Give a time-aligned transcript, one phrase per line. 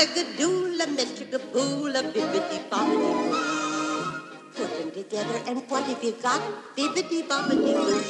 [0.00, 0.06] Boo.
[4.54, 6.40] Put them together and what have you got?
[6.74, 8.00] Boo.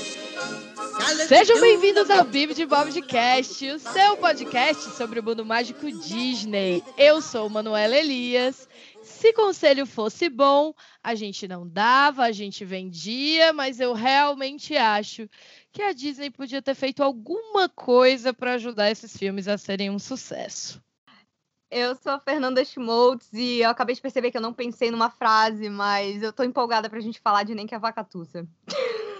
[1.27, 5.91] Sejam bem-vindos ao Bibi de Bob de Cast, o seu podcast sobre o mundo mágico
[5.91, 6.81] Disney.
[6.97, 8.69] Eu sou Manuela Elias.
[9.03, 10.73] Se conselho fosse bom,
[11.03, 15.29] a gente não dava, a gente vendia, mas eu realmente acho
[15.73, 19.99] que a Disney podia ter feito alguma coisa para ajudar esses filmes a serem um
[19.99, 20.81] sucesso.
[21.71, 25.09] Eu sou a Fernanda Schmoltz e eu acabei de perceber que eu não pensei numa
[25.09, 28.45] frase, mas eu tô empolgada pra gente falar de Nem que a Vaca Tussa.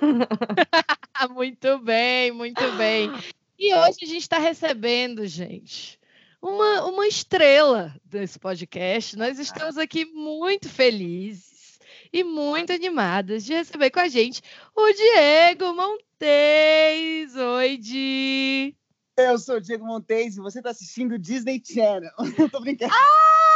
[1.31, 3.09] muito bem, muito bem.
[3.57, 5.97] E hoje a gente está recebendo, gente,
[6.43, 9.17] uma, uma estrela desse podcast.
[9.17, 11.79] Nós estamos aqui muito felizes
[12.13, 14.43] e muito animadas de receber com a gente
[14.75, 17.37] o Diego Montes.
[17.37, 18.75] Oi, Di!
[19.17, 22.13] Eu sou o Diego Montes e você está assistindo Disney Channel.
[22.39, 22.93] Eu tô brincando.
[22.95, 23.51] Ah!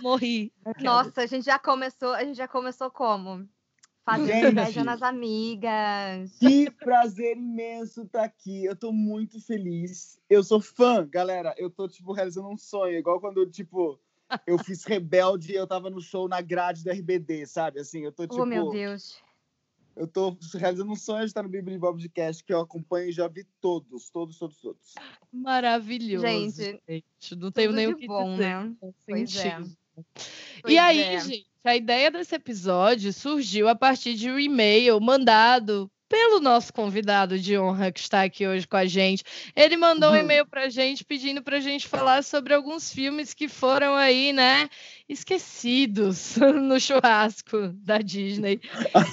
[0.00, 0.52] Morri.
[0.80, 3.48] Nossa, a gente já começou, a gente já começou como?
[4.04, 6.38] Fazendo inveja nas amigas.
[6.38, 8.64] Que prazer imenso estar aqui.
[8.64, 10.18] Eu tô muito feliz.
[10.30, 11.54] Eu sou fã, galera.
[11.58, 12.96] Eu tô, tipo, realizando um sonho.
[12.96, 14.00] Igual quando, tipo,
[14.46, 17.80] eu fiz Rebelde e eu tava no show na grade do RBD, sabe?
[17.80, 18.40] Assim, eu tô, tipo...
[18.40, 19.18] oh, meu Deus.
[19.98, 23.08] Eu tô realizando um sonho de estar no Bíblia Bob de Cast, que eu acompanho
[23.08, 24.94] e já vi todos, todos, todos, todos.
[25.32, 26.24] Maravilhoso.
[26.24, 27.36] Gente, gente.
[27.36, 28.44] Não tenho nem o que bom, dizer.
[28.44, 28.76] né?
[29.04, 29.58] Pois é.
[30.62, 31.20] Pois E aí, é.
[31.20, 37.38] gente, a ideia desse episódio surgiu a partir de um e-mail mandado pelo nosso convidado
[37.38, 39.22] de honra que está aqui hoje com a gente.
[39.54, 40.20] Ele mandou um Uhum.
[40.20, 44.32] e-mail para a gente pedindo para a gente falar sobre alguns filmes que foram aí,
[44.32, 44.68] né,
[45.08, 48.60] esquecidos no churrasco da Disney.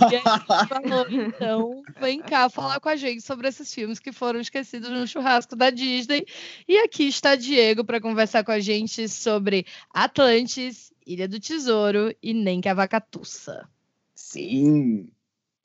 [0.10, 4.00] E aí a gente falou, então, vem cá falar com a gente sobre esses filmes
[4.00, 6.26] que foram esquecidos no churrasco da Disney.
[6.68, 12.34] E aqui está Diego para conversar com a gente sobre Atlantis, Ilha do Tesouro e
[12.34, 13.67] Nem que a Vaca Tussa.
[14.16, 15.10] Sim.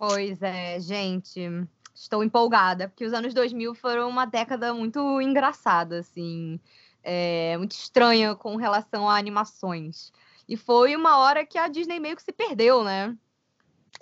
[0.00, 1.38] Pois é, gente.
[1.94, 6.58] Estou empolgada, porque os anos 2000 foram uma década muito engraçada, assim,
[7.02, 10.10] é, muito estranha com relação a animações.
[10.48, 13.14] E foi uma hora que a Disney meio que se perdeu, né?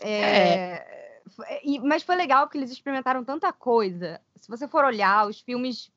[0.00, 1.20] É,
[1.64, 4.20] e- mas foi legal porque eles experimentaram tanta coisa.
[4.36, 5.90] Se você for olhar, os filmes.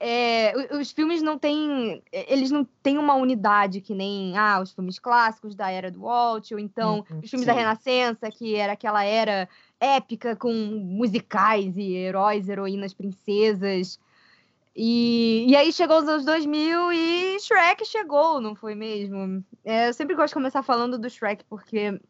[0.00, 2.02] É, os filmes não têm.
[2.10, 6.50] Eles não têm uma unidade que nem ah, os filmes clássicos da era do Walt,
[6.52, 7.54] ou então Uhum, os filmes da sim.
[7.54, 9.46] Renascença, que era aquela era
[9.78, 14.00] épica com musicais e heróis, heroínas, princesas.
[14.74, 19.44] E, e aí chegou os anos 2000 e Shrek chegou, não foi mesmo?
[19.64, 22.00] É, eu sempre gosto de começar falando do Shrek, porque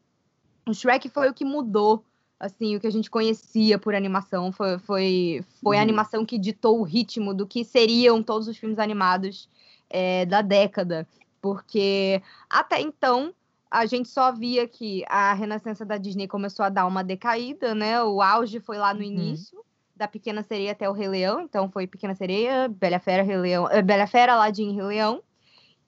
[0.67, 2.05] o Shrek foi o que mudou,
[2.41, 4.51] assim, o que a gente conhecia por animação.
[4.51, 5.83] Foi, foi, foi a Uhum.
[5.83, 9.47] animação que ditou o ritmo do que seriam todos os filmes animados
[9.89, 11.07] é, da década.
[11.41, 13.33] Porque até então
[13.69, 18.01] a gente só via que a renascença da Disney começou a dar uma decaída, né?
[18.03, 19.05] O auge foi lá no Uhum.
[19.05, 19.59] início,
[19.95, 21.41] da Pequena Sereia até o Rei Leão.
[21.41, 25.21] Então foi Pequena Sereia, Bela Fera, Rei Leão, eh, Bela Fera, Aladdin e Rei Leão.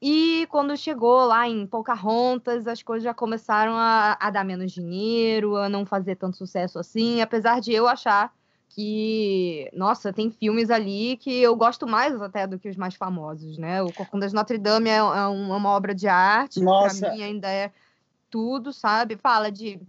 [0.05, 5.55] E quando chegou lá em Pocahontas, as coisas já começaram a, a dar menos dinheiro,
[5.55, 8.35] a não fazer tanto sucesso assim, apesar de eu achar
[8.67, 13.57] que, nossa, tem filmes ali que eu gosto mais até do que os mais famosos,
[13.57, 13.81] né?
[13.81, 16.99] O Corcunda de Notre Dame é, é é uma obra de arte, Nossa.
[16.99, 17.71] pra mim ainda é
[18.29, 19.15] tudo, sabe?
[19.15, 19.79] Fala de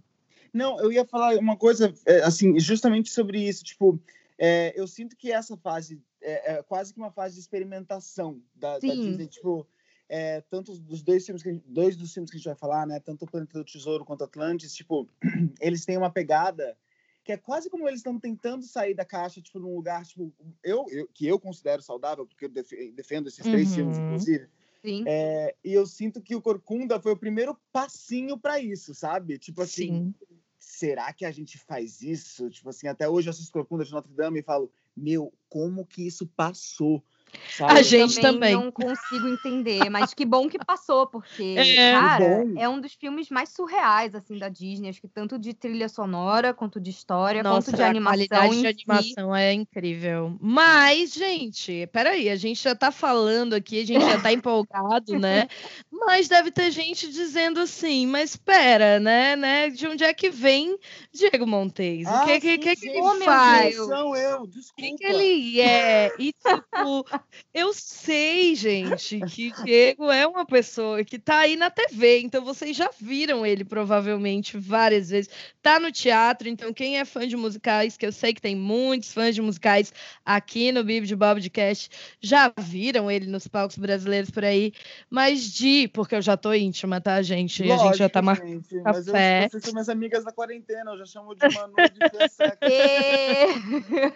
[0.53, 3.65] Não, eu ia falar uma coisa, é, assim, justamente sobre isso.
[3.65, 3.99] Tipo,
[4.37, 8.79] é, eu sinto que essa fase é, é quase que uma fase de experimentação da,
[8.79, 8.79] da.
[8.79, 9.27] Disney.
[9.27, 9.67] Tipo,
[10.07, 12.99] é, tanto dos dois filmes que dois dos filmes que a gente vai falar, né?
[12.99, 15.07] Tanto o Planeta do Tesouro quanto Atlantis, tipo,
[15.59, 16.77] eles têm uma pegada
[17.23, 20.31] que é quase como eles estão tentando sair da caixa, tipo, num lugar, tipo,
[20.63, 23.73] eu, eu- que eu considero saudável, porque eu defe- defendo esses três Uhum.
[23.75, 24.47] filmes, inclusive.
[24.83, 25.03] sim.
[25.07, 29.39] É, e eu sinto que o Corcunda foi o primeiro passinho para isso, sabe?
[29.39, 30.13] Tipo assim, Sim.
[30.59, 32.47] será que a gente faz isso?
[32.51, 36.05] Tipo assim, até hoje eu assisto Corcunda de Notre Dame e falo, meu, como que
[36.05, 37.03] isso passou?
[37.49, 37.73] Sabe?
[37.79, 38.53] A gente também.
[38.53, 41.91] não consigo entender, mas que bom que passou, porque, É.
[41.93, 42.53] cara, Bom.
[42.57, 44.89] é um dos filmes mais surreais, assim, da Disney.
[44.89, 48.55] Acho que tanto de trilha sonora, quanto de história, Nossa, quanto de a animação qualidade
[48.55, 48.67] em de si.
[48.91, 50.37] animação é incrível.
[50.41, 55.47] Mas, gente, peraí, a gente já tá falando aqui, a gente já tá empolgado, né?
[55.91, 59.69] Mas deve ter gente dizendo assim, mas espera, né, né?
[59.69, 60.77] De onde é que vem
[61.13, 62.05] Diego Montes?
[62.07, 63.75] Ah, o que, que, sim, que, que ele faz?
[63.75, 63.87] Deus.
[63.87, 64.73] São eu, O desculpa.
[64.81, 66.11] que, que ele é?
[66.19, 67.05] E, tipo,
[67.53, 72.43] eu sei, gente, que o Diego é uma pessoa que tá aí na TV, então
[72.43, 75.29] vocês já viram ele provavelmente várias vezes.
[75.61, 79.13] Tá no teatro, então quem é fã de musicais, que eu sei que tem muitos
[79.13, 81.89] fãs de musicais aqui no Bibi de Bobcast,
[82.19, 84.73] já viram ele nos palcos brasileiros por aí.
[85.09, 87.63] Mas de, porque eu já tô íntima, tá, gente?
[87.71, 88.65] a gente já tá Lógico, marcando.
[88.83, 89.49] Mas eu, café.
[89.49, 91.99] vocês são minhas amigas da quarentena, eu já chamo de Manu de.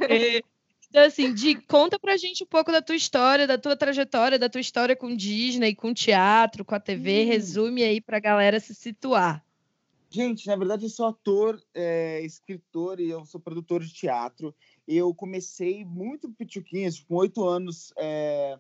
[0.10, 0.44] E...
[0.90, 4.50] Então, assim, Di, conta pra gente um pouco da tua história, da tua trajetória, da
[4.50, 7.24] tua história com Disney, com teatro, com a TV.
[7.24, 7.28] Hum.
[7.28, 9.46] Resume aí pra galera se situar.
[10.10, 14.56] Gente, na verdade, eu sou ator, é, escritor e eu sou produtor de teatro.
[14.88, 18.58] Eu comecei muito pituquinhas, tipo, com oito anos é,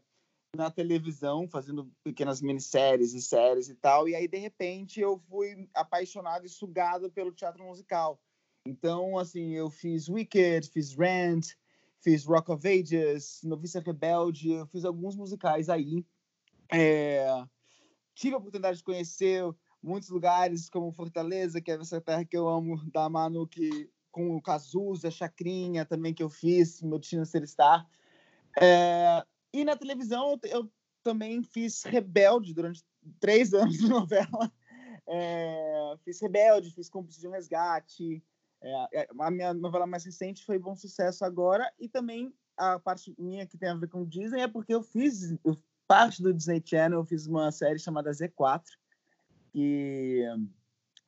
[0.56, 4.08] na televisão, fazendo pequenas minisséries e séries e tal.
[4.08, 8.22] E aí, de repente, eu fui apaixonado e sugado pelo teatro musical.
[8.64, 11.56] Então, assim, eu fiz Wicked, fiz Rent,
[12.01, 16.06] fiz Rock of Ages, Noviça Rebelde, eu fiz alguns musicais aí.
[16.72, 17.28] É,
[18.13, 19.44] tive a oportunidade de conhecer
[19.81, 24.36] muitos lugares, como Fortaleza, que é essa terra que eu amo, da Manu, que, com
[24.36, 27.88] o Cazuza, Chacrinha também, que eu fiz, Meu Destino Ser Star.
[28.60, 29.24] É,
[29.54, 30.72] e na televisão, eu, eu
[31.04, 32.84] também fiz Rebelde durante
[33.19, 34.52] três anos de novela.
[35.07, 38.24] É, fiz Rebelde, fiz Cúmplice de um Resgate.
[38.62, 41.72] É, a minha novela mais recente foi Bom Sucesso agora.
[41.80, 45.32] E também a parte minha que tem a ver com Disney é porque eu fiz
[45.44, 45.58] eu,
[45.88, 48.64] parte do Disney Channel, eu fiz uma série chamada Z4,
[49.52, 50.24] que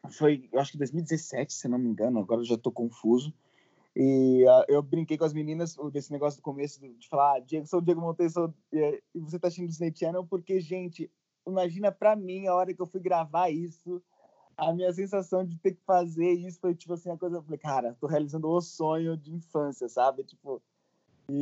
[0.10, 3.34] foi, eu acho que 2017, se não me engano, agora eu já estou confuso.
[3.96, 7.68] E uh, eu brinquei com as meninas desse negócio do começo de falar, ah, Diego,
[7.68, 11.12] sou o Diego Monteiro, sou, e você tá assistindo Disney Channel, porque, gente,
[11.46, 14.02] imagina para mim a hora que eu fui gravar isso,
[14.62, 17.58] a minha sensação de ter que fazer isso foi tipo assim, a coisa, eu falei,
[17.58, 20.24] cara, tô realizando o sonho de infância, sabe?
[20.24, 20.62] Tipo,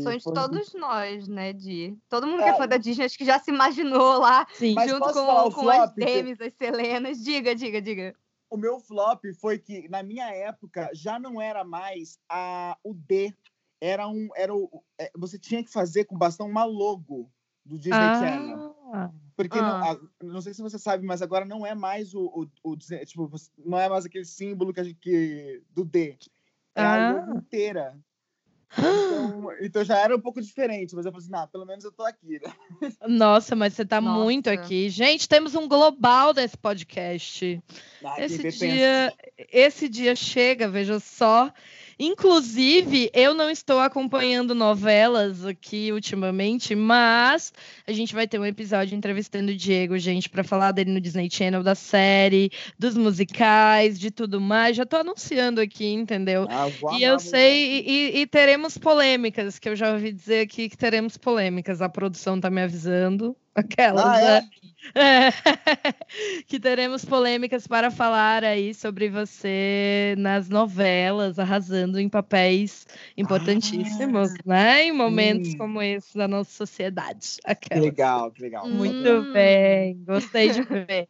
[0.03, 1.97] Sonho de foi- todos nós, né, Di?
[2.07, 2.49] Todo mundo que É.
[2.49, 4.75] é fã da Disney acho que já se imaginou lá, Sim.
[4.87, 7.23] Junto com, com as flop, que- Demis, as Selenas.
[7.23, 8.15] Diga, diga, diga.
[8.51, 13.33] o meu flop foi que na minha época já não era mais a o D,
[13.81, 17.29] era um era o é, você tinha que fazer com bastão uma logo
[17.65, 18.75] do Disney Channel.
[19.39, 19.91] Ah, Porque não, Ah.
[19.93, 23.31] a- não sei se você sabe, mas agora não é mais o, o, o tipo,
[23.65, 26.17] não é mais aquele símbolo que, a gente, que do D.
[26.75, 27.11] É a Ah.
[27.13, 27.97] logo inteira.
[28.77, 31.91] Então, então já era um pouco diferente, mas eu falei assim, não, pelo menos eu
[31.91, 32.53] tô aqui, né?
[33.07, 34.23] nossa, mas você tá Nossa.
[34.23, 34.89] muito aqui.
[34.89, 37.63] Gente, temos um global desse podcast.
[38.03, 38.67] Ah, Esse pensa.
[38.67, 39.13] dia,
[39.51, 41.51] esse dia chega, veja só.
[41.99, 47.51] Inclusive, eu não estou acompanhando novelas aqui ultimamente, mas
[47.85, 51.29] a gente vai ter um episódio entrevistando o Diego, gente, para falar dele no Disney
[51.29, 54.77] Channel, da série, dos musicais, de tudo mais.
[54.77, 56.47] Já tô anunciando aqui, entendeu?
[56.49, 56.67] Ah,
[56.97, 61.17] E eu sei, e, e teremos polêmicas, que eu já ouvi dizer aqui que teremos
[61.17, 61.81] polêmicas.
[61.81, 63.35] A produção tá me avisando.
[63.59, 64.41] Aquelas, Ah, é?
[64.41, 64.49] né?
[64.95, 65.29] É.
[66.47, 74.85] que teremos polêmicas para falar aí sobre você nas novelas, arrasando em papéis importantíssimos, né?
[74.85, 77.37] Em momentos como esse da nossa sociedade.
[77.43, 77.83] Que Aquelas.
[77.85, 78.67] legal, que legal.
[78.69, 79.33] Muito Hum.
[79.33, 81.07] bem, gostei de ver.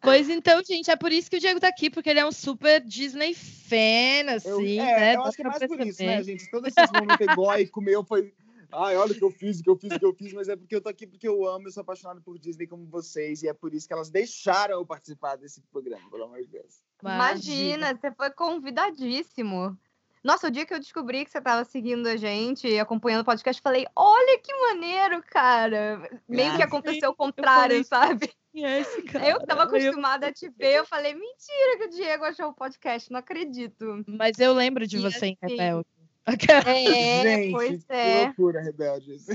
[0.00, 2.32] Pois então, gente, é por isso que o Diego tá aqui, porque ele é um
[2.32, 5.14] super Disney fan, Eu, assim, é, né?
[5.16, 6.16] eu acho que é mais por isso, perceber.
[6.16, 6.50] né, gente?
[6.50, 8.32] Todo esse momento egóico meu foi.
[8.72, 10.48] Ai, olha o que eu fiz, o que eu fiz, o que eu fiz, mas
[10.48, 13.42] é porque eu tô aqui porque eu amo, eu sou apaixonado por Disney como vocês,
[13.42, 16.82] e é por isso que elas deixaram eu participar desse programa, pelo amor de Deus.
[17.02, 19.76] Imagina, você foi convidadíssimo.
[20.22, 23.24] Nossa, o dia que eu descobri que você estava seguindo a gente e acompanhando o
[23.24, 25.96] podcast, eu falei, olha que maneiro, cara.
[26.28, 26.60] Meio que Graças.
[26.60, 28.30] aconteceu o contrário, sabe?
[28.54, 29.28] É esse cara?
[29.30, 32.48] Eu que estava Eu- acostumada a te ver, eu falei, mentira que o Diego achou
[32.48, 34.04] o podcast, não acredito.
[34.06, 35.86] Mas eu lembro de E você em assim- Rebelde.
[36.26, 36.34] É,
[37.22, 38.24] gente, pois que é.
[38.24, 39.26] loucura, rebeldes.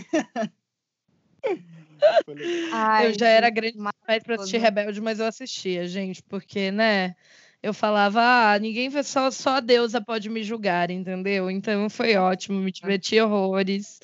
[2.72, 4.58] Ai, eu já era grande demais pra assistir.
[4.58, 7.15] Rebelde, mas eu assistia, gente, porque, né?
[7.63, 11.50] Eu falava, ah, ninguém só, só a deusa pode me julgar, entendeu?
[11.50, 14.00] Então foi ótimo, me diverti horrores.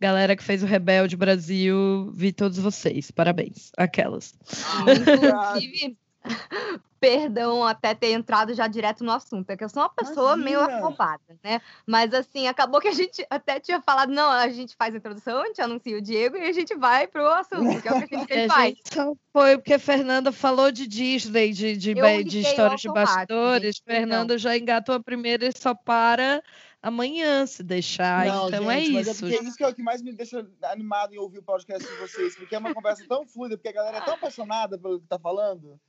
[0.00, 3.12] Galera que fez o Rebelde Brasil, vi todos vocês.
[3.12, 3.70] Parabéns.
[3.76, 4.34] Aquelas.
[4.80, 5.96] Inclusive,
[7.04, 10.60] perdão até ter entrado já direto no assunto, é que eu sou uma pessoa meio
[10.60, 10.78] Imagina.
[10.78, 11.60] afobada, né?
[11.86, 15.42] Mas assim, acabou que a gente até tinha falado, não, a gente faz a introdução,
[15.42, 18.14] a gente anuncia o Diego e a gente vai pro assunto, que é o que
[18.14, 18.68] a gente a faz.
[18.68, 21.94] gente só foi porque Fernanda falou de Disney, de, de,
[22.24, 23.76] de histórias de bastidores.
[23.84, 26.42] Fernanda já engatou a primeira e só para
[26.80, 28.26] amanhã, se deixar.
[28.26, 29.26] Não, então é gente, é isso.
[29.26, 31.98] é isso que é o que mais me deixa animado em ouvir o podcast de
[31.98, 35.06] vocês, porque é uma conversa tão fluida, porque a galera é tão apaixonada pelo que
[35.06, 35.80] tá falando.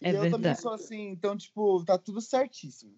[0.00, 0.42] É e eu verdade.
[0.42, 2.94] também sou assim, então, tipo, tá tudo certíssimo.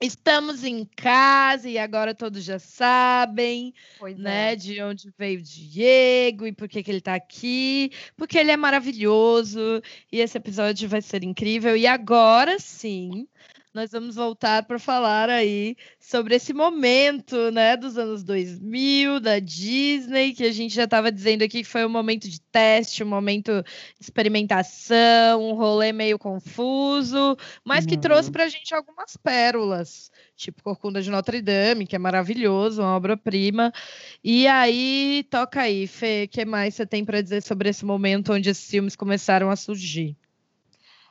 [0.00, 4.56] Estamos em casa e agora todos já sabem, pois né, é.
[4.56, 8.56] de onde veio o Diego e por que, que ele está aqui, porque ele é
[8.56, 11.76] maravilhoso e esse episódio vai ser incrível.
[11.76, 13.28] E agora sim,
[13.72, 20.32] nós vamos voltar para falar aí sobre esse momento, né, dos anos 2000, da Disney,
[20.32, 23.62] que a gente já estava dizendo aqui que foi um momento de teste, um momento
[23.62, 28.00] de experimentação, um rolê meio confuso, mas que uhum.
[28.00, 32.96] trouxe para a gente algumas pérolas, tipo Corcunda de Notre Dame, que é maravilhoso, uma
[32.96, 33.72] obra-prima.
[34.24, 38.32] E aí, toca aí, Fê, o que mais você tem para dizer sobre esse momento
[38.32, 40.16] onde esses filmes começaram a surgir?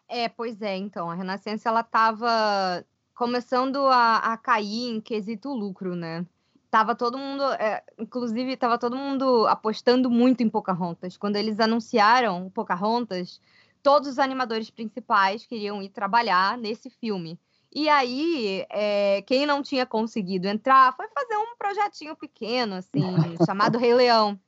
[0.09, 5.95] É, pois é, então, a Renascença ela estava começando a, a, cair em quesito lucro,
[5.95, 6.25] né?
[6.71, 11.15] Tava todo mundo, é, inclusive, tava todo mundo apostando muito em Pocahontas.
[11.15, 13.39] Quando eles anunciaram Pocahontas,
[13.83, 17.39] todos os animadores principais queriam ir trabalhar nesse filme.
[17.71, 23.03] E aí, é, quem não tinha conseguido entrar foi fazer um projetinho pequeno, assim,
[23.45, 24.39] chamado Rei Leão.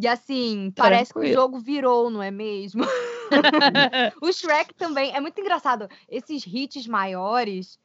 [0.00, 2.84] E assim, parece que o jogo virou, não é mesmo?
[4.20, 5.88] o Shrek também é muito engraçado.
[6.08, 7.78] Esses hits maiores,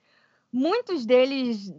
[0.52, 1.74] muitos deles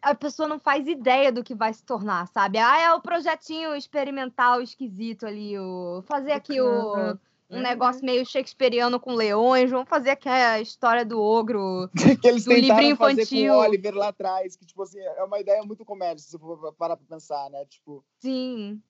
[0.00, 2.58] a pessoa não faz ideia do que vai se tornar, sabe?
[2.58, 7.18] Ah, é o projetinho experimental esquisito ali, o fazer aqui o
[7.50, 11.88] um negócio meio shakespeariano com leões, vamos fazer aqui a história do ogro
[12.20, 13.24] que eles do livrinho infantil.
[13.24, 16.30] Fazer com o Oliver lá atrás, que tipo assim, é uma ideia muito comédia, se
[16.30, 17.64] você for parar pra pensar, né?
[17.64, 18.04] Tipo...
[18.18, 18.80] Sim.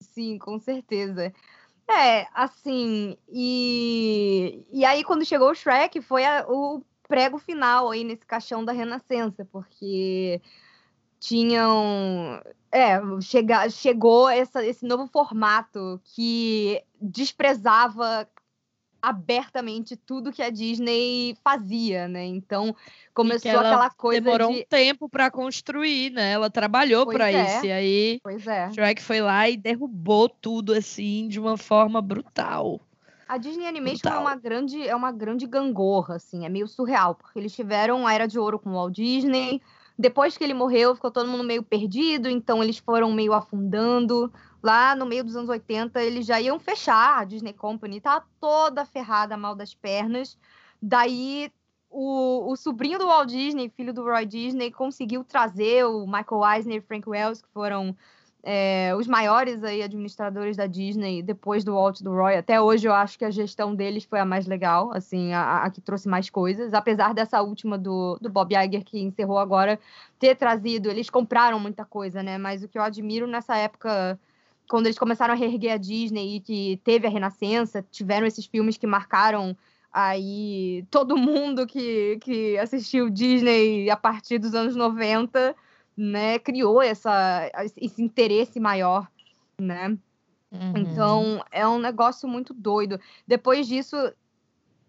[0.00, 1.32] Sim, com certeza.
[1.88, 8.02] É, assim, e, e aí quando chegou o Shrek foi a, o prego final aí
[8.04, 10.40] nesse caixão da Renascença, porque
[11.20, 12.42] tinham.
[12.72, 18.28] É, chega, chegou essa, esse novo formato que desprezava
[19.08, 22.24] abertamente tudo que a Disney fazia, né?
[22.24, 22.74] Então
[23.12, 24.60] começou aquela coisa demorou de...
[24.60, 26.32] um tempo para construir, né?
[26.32, 27.42] Ela trabalhou para é.
[27.42, 28.70] isso e aí pois é.
[28.72, 32.80] Shrek foi lá e derrubou tudo assim de uma forma brutal.
[33.28, 37.38] A Disney Animation é uma grande é uma grande gangorra, assim, é meio surreal, porque
[37.38, 39.60] eles tiveram a era de ouro com o Walt Disney.
[39.98, 44.32] Depois que ele morreu, ficou todo mundo meio perdido, então eles foram meio afundando
[44.64, 48.86] lá no meio dos anos 80, eles já iam fechar a Disney Company, tá toda
[48.86, 50.38] ferrada, mal das pernas.
[50.80, 51.52] Daí
[51.90, 56.76] o, o sobrinho do Walt Disney, filho do Roy Disney, conseguiu trazer o Michael Eisner
[56.78, 57.94] e Frank Wells, que foram
[58.42, 62.34] é, os maiores aí administradores da Disney depois do Walt do Roy.
[62.34, 65.70] Até hoje eu acho que a gestão deles foi a mais legal, assim, a, a
[65.70, 66.72] que trouxe mais coisas.
[66.72, 69.78] Apesar dessa última do, do Bob Iger, que encerrou agora,
[70.18, 72.38] ter trazido, eles compraram muita coisa, né?
[72.38, 74.18] Mas o que eu admiro nessa época
[74.68, 78.76] quando eles começaram a reerguer a Disney e que teve a Renascença, tiveram esses filmes
[78.76, 79.56] que marcaram
[79.92, 85.54] aí todo mundo que, que assistiu Disney a partir dos anos 90,
[85.96, 89.08] né, criou essa, esse interesse maior,
[89.58, 89.96] né?
[90.50, 90.72] Uhum.
[90.76, 92.98] Então, é um negócio muito doido.
[93.26, 93.96] Depois disso,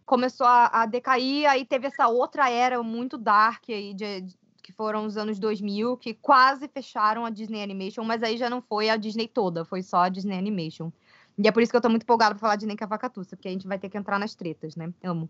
[0.06, 4.22] começou a, a, decair, aí teve essa outra era muito dark aí de,
[4.66, 8.64] que foram os anos 2000, que quase fecharam a Disney Animation, mas aí já não
[8.64, 10.92] foi a Disney toda, foi só a Disney Animation.
[11.38, 13.48] E é por isso que eu tô muito empolgada pra falar de Nem Cavacatuça, porque
[13.48, 14.92] a gente vai ter que entrar nas tretas, né?
[15.04, 15.30] Amo.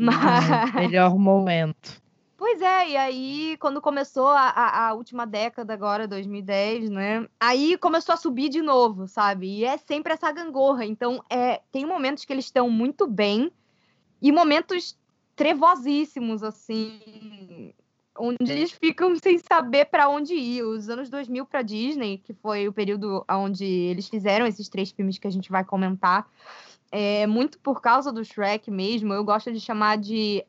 [0.00, 0.16] Mas...
[0.74, 2.02] melhor momento.
[2.36, 7.28] Pois é, e aí, quando começou a, a, a, última década, agora, 2010, né?
[7.38, 9.46] Aí começou a subir de novo, sabe?
[9.58, 10.84] E é sempre essa gangorra.
[10.84, 13.52] Então, é, tem momentos que eles estão muito bem
[14.20, 14.98] e momentos
[15.36, 17.41] trevosíssimos, assim
[18.22, 20.62] onde eles ficam sem saber para onde ir.
[20.62, 25.18] Os anos 2000 para Disney, que foi o período onde eles fizeram esses três filmes
[25.18, 26.28] que a gente vai comentar,
[26.92, 29.12] é muito por causa do Shrek mesmo.
[29.12, 30.44] Eu gosto de chamar de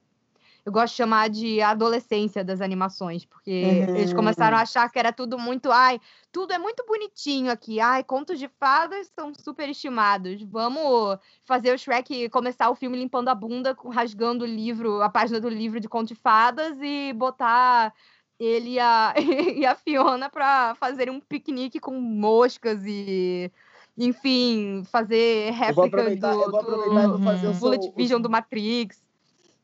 [0.65, 3.95] eu gosto de chamar de adolescência das animações, porque uhum.
[3.97, 5.99] eles começaram a achar que era tudo muito, ai,
[6.31, 10.41] tudo é muito bonitinho aqui, ai, contos de fadas são super estimados.
[10.43, 15.39] Vamos fazer o Shrek começar o filme limpando a bunda, rasgando o livro, a página
[15.39, 17.93] do livro de contos de fadas e botar
[18.39, 19.13] ele e a,
[19.55, 23.51] e a Fiona para fazer um piquenique com moscas e
[23.97, 29.03] enfim, fazer réplica do, do, do Bullet Vision do Matrix.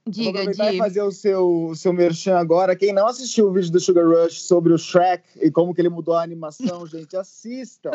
[0.10, 0.74] Diga, Vou diga.
[0.74, 2.76] e fazer o seu, o seu merchan agora.
[2.76, 5.90] Quem não assistiu o vídeo do Sugar Rush sobre o Shrek e como que ele
[5.90, 7.92] mudou a animação, gente, assistam.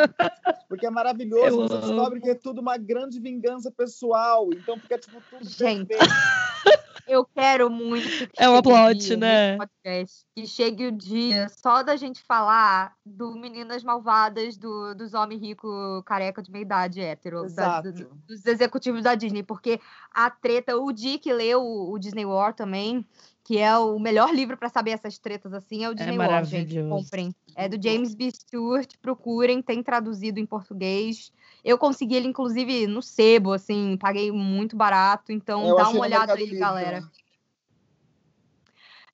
[0.68, 1.46] Porque é maravilhoso.
[1.46, 1.86] Eu você amo.
[1.86, 4.48] descobre que é tudo uma grande vingança pessoal.
[4.52, 5.88] Então fica, tipo, tudo gente.
[5.88, 6.14] perfeito.
[7.06, 9.56] eu quero muito que É um chegue o plot, dia né?
[9.58, 15.40] podcast, que chegue o dia só da gente falar do Meninas Malvadas, do, dos homens
[15.40, 17.92] ricos careca de meia idade hétero, da- do-
[18.26, 19.80] dos executivos da Disney, porque
[20.12, 23.06] a treta, o Dick leu o, o Disney War também,
[23.42, 26.74] que é o melhor livro para saber essas tretas assim, é o Disney War, gente,
[26.74, 26.88] maravilhoso.
[27.04, 27.34] comprem.
[27.54, 28.30] É do James B.
[28.30, 31.30] Stewart, procurem, tem traduzido em português.
[31.64, 36.34] Eu consegui ele, inclusive, no sebo, assim, paguei muito barato, então Eu dá uma olhada
[36.34, 37.00] aí, Livre galera.
[37.00, 37.24] também.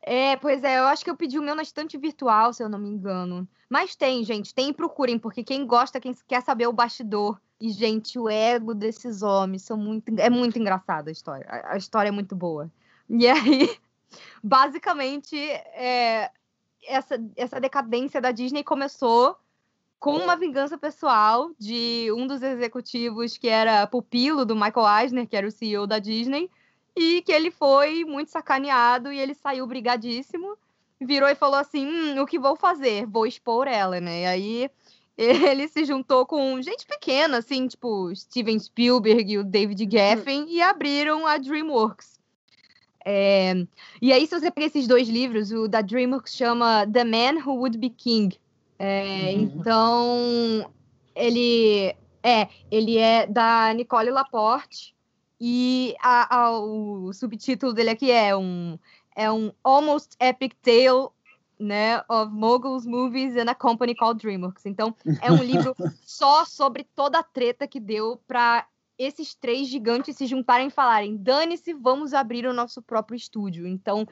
[0.02, 2.68] É, pois é, eu acho que eu pedi o meu na estante virtual, se eu
[2.68, 3.46] não me engano.
[3.68, 7.38] Mas tem, gente, tem e procurem, porque quem gosta, quem quer saber o bastidor.
[7.60, 10.10] E, gente, o ego desses homens são muito.
[10.18, 11.46] É muito engraçada a história.
[11.48, 12.70] A, a história é muito boa.
[13.08, 13.78] E aí,
[14.42, 16.30] basicamente, é,
[16.86, 19.36] essa, essa decadência da Disney começou
[20.00, 25.36] com uma vingança pessoal de um dos executivos que era pupilo do Michael Eisner, que
[25.36, 26.50] era o CEO da Disney,
[26.96, 30.56] e que ele foi muito sacaneado e ele saiu brigadíssimo,
[30.98, 33.06] virou e falou assim: hum, o que vou fazer?
[33.06, 34.22] Vou expor ela, né?
[34.22, 34.70] E aí
[35.18, 40.62] ele se juntou com gente pequena, assim, tipo Steven Spielberg e o David Geffen, e
[40.62, 42.18] abriram a DreamWorks.
[43.04, 43.54] É,
[44.00, 47.56] E aí, se você pegar esses dois livros, o da DreamWorks chama The Man Who
[47.56, 48.38] Would Be King.
[48.82, 49.42] É, Uhum.
[49.42, 50.72] Então,
[51.14, 54.96] ele é, ele é da Nicole Laporte
[55.38, 58.78] e a- a- o subtítulo dele aqui é um
[59.14, 61.08] é um almost epic tale,
[61.58, 64.64] né, of moguls movies and a company called DreamWorks.
[64.64, 70.16] Então, é um livro só sobre toda a treta que deu para esses três gigantes
[70.16, 73.66] se juntarem e falarem: "Dane-se, vamos abrir o nosso próprio estúdio".
[73.66, 74.06] Então,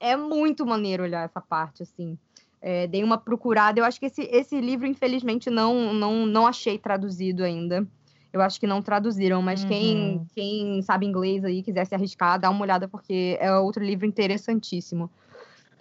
[0.00, 2.18] é muito maneiro olhar essa parte assim.
[2.66, 3.78] É, dei uma procurada.
[3.78, 7.86] Eu acho que esse, esse livro, infelizmente, não, não, não achei traduzido ainda.
[8.32, 10.26] Eu acho que não traduziram, mas quem, Uhum.
[10.34, 15.10] quem sabe inglês aí, quiser se arriscar, dá uma olhada, porque é outro livro interessantíssimo.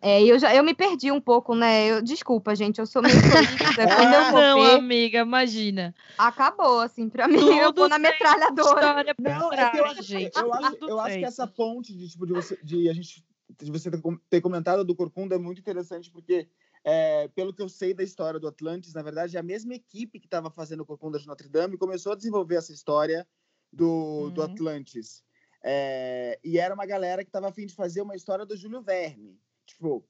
[0.02, 1.86] É, e eu, já, eu me perdi um pouco, né?
[1.88, 3.16] Eu, desculpa, gente, eu sou meio.
[3.96, 5.96] Quando eu vou Não, ver, amiga, imagina.
[6.18, 7.38] acabou, assim, pra mim.
[7.38, 9.06] eu Tudo vou na metralhadora.
[9.18, 10.38] Não, é que eu acho, gente.
[10.38, 13.24] eu acho, eu acho que essa ponte de, tipo, de, você, de a gente
[13.62, 13.90] de você
[14.30, 16.48] ter comentado do Corcunda é muito interessante, porque,
[16.84, 20.20] é, pelo que eu sei da história do Atlantis, na verdade, é a mesma equipe
[20.20, 23.28] que estava fazendo o Corcunda de Notre Dame começou a desenvolver essa história
[23.72, 24.48] do, do Uhum.
[24.52, 25.24] Atlantis.
[25.64, 29.40] É, e era uma galera que estava afim de fazer uma história do Júlio Verne.
[29.66, 30.06] Tipo,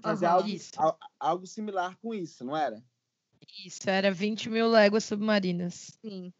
[0.00, 0.36] fazer Aham.
[0.36, 2.82] algo, al- algo similar com isso, não era?
[3.66, 5.98] Isso, era 20 mil léguas submarinas.
[6.00, 6.32] Sim.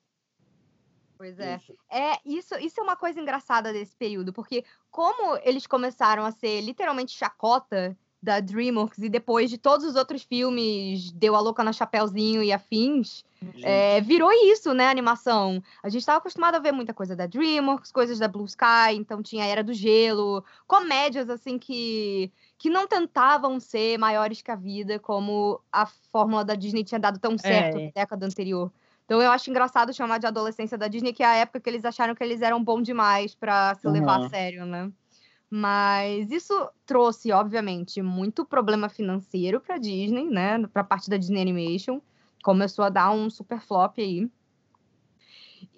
[1.19, 1.57] Pois é.
[1.57, 1.77] Isso.
[1.91, 6.61] É, isso, isso é uma coisa engraçada desse período, porque como eles começaram a ser
[6.61, 11.73] literalmente chacota da DreamWorks e depois de todos os outros filmes Deu a Louca na
[11.73, 15.63] Chapeuzinho e afins, Gente, é, virou isso, né, a animação.
[15.83, 19.23] A gente estava acostumado a ver muita coisa da DreamWorks, coisas da Blue Sky, então
[19.23, 24.99] tinha Era do Gelo, comédias assim que que não tentavam ser maiores que a vida,
[24.99, 27.85] como a fórmula da Disney tinha dado tão certo É.
[27.87, 28.73] na década anterior.
[29.05, 31.85] Então eu acho engraçado chamar de adolescência da Disney, que é a época que eles
[31.85, 34.29] acharam que eles eram bons demais para se levar a Uhum.
[34.31, 34.91] sério, né?
[35.57, 40.67] Mas isso trouxe, obviamente, muito problema financeiro para Disney, né?
[40.67, 42.01] Para a parte da Disney Animation,
[42.43, 44.29] começou a dar um super flop aí.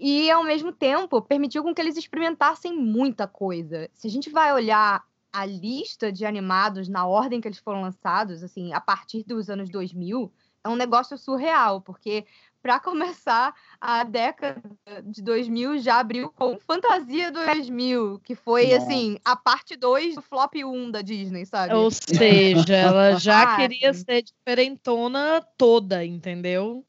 [0.01, 3.91] E ao mesmo tempo permitiu com que eles experimentassem muita coisa.
[3.93, 8.43] Se a gente vai olhar a lista de animados na ordem que eles foram lançados,
[8.43, 10.33] assim, a partir dos anos 2000,
[10.65, 12.25] é um negócio surreal, porque
[12.63, 14.61] para começar, a década
[15.05, 18.87] de 2000 já abriu com Fantasia 2000, que foi Nossa.
[18.87, 21.75] assim, a parte 2 do flop 1 da Disney, sabe?
[21.75, 24.05] Ou seja, ela já Ah, queria sim.
[24.05, 26.85] ser diferentona toda, entendeu?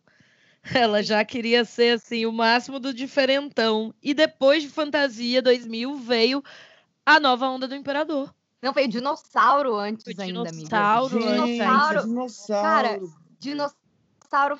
[0.73, 3.93] Ela já queria ser assim o máximo do diferentão.
[4.03, 6.43] E depois de Fantasia 2000 veio
[7.06, 8.34] a nova onda do Imperador.
[8.62, 10.67] Não, veio dinossauro antes Foi ainda, amiga.
[10.67, 11.58] dinossauro Gente, antes.
[11.58, 12.01] Dinossauro.
[12.08, 12.62] dinossauro.
[12.62, 12.99] Cara,
[13.39, 13.87] Dinossauro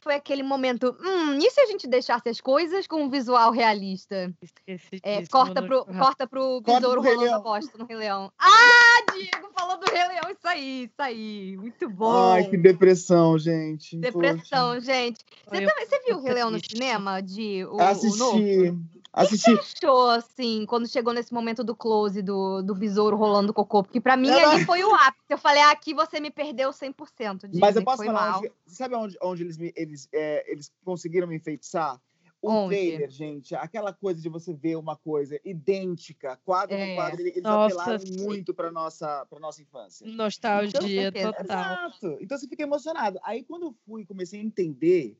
[0.01, 0.95] foi aquele momento.
[0.99, 4.34] Hum, e se a gente deixasse as coisas com um visual realista?
[4.41, 5.99] Esqueci É, disso corta, pro, churrasco.
[5.99, 8.32] corta pro besouro rolando a bosta no Rei Leão.
[8.39, 10.32] Ah, Diego falou do Rei Leão.
[10.32, 11.58] Isso aí, isso aí.
[11.58, 12.32] Muito bom.
[12.32, 13.97] Ai, que depressão, gente.
[13.97, 15.23] Depressão, gente.
[15.45, 17.21] Você, também, você viu o Rei Leão no cinema?
[17.21, 18.08] De, o, Poxa.
[18.08, 19.25] o novo?
[19.25, 19.51] Assisti.
[19.51, 19.85] Assisti.
[19.85, 23.83] achou, assim, quando chegou nesse momento do close do, do besouro rolando cocô?
[23.83, 25.25] Porque pra mim Ela- ali foi o ápice.
[25.29, 27.47] Eu falei, ah, aqui você me perdeu 100%.
[27.47, 28.39] Disney, Mas eu posso foi falar, mal.
[28.39, 31.99] onde, sabe onde, onde eles, me- eles, é, eles conseguiram me enfeitiçar?
[32.39, 32.75] O Onde?
[32.75, 36.89] trailer, gente, aquela coisa de você ver uma coisa idêntica, quadro É.
[36.89, 38.23] por quadro, eles Nossa, apelaram sim.
[38.23, 40.05] muito para nossa, pra nossa infância.
[40.07, 40.79] Nostalgia
[41.11, 41.33] certeza.
[41.33, 41.43] total.
[41.87, 42.17] Exato.
[42.21, 43.19] Então você fica emocionado.
[43.23, 45.17] Aí quando eu fui, comecei a entender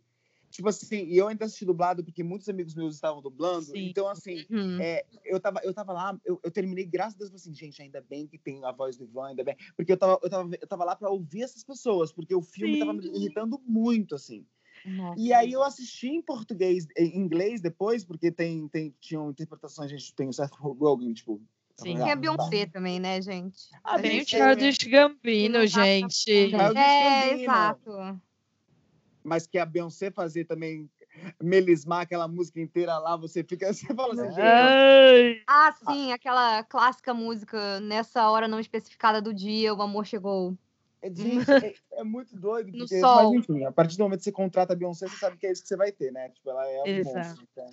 [0.50, 3.66] Tipo assim, e eu ainda assisti dublado porque muitos amigos meus estavam dublando.
[3.66, 3.90] Sim.
[3.90, 4.78] Então, assim, Hum.
[4.80, 8.02] é, eu, tava, eu tava lá, eu, eu terminei, graças a Deus, assim, gente, ainda
[8.02, 9.56] bem que tem a voz do Ivan, ainda bem.
[9.76, 12.80] Porque eu tava, eu tava, eu tava lá pra ouvir essas pessoas, porque o filme
[12.80, 13.16] tava me Sim.
[13.16, 14.46] irritando muito, assim.
[14.86, 15.20] Nossa.
[15.20, 19.96] E aí eu assisti em português, em inglês depois, porque tem, tem, tinham interpretações, a
[19.98, 21.42] gente tem o Seth Rogen, tipo.
[21.76, 21.84] Sim.
[21.96, 23.68] Tem a Beyoncé também, né, gente?
[23.84, 26.32] Ah, A Tem o Childish Gambino, tá gente.
[26.76, 28.20] É, exato.
[29.28, 30.90] Mas que a Beyoncé fazer também,
[31.44, 36.64] melismar aquela música inteira lá, você fica, você fala assim, gente, Ai, Ah, sim, aquela
[36.64, 40.58] clássica música nessa hora não especificada do dia, o amor chegou.
[41.02, 42.68] É, gente, é, é muito doido.
[42.68, 43.16] No Porque, sol.
[43.16, 45.52] Mas enfim, a partir do momento que você contrata a Beyoncé, você sabe que é
[45.52, 46.30] isso que você vai ter, né?
[46.30, 47.18] Tipo, ela é um Exato.
[47.18, 47.48] monstro.
[47.52, 47.68] Então.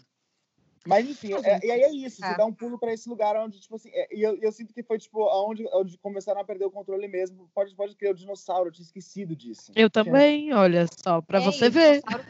[0.87, 2.29] Mas enfim, é- e aí é isso, É.
[2.29, 4.75] você dá um pulo pra esse lugar onde, tipo assim, é, e eu, eu sinto
[4.75, 5.19] que foi, tipo,
[5.49, 7.51] onde, onde começaram a perder o controle mesmo.
[7.55, 9.73] Pode, pode criar o dinossauro, eu tinha esquecido disso.
[9.75, 12.01] eu também, olha só, pra É, você ver.
[12.03, 12.25] dinossauro-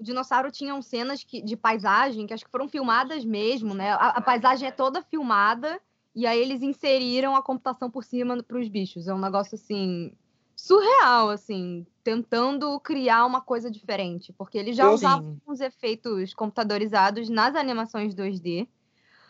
[0.00, 3.90] O dinossauro tinham cenas que- de paisagem que acho que foram filmadas mesmo, né?
[3.90, 5.80] A, a paisagem é toda filmada
[6.14, 9.08] e aí eles inseriram a computação por cima para os bichos.
[9.08, 10.12] É um negócio assim
[10.54, 15.38] surreal, assim, tentando criar uma coisa diferente, porque eles já Sim.
[15.46, 18.66] os efeitos computadorizados nas animações 2D.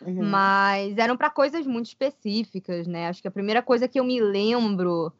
[0.01, 0.23] Uhum.
[0.23, 3.09] Mas eram para coisas muito específicas, né?
[3.09, 5.11] Acho que a primeira coisa que eu me lembro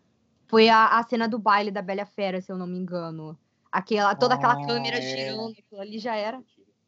[0.47, 3.37] foi a, a cena do baile da Bela Fera, se eu não me engano.
[3.69, 5.01] Aquela, toda aquela Ah, câmera é.
[5.01, 6.41] girando, aquilo ali já era.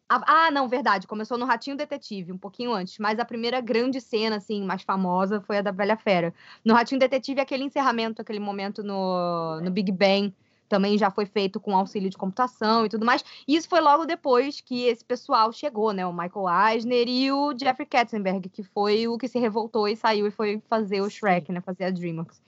[0.08, 1.08] Ah, ah, não, verdade.
[1.08, 2.98] Começou no Ratinho Detetive, um pouquinho antes.
[2.98, 6.34] Mas a primeira grande cena, assim, mais famosa, foi a da Bela Fera.
[6.66, 10.34] No Ratinho Detetive, aquele encerramento, aquele momento no, no Big Bang,
[10.72, 13.22] também já foi feito com auxílio de computação e tudo mais.
[13.46, 16.06] E isso foi logo depois que esse pessoal chegou, né?
[16.06, 20.26] O Michael Eisner e o Jeffrey Katzenberg, que foi o que se revoltou e saiu
[20.26, 21.60] e foi fazer o Shrek, né?
[21.60, 22.42] Fazer a DreamWorks.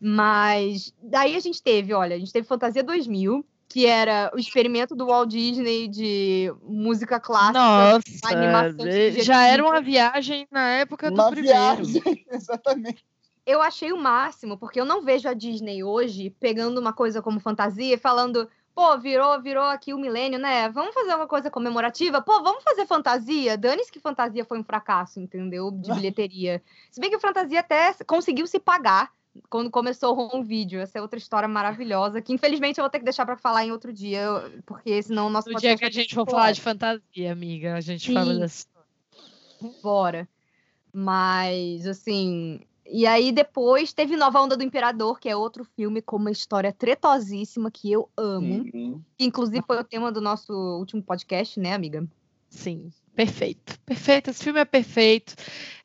[0.00, 4.96] Mas daí a gente teve, olha, a gente teve Fantasia 2000, que era o experimento
[4.96, 7.58] do Walt Disney de música clássica.
[7.58, 11.84] Nossa, animação de já era uma viagem na época do Uma primeiro.
[11.84, 13.04] viagem, exatamente.
[13.44, 17.40] Eu achei o máximo, porque eu não vejo a Disney hoje pegando uma coisa como
[17.40, 20.68] fantasia e falando, pô, virou, virou aqui o milênio, né?
[20.68, 22.22] Vamos fazer uma coisa comemorativa?
[22.22, 23.58] Pô, vamos fazer fantasia?
[23.58, 25.70] Dane-se que fantasia foi um fracasso, entendeu?
[25.70, 26.62] De bilheteria.
[26.90, 29.10] Se bem que fantasia até conseguiu se pagar
[29.48, 30.80] quando começou o home video.
[30.80, 33.72] Essa é outra história maravilhosa, que infelizmente eu vou ter que deixar pra falar em
[33.72, 34.24] outro dia,
[34.66, 37.80] porque senão o nosso No dia que a gente for falar de fantasia, amiga, a
[37.80, 38.40] gente fala Sim.
[38.40, 38.66] dessa.
[39.80, 40.28] fora.
[40.92, 42.60] Mas, assim.
[42.86, 46.72] E aí, depois teve Nova Onda do Imperador, que é outro filme com uma história
[46.72, 48.64] tretosíssima que eu amo.
[48.74, 49.02] Uhum.
[49.16, 52.06] Que, inclusive, foi o tema do nosso último podcast, né, amiga?
[52.52, 53.80] Sim, perfeito.
[53.80, 54.30] Perfeito.
[54.30, 55.34] Esse filme é perfeito.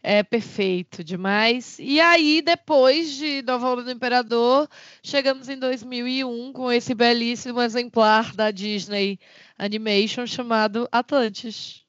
[0.04, 1.78] É perfeito demais.
[1.80, 4.68] E aí, depois de Nova Onda do Imperador,
[5.02, 9.18] chegamos em 2001 com esse belíssimo exemplar da Disney
[9.58, 11.86] Animation chamado Atlantis.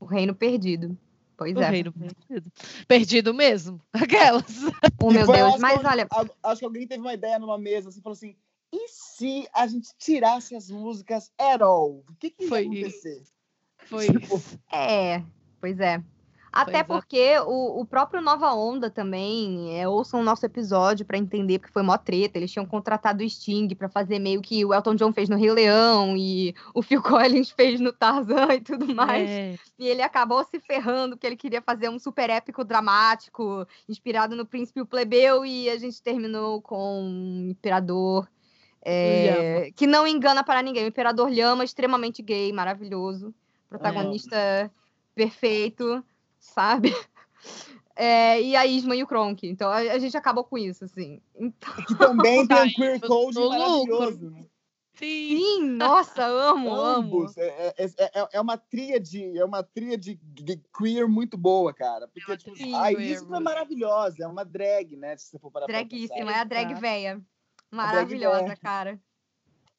[0.00, 0.96] O Reino Perdido.
[1.38, 1.70] Pois O é.
[1.70, 2.52] reino perdido.
[2.88, 3.80] Perdido mesmo.
[3.94, 4.44] Aquelas.
[5.00, 5.52] Oh, meu foi, eu Deus.
[5.54, 6.08] acho Mas que- olha,
[6.42, 8.36] Acho que alguém teve uma ideia numa mesa, assim, falou assim,
[8.72, 12.04] e se a gente tirasse as músicas at all?
[12.10, 13.22] O que, que ia Foi acontecer?
[13.86, 14.58] Foi Tipo, isso.
[14.72, 15.22] é.
[15.60, 16.02] Pois é.
[16.52, 17.00] Até Pois é.
[17.00, 21.72] porque o, o próprio Nova Onda também, é, ouçam o nosso episódio pra entender, porque
[21.72, 22.38] foi mó treta.
[22.38, 25.50] Eles tinham contratado o Sting pra fazer meio que o Elton John fez no Rei
[25.50, 29.28] Leão e o Phil Collins fez no Tarzan e tudo mais.
[29.28, 34.34] É, E ele acabou se ferrando porque ele queria fazer um super épico dramático, inspirado
[34.34, 38.28] no Príncipe e o Plebeu, e a gente terminou com um Imperador
[38.82, 40.84] é, que não engana para ninguém.
[40.84, 43.34] O Imperador Lhama, extremamente gay, maravilhoso.
[43.68, 44.70] Protagonista
[45.14, 46.02] perfeito,
[46.38, 46.90] sabe?
[48.00, 49.44] É, e a Isma e o Kronk.
[49.44, 51.20] Então a, a gente acabou com isso, assim.
[51.34, 54.30] Então, que também tem um Ai, queer code maravilhoso.
[54.30, 54.46] né?
[54.94, 55.36] sim.
[55.36, 57.22] sim, nossa, amo, amo.
[57.22, 57.36] Ambos.
[57.36, 62.06] É, é, é, é uma tríade, é uma tríade g- queer muito boa, cara.
[62.06, 65.16] Porque, tipo, tríade a Isma é maravilhosa, é uma drag, né?
[65.16, 66.32] Se você for parar pra Draguíssima, pensar.
[66.32, 66.80] é a drag Exato.
[66.80, 67.14] véia.
[67.14, 67.24] drag
[67.72, 68.56] Maravilhosa, véia.
[68.58, 69.00] cara.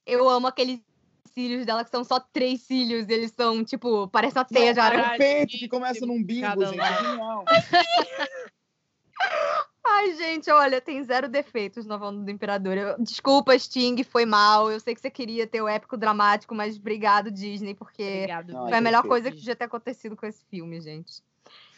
[0.06, 0.82] Eu amo aqueles
[1.30, 4.86] cílios dela que são só três cílios, eles são, tipo, parece uma teia de Não,
[4.86, 5.08] aranha.
[5.12, 7.04] é o peito que começa num Cada gente.
[7.04, 7.46] genial.
[9.86, 12.78] Ai, gente, olha, tem zero defeitos no Onda do Imperador.
[12.78, 14.72] Eu- Desculpa, Sting, foi mal.
[14.72, 18.54] Eu sei que você queria ter o épico dramático, mas obrigado, Disney, porque Obrigado.
[18.54, 21.22] Não, foi a melhor coisa que podia ter acontecido com esse filme, gente.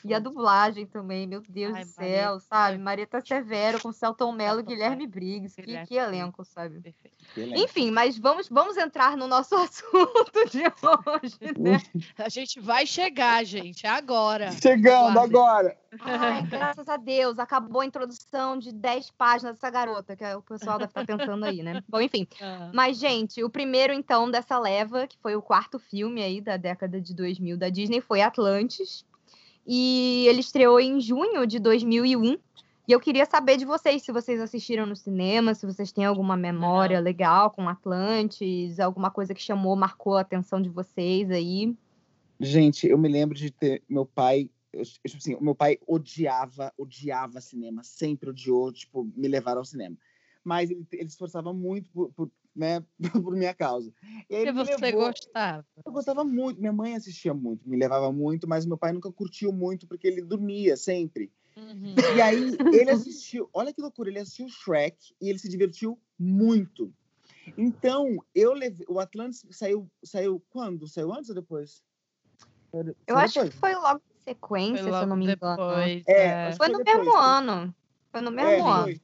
[0.03, 2.65] E a dublagem também, meu Deus Ai, do céu, Marieta sabe?
[2.65, 2.83] Severo.
[2.83, 5.55] Marieta Severo com Celton Mello e Guilherme Briggs.
[5.55, 6.79] Que, Guilherme que elenco, sabe?
[6.79, 7.59] Perfeito.
[7.59, 11.81] Enfim, mas vamos, vamos entrar no nosso assunto de hoje, né?
[12.17, 14.51] A gente vai chegar, gente, agora.
[14.51, 15.77] Chegando agora.
[15.99, 20.41] Ai, graças a Deus, acabou a introdução de 10 páginas dessa garota, que é o
[20.41, 21.83] pessoal deve estar pensando aí, né?
[21.87, 22.27] Bom, enfim.
[22.43, 26.57] Ah, Mas, gente, o primeiro, então, dessa leva, que foi o quarto filme aí da
[26.57, 29.05] década de 2000 da Disney, foi Atlantis.
[29.65, 32.37] E ele estreou em junho de 2001.
[32.87, 36.35] E eu queria saber de vocês, se vocês assistiram no cinema, se vocês têm alguma
[36.35, 41.75] memória legal com Atlantis, alguma coisa que chamou, marcou a atenção de vocês aí.
[42.39, 46.73] Gente, eu me lembro de ter meu pai, eu, tipo assim, o meu pai odiava,
[46.75, 49.95] odiava cinema, sempre odiou, tipo, me levar ao cinema.
[50.43, 52.83] Mas ele, ele se esforçava muito por, por, né,
[53.25, 53.93] por minha causa.
[54.29, 55.65] E aí você levou- gostava?
[55.85, 59.51] Eu gostava muito, minha mãe assistia muito, me levava muito, mas meu pai nunca curtiu
[59.51, 61.31] muito porque ele dormia sempre.
[61.57, 61.95] Uhum.
[62.15, 66.93] E aí ele assistiu, olha que loucura, ele assistiu Shrek e ele se divertiu muito.
[67.57, 70.87] Então, eu levei, o Atlantis saiu, saiu quando?
[70.87, 71.83] Saiu antes ou depois?
[73.07, 73.49] Eu acho depois?
[73.53, 75.39] que foi logo em sequência, Foi se eu logo não me engano.
[75.39, 76.03] depois.
[76.07, 76.51] É, é.
[76.55, 77.75] Foi Foi no depois, mesmo foi- ano.
[78.11, 78.83] Foi no mesmo É, ano.
[78.83, 79.01] foi.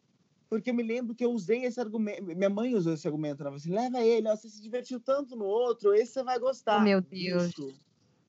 [0.49, 2.23] Porque eu me lembro que eu usei esse argumento.
[2.23, 3.49] Minha mãe usou esse argumento, né?
[3.49, 6.79] Assim, leva ele, ó, você se divertiu tanto no outro, esse você vai gostar.
[6.79, 7.51] Oh, meu Deus.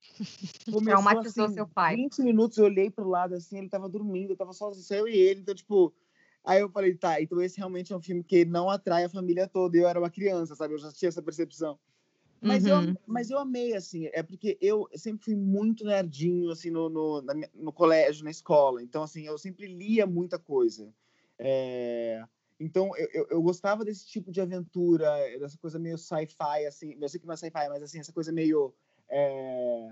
[0.71, 1.97] Começou, Traumatizou assim, seu pai.
[1.97, 5.09] 20 minutos eu olhei pro lado assim, ele tava dormindo, eu tava sozinho, só eu
[5.09, 5.95] e ele, então, tipo.
[6.45, 9.47] Aí eu falei, tá, então esse realmente é um filme que não atrai a família
[9.47, 9.77] toda.
[9.77, 10.73] Eu era uma criança, sabe?
[10.73, 11.79] Eu já tinha essa percepção.
[12.41, 12.91] Mas, Uhum.
[12.91, 17.21] eu, mas eu amei, assim, é porque eu sempre fui muito nerdinho, assim, no, no,
[17.21, 18.83] na no colégio, na escola.
[18.83, 20.91] Então, assim, eu sempre lia muita coisa.
[21.39, 22.23] É,
[22.59, 26.97] Então, eu, eu, gostava desse tipo de aventura, dessa coisa meio sci-fi, assim.
[27.01, 28.75] Eu sei que não é sci-fi, mas, assim, essa coisa meio
[29.09, 29.91] é,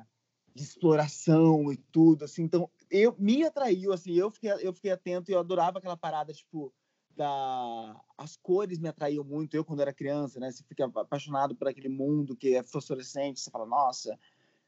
[0.54, 2.42] de exploração e tudo, assim.
[2.42, 6.32] Então, eu me atraiu, assim, eu fiquei, eu fiquei atento e eu adorava aquela parada,
[6.32, 6.72] tipo,
[7.16, 11.66] da as cores me atraíam muito eu quando era criança né você fica apaixonado por
[11.66, 14.18] aquele mundo que é fosforescente você fala nossa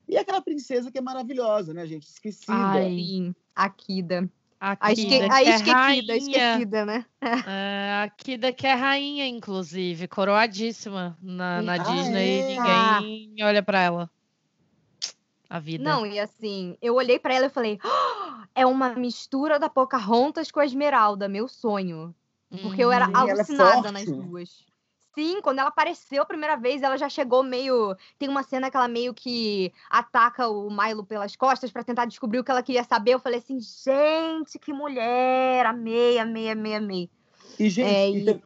[0.08, 2.96] e aquela princesa que é maravilhosa né gente esquecida Ai,
[4.14, 5.26] Sim, a Kida.
[5.26, 5.70] A A, esque...
[5.70, 7.06] A que é esquecida, esquecida, né?
[7.46, 12.40] É, a Kida que é rainha, inclusive, coroadíssima na, na Ah, Disney.
[12.40, 12.40] é?
[12.40, 14.10] E ninguém olha pra ela.
[15.48, 15.82] A vida.
[15.82, 20.50] Não, e assim, eu olhei pra ela e falei: "Ah, é uma mistura da Pocahontas
[20.50, 22.14] com a Esmeralda, meu sonho.
[22.62, 23.12] Porque eu era Uhum.
[23.28, 24.67] É alucinada nas duas.
[25.18, 27.92] Sim, quando ela apareceu a primeira vez, ela já chegou meio.
[28.16, 32.38] Tem uma cena que ela meio que ataca o Milo pelas costas pra tentar descobrir
[32.38, 33.14] o que ela queria saber.
[33.14, 35.66] Eu falei assim, gente, que mulher!
[35.66, 37.10] Amei, amei, amei, amei.
[37.58, 38.40] e gente É, e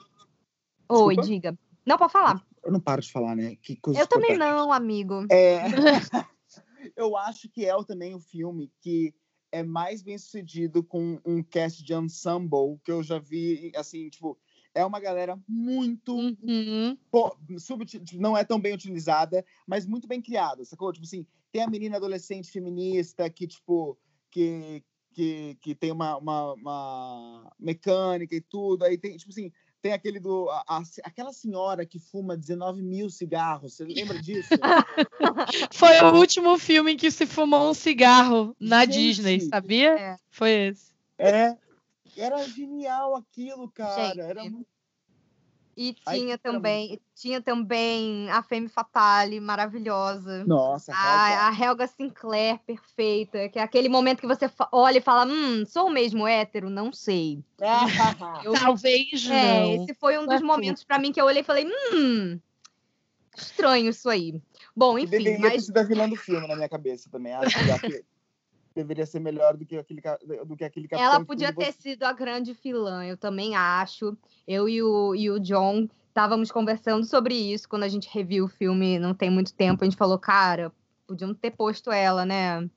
[0.88, 1.22] Oi, Desculpa?
[1.22, 1.58] diga.
[1.84, 2.42] Não, pode falar.
[2.64, 5.26] eu não paro de falar né que coisa Eu também não, amigo.
[5.30, 5.60] é
[6.96, 9.14] eu acho que é também o filme que
[9.50, 14.38] é mais bem sucedido com um cast de ensemble que eu já vi assim tipo
[14.74, 16.96] é uma galera muito Uhum.
[17.10, 20.92] pô, subuti- não é tão bem utilizada, mas muito bem criada, sacou?
[20.92, 23.98] Tipo assim, tem a menina adolescente feminista que, tipo,
[24.30, 24.82] que,
[25.12, 30.18] que, que tem uma, uma, uma mecânica e tudo, aí tem, tipo assim, tem aquele
[30.20, 34.48] do, a- a- aquela senhora que fuma 19 mil cigarros, você lembra disso?
[35.72, 38.92] Foi o último filme em que se fumou um cigarro na Gente.
[38.94, 39.98] Disney, sabia?
[39.98, 40.16] É.
[40.30, 40.92] Foi esse.
[41.18, 41.56] é,
[42.16, 44.66] era genial aquilo, cara, Gente, era muito...
[45.74, 50.44] E tinha era também, tinha também a Femme Fatale, maravilhosa.
[50.44, 53.48] Nossa, A, a Helga Sinclair, perfeita.
[53.48, 56.68] Que é aquele momento que você olha e fala: Hum, sou mesmo hétero?
[56.68, 57.42] Não sei.
[58.44, 59.74] Eu- Talvez é, não.
[59.76, 60.46] esse foi um dos Não.
[60.46, 62.38] momentos pra mim que eu olhei e falei: Hum,
[63.34, 64.38] estranho isso aí.
[64.76, 67.32] Bom, enfim, Deveria ter mas sido a vilã do filme na minha cabeça também.
[67.32, 68.04] Acho que aquele-
[68.74, 70.00] deveria ser melhor do que aquele,
[70.44, 71.12] do que aquele capitão.
[71.12, 74.16] ela podia ter sido a grande vilã, eu também acho.
[74.46, 78.48] Eu e o, e o John estávamos conversando sobre isso quando a gente reviu o
[78.48, 79.82] filme não tem muito tempo.
[79.82, 80.72] A gente falou, cara,
[81.06, 82.68] podiam ter posto ela, né?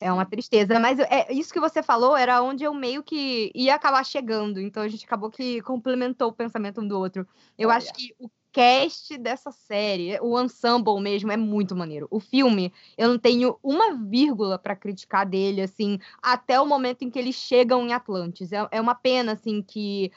[0.00, 0.78] É uma tristeza.
[0.80, 4.60] Mas é, isso que você falou era onde eu meio que ia acabar chegando.
[4.60, 7.26] Então a gente acabou que complementou o pensamento um do outro.
[7.58, 7.78] Eu Olha.
[7.78, 12.06] acho que o cast dessa série, o ensemble mesmo, é muito maneiro.
[12.10, 17.10] O filme, eu não tenho uma vírgula para criticar dele, assim, até o momento em
[17.10, 18.52] que eles chegam em Atlantis.
[18.52, 20.10] É, é uma pena, assim, que,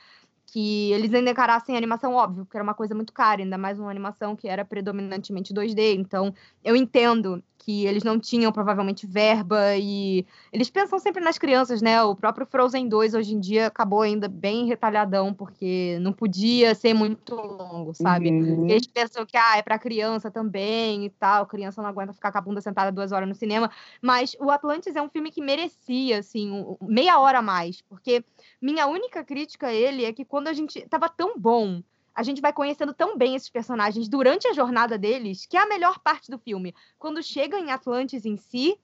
[0.47, 3.79] que eles ainda encarassem a animação, óbvio, porque era uma coisa muito cara, ainda mais
[3.79, 5.95] uma animação que era predominantemente 2D.
[5.95, 11.81] Então, eu entendo que eles não tinham provavelmente verba e eles pensam sempre nas crianças,
[11.81, 12.03] né?
[12.03, 16.93] O próprio Frozen 2 hoje em dia acabou ainda bem retalhadão porque não podia ser
[16.93, 18.29] muito longo, sabe?
[18.29, 18.67] Uhum.
[18.69, 22.37] Eles pensam que ah, é para criança também e tal, criança não aguenta ficar com
[22.37, 23.71] a bunda sentada duas horas no cinema,
[24.01, 28.25] mas o Atlantis é um filme que merecia assim meia hora a mais, porque
[28.61, 31.81] minha única crítica a ele é que quando a gente tava tão bom
[32.15, 35.67] a gente vai conhecendo tão bem esses personagens durante a jornada deles, que é a
[35.67, 36.73] melhor parte do filme.
[36.99, 38.79] Quando chega em Atlantis em si,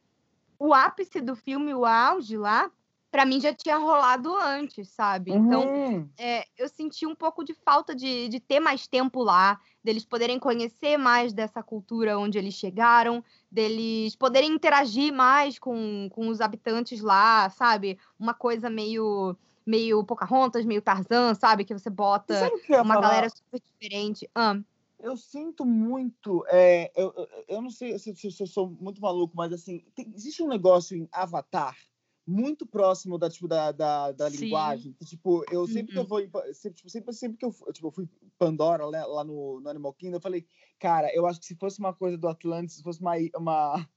[0.58, 2.70] o ápice do filme, o auge lá,
[3.12, 5.32] pra mim já tinha rolado antes, sabe?
[5.32, 6.10] Então, Uhum.
[6.18, 10.38] é, eu senti um pouco de falta de, de ter mais tempo lá, deles poderem
[10.38, 17.02] conhecer mais dessa cultura onde eles chegaram, deles poderem interagir mais com, com os habitantes
[17.02, 17.98] lá, sabe?
[18.20, 19.36] Uma coisa meio
[19.70, 21.64] meio Pocahontas, meio Tarzan, sabe?
[21.64, 23.02] Que você bota que uma falar?
[23.02, 24.28] galera super diferente.
[24.34, 24.60] Ah,
[25.00, 26.44] Eu sinto muito.
[26.50, 27.14] é, eu,
[27.48, 30.48] eu, não sei se, se- se eu sou muito maluco, mas assim, tem- existe um
[30.48, 31.78] negócio em Avatar
[32.26, 34.94] muito próximo da, tipo, da, da, da linguagem.
[34.94, 36.08] Que, tipo, eu sempre que eu Uhum.
[36.08, 36.20] vou.
[36.54, 39.94] Sempre, tipo, sempre, sempre que eu, tipo, eu fui Pandora né, lá no, no Animal
[39.94, 40.46] Kingdom, eu falei,
[40.80, 43.88] cara, eu acho que se fosse uma coisa do Atlantis, se fosse uma, uma,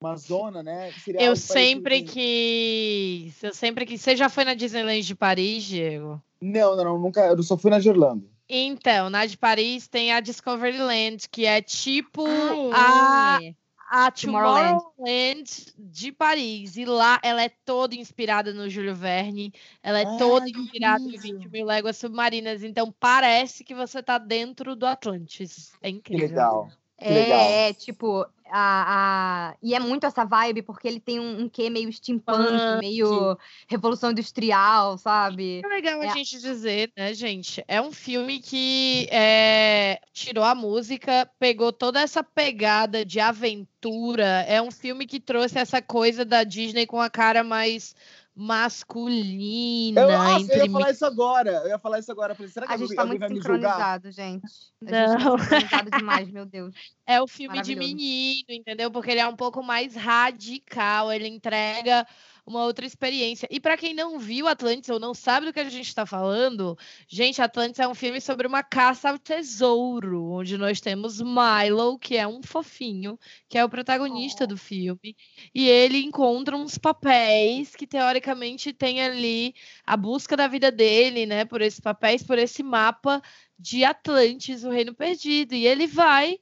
[0.00, 0.92] uma zona, né?
[1.04, 3.42] Seria Eu parecido sempre com- quis.
[3.42, 4.00] Eu sempre quis.
[4.00, 6.20] Você já foi na Disneyland de Paris, Diego?
[6.40, 7.20] Não, não, não, nunca.
[7.26, 8.28] Eu só fui na de Orlando.
[8.48, 12.24] Então, na de Paris tem a Discoveryland, que é tipo
[12.72, 13.54] ah, a, é.
[13.90, 14.78] a Tomorrowland.
[14.96, 15.44] Tomorrowland
[15.78, 16.76] de Paris.
[16.76, 19.52] E lá ela é toda inspirada no Júlio Verne.
[19.82, 21.38] Ela é Ah, toda que inspirada em incrível.
[21.40, 22.62] 20 mil léguas submarinas.
[22.62, 25.72] Então parece que você tá dentro do Atlantis.
[25.82, 26.28] É Que incrível.
[26.28, 26.68] legal.
[26.98, 27.40] Que É, legal.
[27.40, 29.56] é, tipo, a, a...
[29.62, 32.78] e é muito essa vibe, porque ele tem um, um quê meio steampunk, Punk.
[32.80, 33.36] meio
[33.68, 35.62] revolução industrial, sabe?
[35.64, 36.08] É legal É.
[36.08, 37.64] a gente dizer, né, gente?
[37.66, 44.44] É um filme que é, tirou a música, pegou toda essa pegada de aventura.
[44.48, 47.94] É um filme que trouxe essa coisa da Disney com a cara mais
[48.36, 50.00] masculina.
[50.02, 51.50] Eu, nossa, eu ia falar isso agora.
[51.50, 52.34] Eu ia falar isso agora.
[52.34, 53.98] Falei, será que A gente alguém, tá alguém muito vai me julgar?
[54.00, 54.44] sincronizado, gente.
[54.86, 55.36] A gente Não.
[55.36, 56.74] tá sincronizado demais, meu Deus.
[57.08, 58.90] É o filme de menino, entendeu?
[58.90, 62.04] Porque ele é um pouco mais radical, ele entrega
[62.46, 63.48] uma outra experiência.
[63.50, 66.78] E para quem não viu Atlantis ou não sabe do que a gente está falando,
[67.08, 72.16] gente, Atlantis é um filme sobre uma caça ao tesouro, onde nós temos Milo, que
[72.16, 74.46] é um fofinho, que é o protagonista Oh.
[74.46, 75.16] do filme,
[75.54, 79.54] e ele encontra uns papéis que teoricamente tem ali
[79.84, 83.20] a busca da vida dele, né, por esses papéis, por esse mapa
[83.58, 86.38] de Atlantis, o Reino Perdido, e ele vai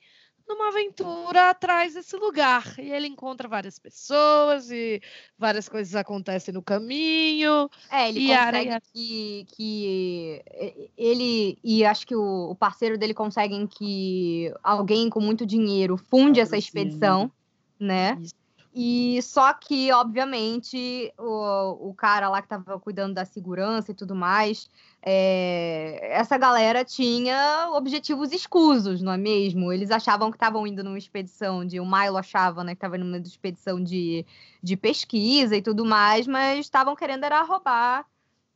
[0.47, 2.79] numa aventura atrás desse lugar.
[2.79, 5.01] E ele encontra várias pessoas e
[5.39, 7.69] várias coisas acontecem no caminho.
[7.91, 8.81] É, ele consegue yara.
[8.93, 15.21] que, que e- ele e acho que o, o parceiro dele conseguem que alguém com
[15.21, 17.31] muito dinheiro funde essa expedição,
[17.79, 18.19] né?
[18.21, 18.44] Isso.
[18.77, 24.17] E só que, obviamente, o, o cara lá que tava cuidando da segurança e tudo
[24.17, 24.69] mais,
[25.01, 29.73] é, essa galera tinha objetivos escusos, não é mesmo?
[29.73, 31.79] Eles achavam que estavam indo numa expedição de.
[31.79, 34.27] O Milo achava, né, que estava numa expedição de,
[34.61, 38.05] de pesquisa e tudo mais, mas estavam querendo era roubar,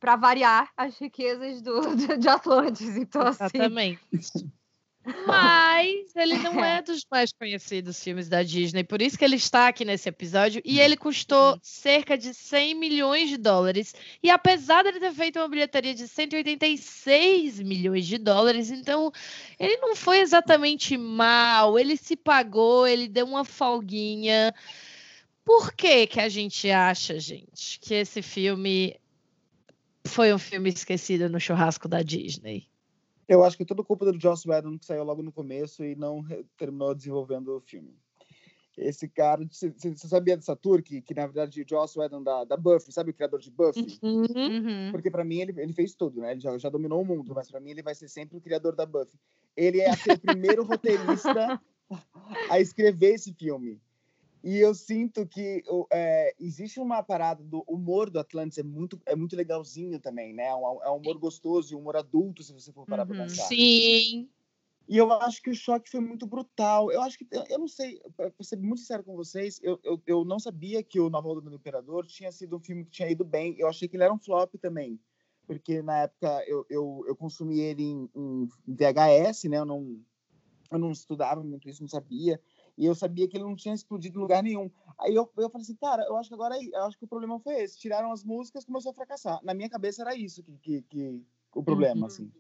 [0.01, 2.97] para variar, as riquezas do, de, de Atlantis.
[2.97, 3.45] Então, assim.
[3.45, 4.01] Exatamente.
[5.27, 9.69] Mas ele não é dos mais conhecidos filmes da Disney, por isso que ele está
[9.69, 10.61] aqui nesse episódio.
[10.65, 13.95] E ele custou cerca de 100 milhões de dólares.
[14.23, 19.11] E apesar dele ter feito uma bilheteria de 186 milhões de dólares, então
[19.59, 21.79] ele não foi exatamente mal.
[21.79, 24.55] Ele se pagou, ele deu uma folguinha.
[25.45, 28.95] Por que que a gente acha, gente, que esse filme
[30.07, 32.69] foi um filme esquecido no churrasco da Disney?
[33.29, 35.95] Eu acho que é tudo culpa do Joss Whedon, que saiu logo no começo e
[35.95, 36.25] não
[36.57, 37.95] terminou desenvolvendo o filme.
[38.79, 42.57] Esse cara, você sabia dessa tour que, que na verdade o Joss Whedon da, da
[42.57, 43.99] Buffy, sabe o criador de Buffy?
[44.03, 44.93] Uhum.
[44.93, 46.31] Porque pra mim ele, ele fez tudo, né?
[46.31, 48.75] Ele já, já dominou o mundo, mas pra mim ele vai ser sempre o criador
[48.77, 49.19] da Buffy.
[49.57, 51.61] Ele é o primeiro roteirista
[52.49, 53.81] a escrever esse filme.
[54.43, 59.17] E eu sinto que é, existe uma parada do humor do Atlantis, é muito, é
[59.17, 60.45] muito legalzinho também, né?
[60.47, 63.17] É um, é um humor gostoso, e um humor adulto, se você for parar pra
[63.17, 63.23] Uhum.
[63.25, 63.49] pensar.
[63.49, 64.29] Sim.
[64.89, 66.91] E eu acho que o choque foi muito brutal.
[66.91, 69.79] Eu acho que, eu- eu não sei, pra pra ser muito sincero com vocês, eu,
[69.85, 72.91] eu, eu não sabia que o Nova Onda do Imperador tinha sido um filme que
[72.91, 73.55] tinha ido bem.
[73.59, 74.99] Eu achei que ele era um flop também.
[75.47, 79.59] Porque na época eu, eu, eu consumi ele em, em VHS, né?
[79.59, 80.01] Eu não,
[80.71, 82.41] eu não estudava muito isso, não sabia.
[82.79, 84.71] E eu sabia que ele não tinha explodido em lugar nenhum.
[85.01, 87.09] Aí eu, eu falei assim, cara, eu acho que agora é- eu acho que o
[87.09, 87.77] problema foi esse.
[87.77, 89.41] Tiraram as músicas, começou a fracassar.
[89.43, 92.07] Na minha cabeça era isso que, que, que o problema, Uhum.
[92.07, 92.33] assim.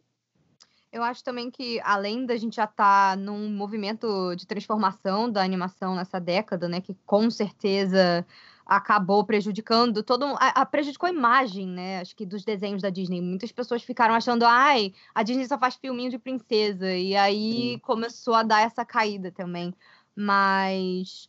[0.92, 5.94] Eu acho também que, além da gente já estar num movimento de transformação da animação
[5.96, 8.24] nessa década, né, que com certeza
[8.64, 12.01] acabou prejudicando todo a, a prejudicou a imagem, né?
[12.01, 13.20] Acho que dos desenhos da Disney.
[13.20, 16.92] Muitas pessoas ficaram achando, ai, a Disney só faz filminho de princesa.
[16.94, 17.79] E aí Sim.
[17.79, 19.74] começou a dar essa caída também.
[20.20, 21.28] Mas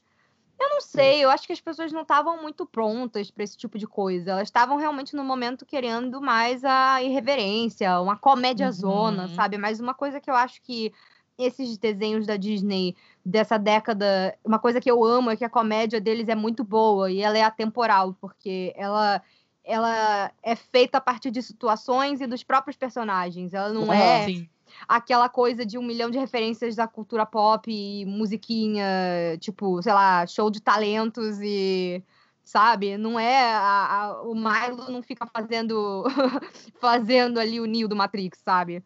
[0.59, 3.77] eu não sei, eu acho que as pessoas não estavam muito prontas para esse tipo
[3.77, 4.31] de coisa.
[4.31, 9.29] Elas estavam realmente no momento querendo mais a irreverência, uma comédia zona, Uhum.
[9.29, 9.57] sabe?
[9.57, 10.91] Mas uma coisa que eu acho que
[11.37, 16.01] esses desenhos da Disney dessa década, uma coisa que eu amo é que a comédia
[16.01, 19.21] deles é muito boa e ela é atemporal, porque ela
[19.63, 23.53] ela é feita a partir de situações e dos próprios personagens.
[23.53, 24.49] Ela não é Sim.
[24.87, 28.83] Aquela coisa de um milhão de referências da cultura pop e musiquinha,
[29.39, 32.03] tipo, sei lá, show de talentos e.
[32.43, 32.97] Sabe?
[32.97, 33.43] Não é.
[33.53, 36.03] a- a- o Milo não fica fazendo
[36.81, 38.83] fazendo ali o Neo do Matrix, sabe?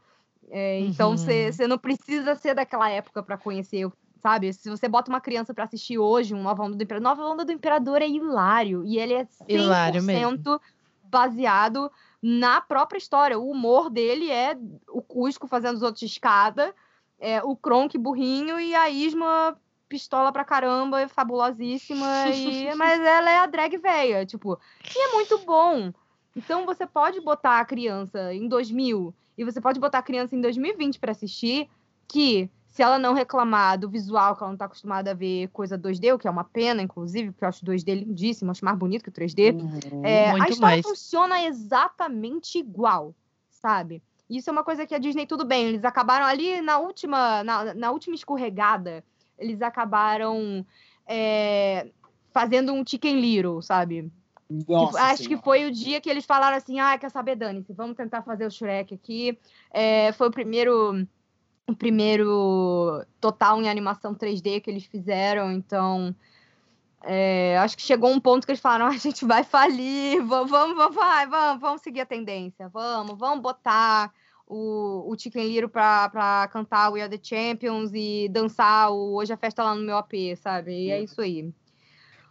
[0.50, 1.18] É, então Uhum.
[1.18, 3.90] você não precisa ser daquela época pra conhecer,
[4.22, 4.52] sabe?
[4.52, 7.46] Se você bota uma criança pra assistir hoje um Nova Onda do Imperador, Nova Onda
[7.46, 10.60] do Imperador é hilário e ele é 100% Hilário mesmo.
[11.04, 11.90] baseado
[12.24, 13.38] na própria história.
[13.38, 14.58] O humor dele é
[14.88, 16.74] o Cusco fazendo os outros de escada,
[17.20, 19.58] é, o Kronk burrinho e a Isma
[19.90, 22.74] pistola pra caramba, fabulosíssima, e...
[22.76, 24.58] mas ela é a drag véia, tipo,
[24.96, 25.92] e é muito bom.
[26.34, 30.42] Então você pode botar a criança em 2000 e você pode botar a criança em
[30.42, 31.70] 2020 pra assistir,
[32.08, 35.78] que se ela não reclamar do visual, que ela não tá acostumada a ver coisa
[35.78, 39.04] 2D, o que é uma pena, inclusive, porque eu acho 2D lindíssimo, acho mais bonito
[39.04, 39.54] que o 3D.
[39.54, 40.04] Uhum.
[40.04, 40.82] É, a história mais.
[40.82, 43.14] funciona exatamente igual,
[43.48, 44.02] sabe?
[44.28, 47.76] Isso é uma coisa que a Disney, tudo bem, eles acabaram ali na última, na,
[47.76, 49.04] na última escorregada,
[49.38, 50.66] eles acabaram
[51.06, 51.92] é,
[52.32, 54.12] fazendo um Chicken Little, sabe?
[54.50, 55.44] Que Nossa acho que Senhora.
[55.44, 58.52] foi o dia que eles falaram assim, ah, quer saber, Dani, vamos tentar fazer o
[58.52, 59.38] Shrek aqui.
[59.72, 61.06] É, foi o primeiro,
[61.68, 66.14] o primeiro total em animação 3D que eles fizeram, então
[67.04, 70.50] é, acho que chegou um ponto que eles falaram, "Ah, a gente vai falir, vamos,
[70.52, 74.14] vamos, vamos, vai, vamos, vamos seguir a tendência, vamos, vamos botar
[74.46, 79.32] o, o Chicken Little pra, pra cantar We Are The Champions e dançar o Hoje
[79.32, 80.72] a Festa lá no meu AP, sabe?
[80.74, 81.04] E é Uhum.
[81.04, 81.54] isso aí.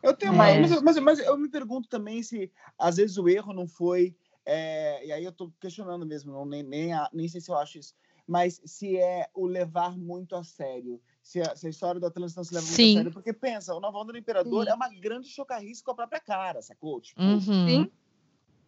[0.02, 0.36] Eu tenho É.
[0.58, 4.14] mas, eu- mas, mas eu me pergunto também se às vezes o erro não foi.
[4.44, 7.56] é, e aí eu tô questionando mesmo, não, nem, nem, a- nem sei se eu
[7.56, 7.94] acho isso,
[8.26, 11.00] mas se é o levar muito a sério.
[11.22, 12.92] Se a, se a história do Atlântico não se leva muito Sim.
[12.92, 13.12] a sério.
[13.12, 14.70] Porque pensa, o Nova Onda do Imperador Sim.
[14.70, 17.00] é uma grande chocarrice com a própria cara, sacou?
[17.00, 17.88] Tipo, Uhum.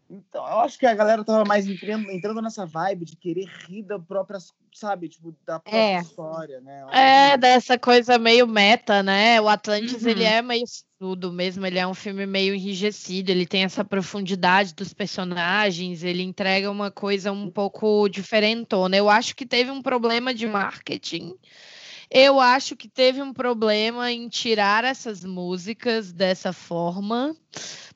[0.09, 3.82] Então, eu acho que a galera tava mais entrando, entrando nessa vibe de querer rir
[3.82, 4.38] da própria,
[4.72, 6.00] sabe, tipo, da própria É.
[6.00, 6.84] história, né?
[6.92, 9.40] É, dessa coisa meio meta, né?
[9.40, 10.28] O Atlantis, ele Uhum.
[10.28, 10.64] é meio
[10.98, 16.22] tudo mesmo, ele é um filme meio enrijecido, ele tem essa profundidade dos personagens, ele
[16.22, 18.96] entrega uma coisa um pouco diferentona.
[18.96, 21.34] Eu acho que teve um problema de marketing.
[22.11, 27.34] Eu acho que teve um problema em tirar essas músicas dessa forma,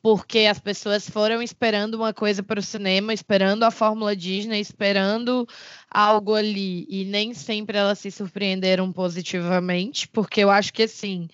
[0.03, 5.47] porque as pessoas foram esperando uma coisa para o cinema, esperando a fórmula Disney, esperando
[5.91, 11.29] algo ali, e nem sempre elas se surpreenderam positivamente, porque eu acho que assim.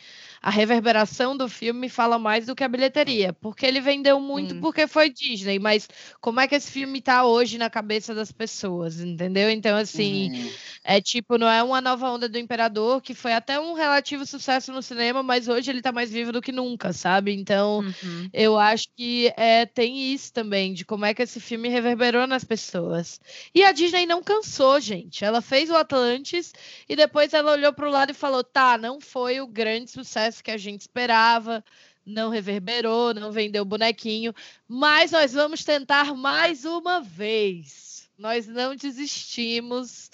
[0.47, 4.61] A reverberação do filme fala mais do que a bilheteria, porque ele vendeu muito Sim.
[4.61, 5.89] porque foi Disney, mas
[6.21, 9.49] como é que esse filme tá hoje na cabeça das pessoas, entendeu?
[9.49, 10.51] Então, assim, Uhum.
[10.85, 14.71] é tipo, não é uma nova onda do Imperador, que foi até um relativo sucesso
[14.71, 17.33] no cinema, mas hoje ele tá mais vivo do que nunca, sabe?
[17.33, 18.29] Então, Uhum.
[18.31, 22.45] eu acho que é, tem isso também, de como é que esse filme reverberou nas
[22.45, 23.19] pessoas.
[23.55, 25.25] E a Disney não cansou, gente.
[25.25, 26.53] Ela fez o Atlantis
[26.87, 30.34] e depois ela olhou para o lado e falou: tá, não foi o grande sucesso
[30.43, 31.65] que a gente esperava,
[32.05, 34.35] não reverberou, não vendeu bonequinho,
[34.69, 38.09] mas nós vamos tentar mais uma vez.
[38.19, 40.11] Nós não desistimos,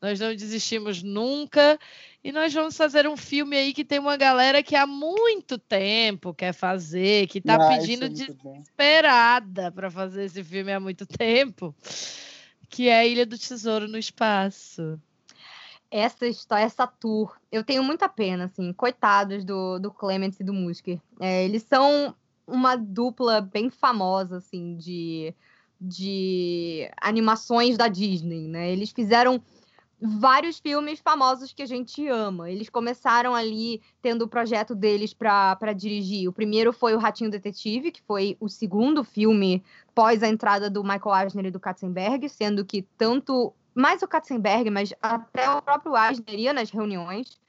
[0.00, 1.78] nós não desistimos nunca.
[2.24, 6.32] E nós vamos fazer um filme aí que tem uma galera que há muito tempo
[6.32, 11.04] quer fazer, que tá Ah, isso pedindo é desesperada para fazer esse filme há muito
[11.04, 11.74] tempo,
[12.68, 15.00] que é a Ilha do Tesouro no Espaço.
[15.92, 20.54] Essa história, essa tour, eu tenho muita pena, assim, coitados do, do Clements e do
[20.54, 20.98] Musker.
[21.20, 22.16] É, eles são
[22.46, 25.34] uma dupla bem famosa, assim, de,
[25.78, 28.72] de animações da Disney, né?
[28.72, 29.42] Eles fizeram
[30.00, 32.50] vários filmes famosos que a gente ama.
[32.50, 36.26] Eles começaram ali tendo o projeto deles para dirigir.
[36.26, 39.62] O primeiro foi o Ratinho Detetive, que foi o segundo filme
[39.94, 44.70] pós a entrada do Michael Eisner e do Katzenberg, sendo que tanto mais o Katzenberg,
[44.70, 47.40] mas até o próprio Eisner ia nas reuniões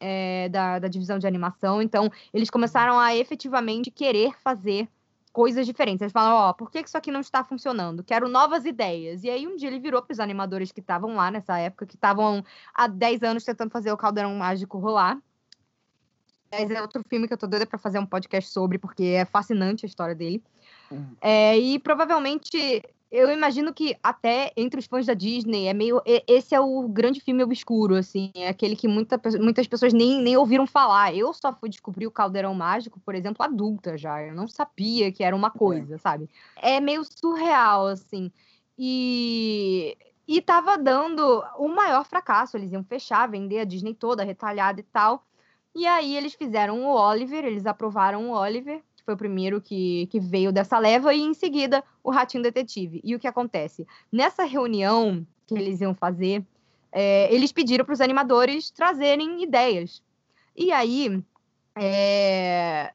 [0.00, 1.80] é, da, da divisão de animação.
[1.80, 4.88] Então, eles começaram a efetivamente querer fazer
[5.32, 6.02] coisas diferentes.
[6.02, 8.04] Eles falam, ó, oh, por que isso aqui não está funcionando?
[8.04, 9.24] Quero novas ideias.
[9.24, 11.94] E aí um dia ele virou para os animadores que estavam lá nessa época, que
[11.94, 12.44] estavam
[12.74, 15.18] há 10 anos tentando fazer o Caldeirão Mágico rolar.
[16.50, 19.24] Mas é outro filme que eu tô doida para fazer um podcast sobre, porque é
[19.24, 20.42] fascinante a história dele.
[20.90, 21.16] Uhum.
[21.18, 22.82] É, e provavelmente
[23.12, 27.20] eu imagino que até entre os fãs da Disney é meio esse é o grande
[27.20, 31.14] filme obscuro assim é aquele que muita, muitas pessoas nem, nem ouviram falar.
[31.14, 35.22] Eu só fui descobrir o Caldeirão Mágico por exemplo adulta já eu não sabia que
[35.22, 36.28] era uma coisa sabe?
[36.56, 38.32] É meio surreal assim
[38.78, 39.94] e
[40.26, 44.84] e tava dando o maior fracasso eles iam fechar vender a Disney toda retalhada e
[44.84, 45.26] tal
[45.74, 50.06] e aí eles fizeram o Oliver eles aprovaram o Oliver que foi o primeiro que,
[50.06, 53.00] que veio dessa leva, e em seguida o Ratinho Detetive.
[53.02, 53.86] E o que acontece?
[54.10, 56.44] Nessa reunião que eles iam fazer,
[56.92, 60.02] é, eles pediram para os animadores trazerem ideias.
[60.56, 61.22] E aí,
[61.76, 62.92] é,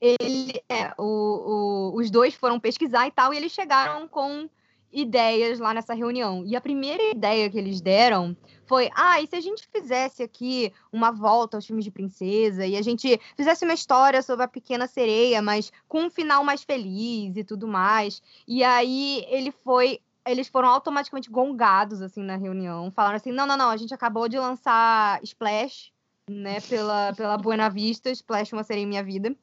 [0.00, 4.48] ele, é, o, o, os dois foram pesquisar e tal, e eles chegaram com
[4.92, 6.44] ideias lá nessa reunião.
[6.46, 8.36] E a primeira ideia que eles deram
[8.66, 12.76] foi: ah, e se a gente fizesse aqui uma volta aos filmes de princesa e
[12.76, 17.36] a gente fizesse uma história sobre a pequena sereia, mas com um final mais feliz
[17.36, 18.22] e tudo mais.
[18.46, 20.00] E aí ele foi.
[20.26, 22.90] Eles foram automaticamente gongados assim na reunião.
[22.90, 25.92] Falaram assim: não, não, não, a gente acabou de lançar Splash,
[26.28, 29.34] né, pela, pela Buena Vista, Splash Uma Sereia em Minha Vida.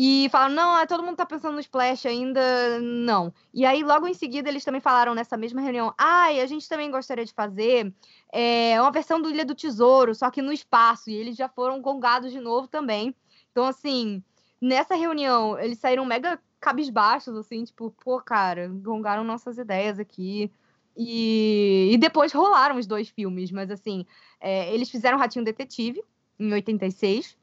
[0.00, 2.40] E falaram, não, é, todo mundo tá pensando no Splash ainda,
[2.80, 3.34] não.
[3.52, 6.68] E aí, logo em seguida, eles também falaram nessa mesma reunião, ah, e a gente
[6.68, 7.92] também gostaria de fazer
[8.32, 11.10] é, uma versão do Ilha do Tesouro, só que no espaço.
[11.10, 13.12] E eles já foram gongados de novo também.
[13.50, 14.22] Então, assim,
[14.60, 20.48] nessa reunião, eles saíram mega cabisbaixos, assim, tipo, pô, cara, gongaram nossas ideias aqui.
[20.96, 24.06] E, e depois rolaram os dois filmes, mas assim,
[24.40, 26.00] é, eles fizeram Ratinho Detetive,
[26.38, 27.36] em 86,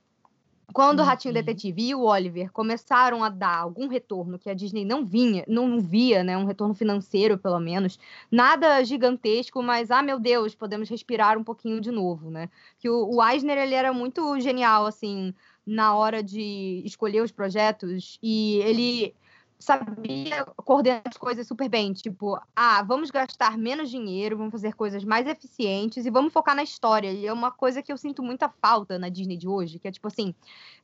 [0.74, 1.42] quando o Ratinho uhum.
[1.42, 5.80] Detetive e o Oliver começaram a dar algum retorno que a Disney não vinha, não
[5.80, 8.00] via, né, um retorno financeiro pelo menos,
[8.32, 12.50] nada gigantesco, mas ah, meu Deus, podemos respirar um pouquinho de novo, né?
[12.80, 15.34] Que o, o Eisner ele era muito genial assim
[15.66, 19.16] na hora de escolher os projetos e ele
[19.60, 21.94] sabia coordenar as coisas super bem.
[21.94, 26.64] Tipo, ah, vamos gastar menos dinheiro, vamos fazer coisas mais eficientes e vamos focar na
[26.64, 27.12] história.
[27.12, 29.92] E é uma coisa que eu sinto muita falta na Disney de hoje, que é
[29.92, 30.34] tipo assim,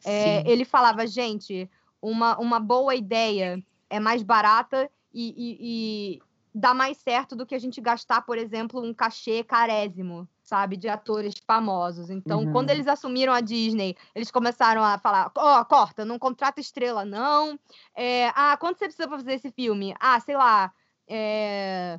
[0.04, 1.70] é, ele falava, gente,
[2.02, 6.22] uma, uma boa ideia é mais barata e, e, e
[6.54, 10.89] dá mais certo do que a gente gastar, por exemplo, um cachê carésimo sabe, de
[10.89, 12.10] atores famosos.
[12.10, 12.52] Então, uhum.
[12.52, 17.06] quando eles assumiram a Disney, eles começaram a falar: ó, oh, corta, não contrata estrela,
[17.06, 17.58] não.
[17.95, 19.95] É, ah, quanto você precisa pra fazer esse filme?
[19.97, 20.74] Ah, sei lá,
[21.08, 21.97] é,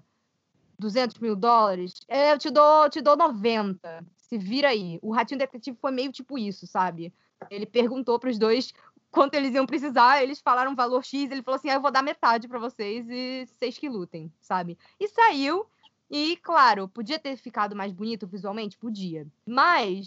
[0.78, 1.94] 200 mil dólares?
[2.06, 4.04] É, eu te dou, te dou 90.
[4.18, 4.98] Se vira aí.
[5.00, 7.10] O Ratinho Detetive foi meio tipo isso, sabe?
[7.50, 8.74] Ele perguntou para os dois
[9.10, 11.90] quanto eles iam precisar, eles falaram um valor X, ele falou assim: ah, eu vou
[11.90, 14.76] dar metade para vocês e vocês que lutem, sabe?
[15.00, 15.66] E saiu.
[16.14, 18.76] E, claro, podia ter ficado mais bonito visualmente?
[18.76, 19.26] Podia.
[19.46, 20.06] Mas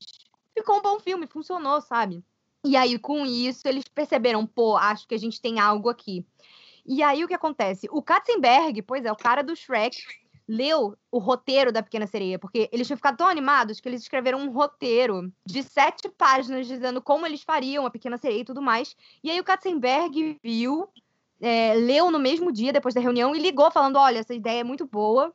[0.55, 2.23] ficou um bom filme, funcionou, sabe?
[2.63, 6.23] E aí, com isso, eles perceberam, pô, acho que a gente tem algo aqui.
[6.85, 7.89] E aí, o que acontece?
[7.91, 9.97] O Katzenberg, pois é, o cara do Shrek,
[10.47, 14.37] leu o roteiro da Pequena Sereia, porque eles tinham ficado tão animados que eles escreveram
[14.37, 18.95] um roteiro de sete páginas dizendo como eles fariam a Pequena Sereia e tudo mais.
[19.23, 20.87] E aí, o Katzenberg viu,
[21.41, 24.63] é, leu no mesmo dia, depois da reunião, e ligou falando: olha, essa ideia é
[24.63, 25.33] muito boa,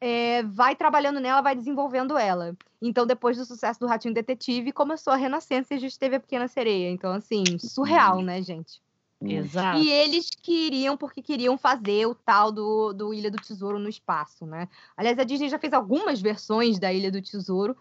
[0.00, 2.56] é, vai trabalhando nela, vai desenvolvendo ela.
[2.80, 6.20] Então, depois do sucesso do Ratinho Detetive, começou a Renascença e a gente teve a
[6.20, 6.90] Pequena Sereia.
[6.90, 8.80] Então, assim, surreal, né, gente?
[9.22, 9.78] Exato.
[9.78, 14.46] E eles queriam, porque queriam fazer o tal do, do Ilha do Tesouro no espaço,
[14.46, 14.66] né?
[14.96, 17.76] Aliás, a Disney já fez algumas versões da Ilha do Tesouro.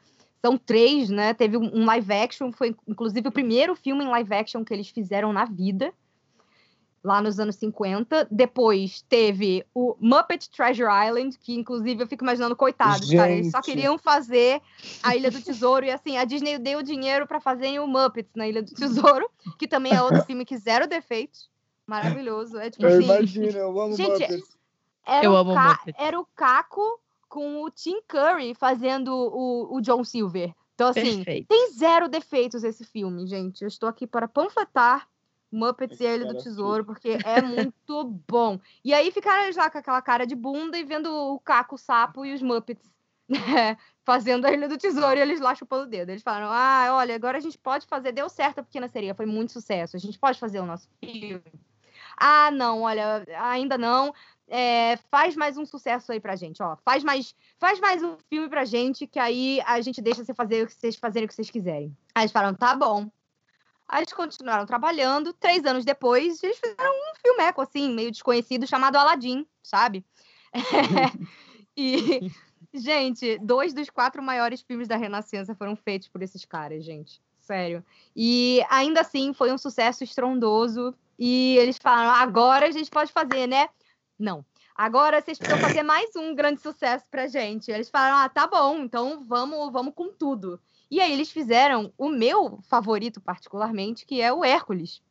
[0.45, 1.34] São três, né?
[1.34, 5.32] Teve um live action, foi inclusive o primeiro filme em live action que eles fizeram
[5.32, 5.93] na vida
[7.04, 8.28] lá nos anos 50.
[8.30, 13.18] Depois teve o Muppet Treasure Island, que inclusive eu fico imaginando, coitados, Gente.
[13.18, 14.62] cara, eles só queriam fazer
[15.02, 18.47] a Ilha do Tesouro e assim, a Disney deu dinheiro para fazerem o Muppets na
[18.47, 21.50] Ilha do Tesouro, que também é outro filme que zero defeitos.
[21.86, 22.58] Maravilhoso.
[22.58, 24.58] É tipo eu assim, imagino, eu amo Gente, Muppets.
[25.06, 25.95] Era eu o amo Muppets.
[25.97, 30.54] Era o Caco com o Tim Curry fazendo o, o John Silver.
[30.76, 31.47] Então, assim, Perfeito.
[31.47, 33.62] tem zero defeitos esse filme, gente.
[33.62, 35.08] Eu estou aqui para panfletar
[35.52, 38.60] Muppets e a Ilha do Tesouro, porque é muito bom.
[38.84, 41.78] E aí ficaram eles lá com aquela cara de bunda e vendo o Caco, o
[41.78, 42.89] Sapo e os Muppets
[43.30, 46.10] né, fazendo a Ilha do Tesouro e eles lá chupando o dedo.
[46.10, 48.12] Eles falaram: ah, olha, agora a gente pode fazer.
[48.12, 49.95] Deu certo a Pequena Sereia, foi muito sucesso.
[49.95, 51.43] A gente pode fazer o nosso filme.
[52.18, 54.14] Ah, não, olha, ainda não.
[54.47, 56.76] É, faz mais um sucesso aí pra gente, ó.
[56.84, 60.64] Faz mais, faz mais um filme pra gente, que aí a gente deixa você fazer
[60.64, 61.95] o que vocês fazerem o que vocês quiserem.
[62.16, 63.10] Aí eles falaram, tá bom.
[63.90, 65.34] Aí eles continuaram trabalhando.
[65.34, 70.06] Três anos depois, eles fizeram um filmeco, assim, meio desconhecido, chamado Aladdin, sabe?
[71.76, 72.32] e,
[72.72, 77.20] gente, dois dos quatro maiores filmes da Renascença foram feitos por esses caras, gente.
[77.40, 77.84] Sério.
[78.16, 80.94] E ainda assim, foi um sucesso estrondoso.
[81.18, 83.70] E eles falaram: agora a gente pode fazer, né?
[84.20, 84.46] Não.
[84.76, 87.72] Agora vocês precisam fazer mais um grande sucesso pra gente.
[87.72, 90.62] Eles falaram: ah, tá bom, então vamos, vamos com tudo.
[90.90, 95.02] E aí eles fizeram o meu favorito, particularmente, que é o Hércules.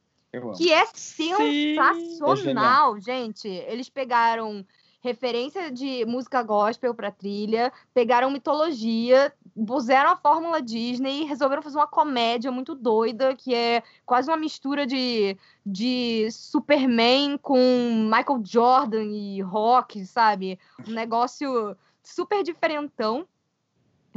[0.56, 3.00] Que é sensacional, Sim.
[3.00, 3.48] gente.
[3.48, 4.64] Eles pegaram
[5.00, 9.32] referência de música gospel para trilha, pegaram mitologia,
[9.66, 14.36] puseram a fórmula Disney e resolveram fazer uma comédia muito doida, que é quase uma
[14.36, 17.58] mistura de, de Superman com
[18.04, 20.58] Michael Jordan e rock, sabe?
[20.86, 23.26] Um negócio super diferentão,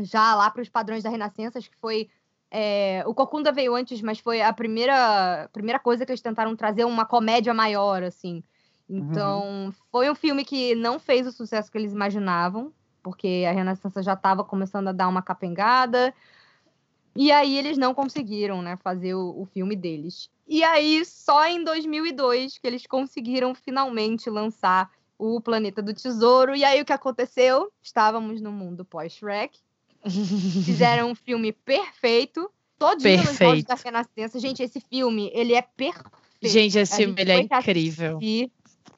[0.03, 2.09] já lá para os padrões da Renascença, acho que foi
[2.53, 6.83] é, o Cocunda veio antes, mas foi a primeira, primeira coisa que eles tentaram trazer
[6.83, 8.43] uma comédia maior, assim.
[8.89, 9.73] Então, uhum.
[9.89, 14.13] foi um filme que não fez o sucesso que eles imaginavam, porque a Renascença já
[14.13, 16.13] estava começando a dar uma capengada.
[17.15, 20.29] E aí eles não conseguiram, né, fazer o, o, filme deles.
[20.45, 26.53] E aí, só em 2002 que eles conseguiram finalmente lançar o Planeta do Tesouro.
[26.53, 27.71] E aí o que aconteceu?
[27.81, 29.57] Estávamos no mundo pós-Shrek.
[30.65, 32.49] Fizeram um filme perfeito.
[32.77, 33.55] Todinho perfeito.
[33.55, 34.39] nos da Renascença.
[34.39, 36.11] Gente, esse filme, ele é perfeito.
[36.41, 38.17] Gente, esse filme ele é incrível.
[38.17, 38.51] Assistir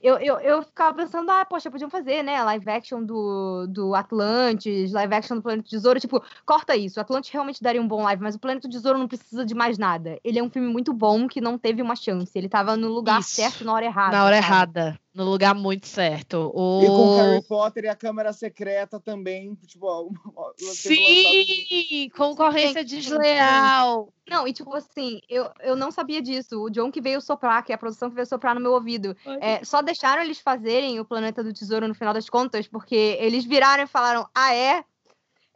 [0.04, 2.44] eu, eu, eu ficava pensando, ah, poxa, podiam fazer, né?
[2.44, 5.98] Live action do, do Atlantis, live action do Planeta do Tesouro.
[5.98, 7.00] Tipo, corta isso.
[7.00, 9.56] O Atlantis realmente daria um bom live, mas o Planeta do Tesouro não precisa de
[9.56, 10.20] mais nada.
[10.22, 12.38] Ele é um filme muito bom que não teve uma chance.
[12.38, 13.30] Ele tava no lugar isso.
[13.30, 14.18] certo na hora errada.
[14.18, 14.48] Na hora sabe?
[14.48, 16.52] errada no lugar muito certo.
[16.54, 16.84] O...
[16.84, 20.12] E com Harry Potter e a Câmara Secreta também, tipo,
[20.58, 24.12] Sim, concorrência desleal.
[24.28, 26.60] Não, e tipo assim, eu, eu não sabia disso.
[26.64, 29.16] O John que veio soprar, que é a produção que veio soprar no meu ouvido.
[29.40, 33.46] É, só deixaram eles fazerem o Planeta do Tesouro no final das contas, porque eles
[33.46, 34.84] viraram e falaram: ah, é?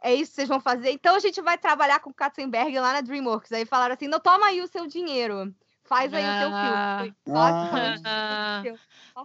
[0.00, 0.92] É isso que vocês vão fazer?
[0.92, 3.50] Então a gente vai trabalhar com o Katzenberg lá na DreamWorks.
[3.50, 5.52] Aí falaram assim: não, toma aí o seu dinheiro.
[5.88, 7.16] Faz aí ah, o teu filme.
[7.24, 8.62] Foi, ah,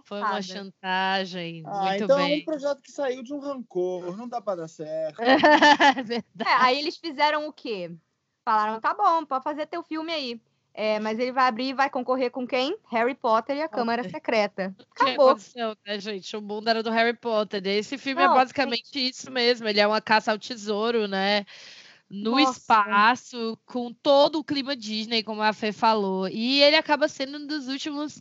[0.02, 1.62] foi uma chantagem.
[1.66, 2.38] Ah, muito então bem.
[2.38, 5.20] é um projeto que saiu de um rancor, não dá para dar certo.
[5.20, 6.22] é,
[6.60, 7.94] aí eles fizeram o quê?
[8.44, 10.40] Falaram, tá bom, pode fazer teu filme aí.
[10.72, 12.76] É, mas ele vai abrir e vai concorrer com quem?
[12.90, 14.74] Harry Potter e a Câmara Secreta.
[14.90, 15.36] Acabou.
[15.54, 16.36] Não, né, gente?
[16.36, 17.64] O mundo era do Harry Potter.
[17.66, 19.10] Esse filme é não, é basicamente gente...
[19.10, 19.68] isso mesmo.
[19.68, 21.44] Ele é uma caça ao tesouro, né?
[22.10, 22.58] No Nossa.
[22.58, 26.28] espaço, com todo o clima Disney, como a Fê falou.
[26.28, 28.20] E ele acaba sendo um dos últimos.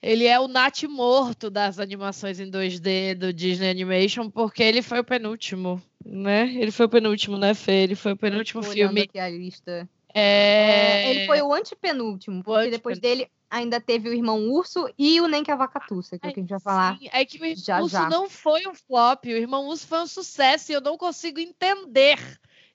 [0.00, 4.98] Ele é o Nat morto das animações em 2D do Disney Animation, porque ele foi
[4.98, 6.52] o penúltimo, né?
[6.54, 7.82] Ele foi o penúltimo, né, Fê?
[7.84, 9.02] Ele foi o penúltimo filme.
[9.02, 9.88] Aqui a lista.
[10.14, 11.04] É...
[11.04, 11.10] é...
[11.10, 12.70] ele foi o antepenúltimo, porque antepenúltimo.
[12.70, 16.32] depois dele ainda teve o irmão Urso e o Nem que a Vacatuça, que é
[16.32, 16.98] que a gente vai falar.
[16.98, 18.08] Sim, é que o irmão já, Urso já.
[18.08, 22.18] não foi um flop, o irmão Urso foi um sucesso e eu não consigo entender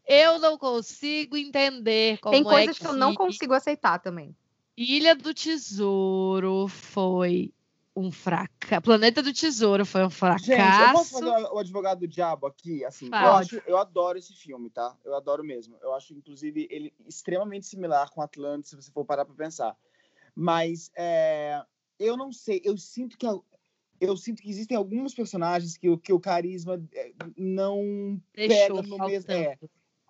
[0.08, 2.86] eu não consigo entender como Tem coisas é que...
[2.86, 4.36] que eu não consigo aceitar também.
[4.78, 7.52] Ilha do Tesouro foi
[7.96, 8.82] um fracasso.
[8.84, 10.46] Planeta do Tesouro foi um fracasso.
[10.46, 12.86] Gente, eu posso fazer o advogado do diabo aqui?
[12.86, 14.96] Assim, eu, acho, eu adoro esse filme, tá?
[15.04, 15.76] Eu adoro mesmo.
[15.82, 19.76] Eu acho, inclusive, ele extremamente similar com Atlantis, se você for parar para pensar.
[20.36, 21.64] Mas é,
[22.00, 23.26] eu não sei, eu sinto que
[24.00, 29.06] eu sinto que existem alguns personagens que, que o carisma é, não Deixou pega no
[29.08, 29.32] mesmo.
[29.32, 29.58] É,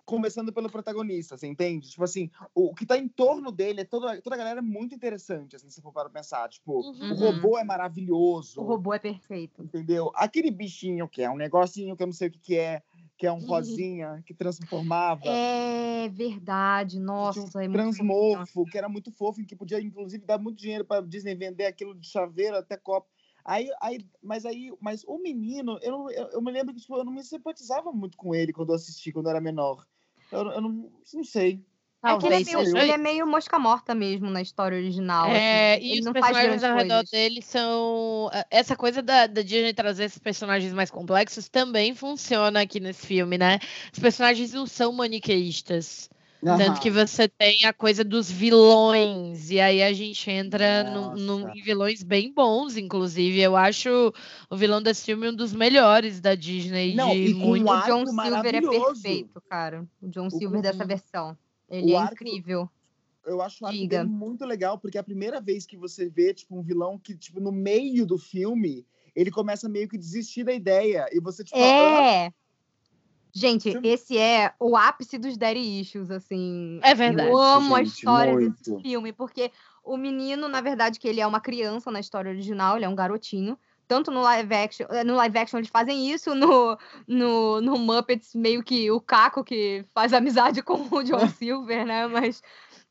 [0.08, 1.90] começando pelo protagonista, você entende?
[1.90, 4.94] Tipo assim, o, que tá em torno dele, é toda, toda a galera é muito
[4.94, 6.48] interessante, assim, se for para pensar.
[6.48, 7.12] Tipo, uhum.
[7.12, 8.58] o robô é maravilhoso.
[8.58, 9.62] O robô é perfeito.
[9.62, 10.10] Entendeu?
[10.14, 12.82] Aquele bichinho que é um negocinho que eu não sei o que, que é,
[13.18, 15.24] que é um rosinha, que transformava.
[15.26, 17.58] É verdade, nossa.
[17.58, 21.04] Um é transmorfo, que era muito fofo, e que podia, inclusive, dar muito dinheiro para
[21.04, 23.08] Disney vender aquilo de chaveiro até copo.
[23.44, 27.04] Aí, aí, mas aí, mas o menino, eu, eu, eu me lembro que tipo, eu
[27.04, 29.86] não me simpatizava muito com ele quando eu assisti, quando eu era menor.
[30.30, 31.64] Eu, eu não, não sei.
[32.04, 35.28] É que ele é, meio, ele é, meio, mosca morta mesmo na história original.
[35.28, 35.84] É, assim.
[35.84, 38.30] e ele os não personagens ao redor dele são.
[38.32, 43.04] Eh, essa coisa da, da Disney trazer esses personagens mais complexos também funciona aqui nesse
[43.04, 43.58] filme, né?
[43.92, 46.08] Os personagens não são maniqueístas.
[46.40, 46.56] Uhum.
[46.56, 51.48] Tanto que você tem a coisa dos vilões, e aí a gente entra no, no,
[51.48, 53.40] em vilões bem bons, inclusive.
[53.40, 54.12] Eu acho
[54.48, 56.94] o vilão desse filme um dos melhores da Disney.
[56.94, 57.68] Não, de e muito...
[57.68, 59.84] o John Silver é perfeito, cara.
[60.00, 61.36] O John Silver o, dessa versão.
[61.68, 62.70] Ele é arco, incrível.
[63.26, 66.56] Eu acho o arco muito legal, porque é a primeira vez que você vê tipo,
[66.56, 71.08] um vilão que, tipo, no meio do filme, ele começa meio que desistir da ideia.
[71.12, 72.32] E você, tipo, é.
[73.32, 76.80] Gente, Filme- esse é o ápice dos daddy issues, assim.
[76.82, 77.28] É verdade.
[77.28, 78.50] Eu amo a gente, história muito.
[78.50, 79.50] desse filme, porque
[79.84, 82.94] o menino, na verdade, que ele é uma criança na história original, ele é um
[82.94, 83.58] garotinho.
[83.86, 86.76] Tanto no live action, eh, no live action eles fazem isso, no,
[87.06, 92.06] no, no Muppets, meio que o Caco que faz amizade com o John Silver, né?
[92.06, 92.42] Mas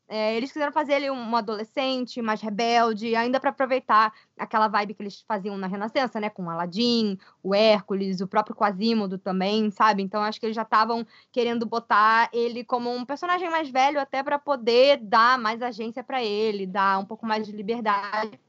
[0.08, 5.02] é, eles quiseram fazer ele um adolescente mais rebelde, ainda para aproveitar aquela vibe que
[5.02, 6.30] eles faziam na Renascença, né?
[6.30, 10.02] Com Aladdin, o Hércules, o próprio Quasimodo também, sabe?
[10.02, 14.22] Então acho que eles já estavam querendo botar ele como um personagem mais velho até
[14.22, 18.40] para poder dar mais agência para ele, dar um pouco mais de liberdade.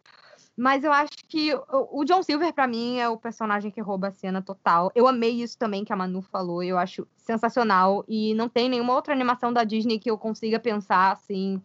[0.60, 4.12] Mas eu acho que o John Silver, pra mim, é o personagem que rouba a
[4.12, 4.91] cena total.
[4.93, 6.62] Eu amei isso também que a Manu falou.
[6.62, 8.03] Eu acho sensacional.
[8.10, 11.62] E não tem nenhuma outra animação da Disney que eu consiga pensar, assim,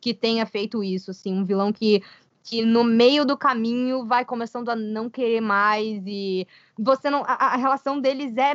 [0.00, 1.10] que tenha feito isso.
[1.10, 2.04] Assim, um vilão que,
[2.44, 6.00] que no meio do caminho vai começando a não querer mais.
[6.06, 6.46] E
[6.78, 7.24] você não.
[7.26, 8.54] A, a relação deles é.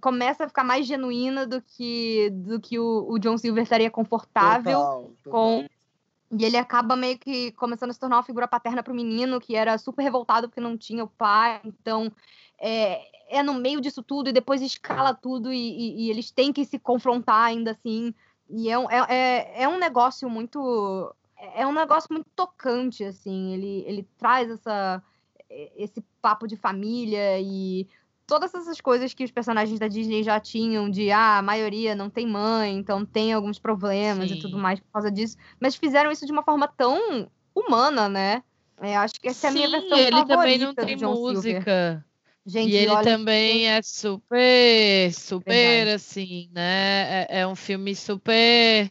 [0.00, 4.78] Começa a ficar mais genuína do que, do que o, o John Silver estaria confortável
[4.78, 5.32] Total, total.
[5.32, 5.66] com.
[6.30, 9.40] E ele acaba meio que começando a se tornar uma figura paterna para o menino,
[9.40, 11.60] que era super revoltado porque não tinha o pai.
[11.64, 12.10] Então,
[12.58, 16.52] é, é no meio disso tudo, e depois escala tudo, e, e- e eles têm
[16.52, 18.12] que se confrontar ainda assim.
[18.48, 21.14] E é, um- é, é, é um negócio muito.
[21.54, 23.52] É um negócio muito tocante, assim.
[23.52, 25.02] Ele, ele traz essa,
[25.76, 27.86] esse papo de família e
[28.26, 32.10] todas essas coisas que os personagens da Disney já tinham, de ah, a maioria não
[32.10, 34.40] tem mãe, então tem alguns problemas e Sim.
[34.40, 38.42] tudo mais por causa disso, mas fizeram isso de uma forma tão humana, né?
[38.82, 42.04] É, acho que essa é a minha Sim, versão ele favorita também não tem música.
[42.44, 45.90] Gente, e ele olha, também é super, super Verdade.
[45.90, 47.24] assim, né?
[47.24, 48.90] É, é um filme super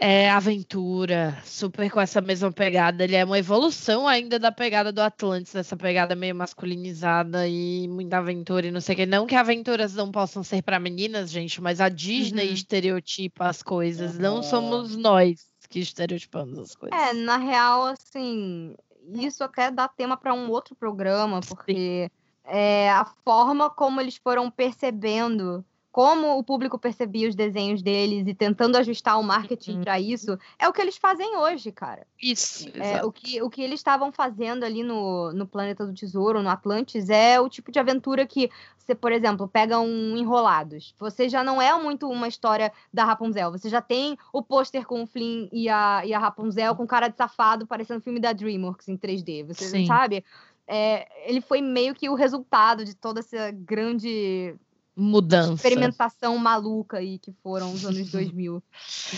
[0.00, 3.02] é, aventura, super com essa mesma pegada.
[3.04, 8.18] Ele é uma evolução ainda da pegada do Atlantis, essa pegada meio masculinizada e muita
[8.18, 9.06] aventura e não sei o que.
[9.06, 12.54] Não que aventuras não possam ser para meninas, gente, mas a Disney Uhum.
[12.54, 14.18] estereotipa as coisas.
[14.18, 14.42] Não Aham.
[14.42, 16.98] somos nós que estereotipamos as coisas.
[16.98, 18.74] É, na real, assim,
[19.14, 22.10] isso até dá tema para um outro programa, porque
[22.44, 25.64] é, a forma como eles foram percebendo,
[25.98, 29.80] como o público percebia os desenhos deles e tentando ajustar o marketing Uhum.
[29.82, 32.06] para isso, é o que eles fazem hoje, cara.
[32.22, 36.40] Isso, É, o, que, o que eles estavam fazendo ali no, no Planeta do Tesouro,
[36.40, 40.94] no Atlantis, é o tipo de aventura que você, por exemplo, pega um Enrolados.
[41.00, 43.50] Você já não é muito uma história da Rapunzel.
[43.50, 47.08] Você já tem o pôster com o Flynn e a, e a Rapunzel com cara
[47.08, 49.44] de safado, parecendo filme da DreamWorks em 3D.
[49.48, 49.86] Você Sim.
[49.86, 50.24] sabe?
[50.64, 54.54] É, ele foi meio que o resultado de toda essa grande
[55.00, 55.54] Mudança.
[55.54, 58.62] experimentação maluca aí que foram os anos 2000,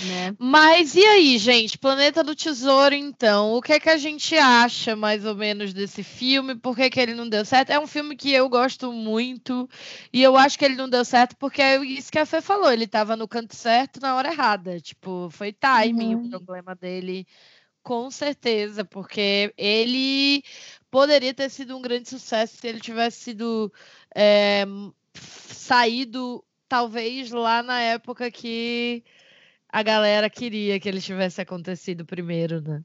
[0.06, 0.36] né?
[0.38, 1.78] Mas e aí, gente?
[1.78, 3.54] Planeta do Tesouro, então.
[3.54, 6.54] O que é que a gente acha, mais ou menos, desse filme?
[6.54, 7.70] Por que, que ele não deu certo?
[7.70, 9.68] É um filme que eu gosto muito.
[10.12, 12.70] E eu acho que ele não deu certo porque é isso que a Fê falou.
[12.70, 14.78] Ele estava no canto certo na hora errada.
[14.80, 16.26] Tipo, foi timing Uhum.
[16.26, 17.26] o problema dele.
[17.82, 20.42] Com certeza, porque ele
[20.90, 23.72] poderia ter sido um grande sucesso se ele tivesse sido
[24.14, 24.66] é,
[25.14, 29.04] saído, talvez, lá na época que
[29.68, 32.82] a galera queria que ele tivesse acontecido primeiro, né?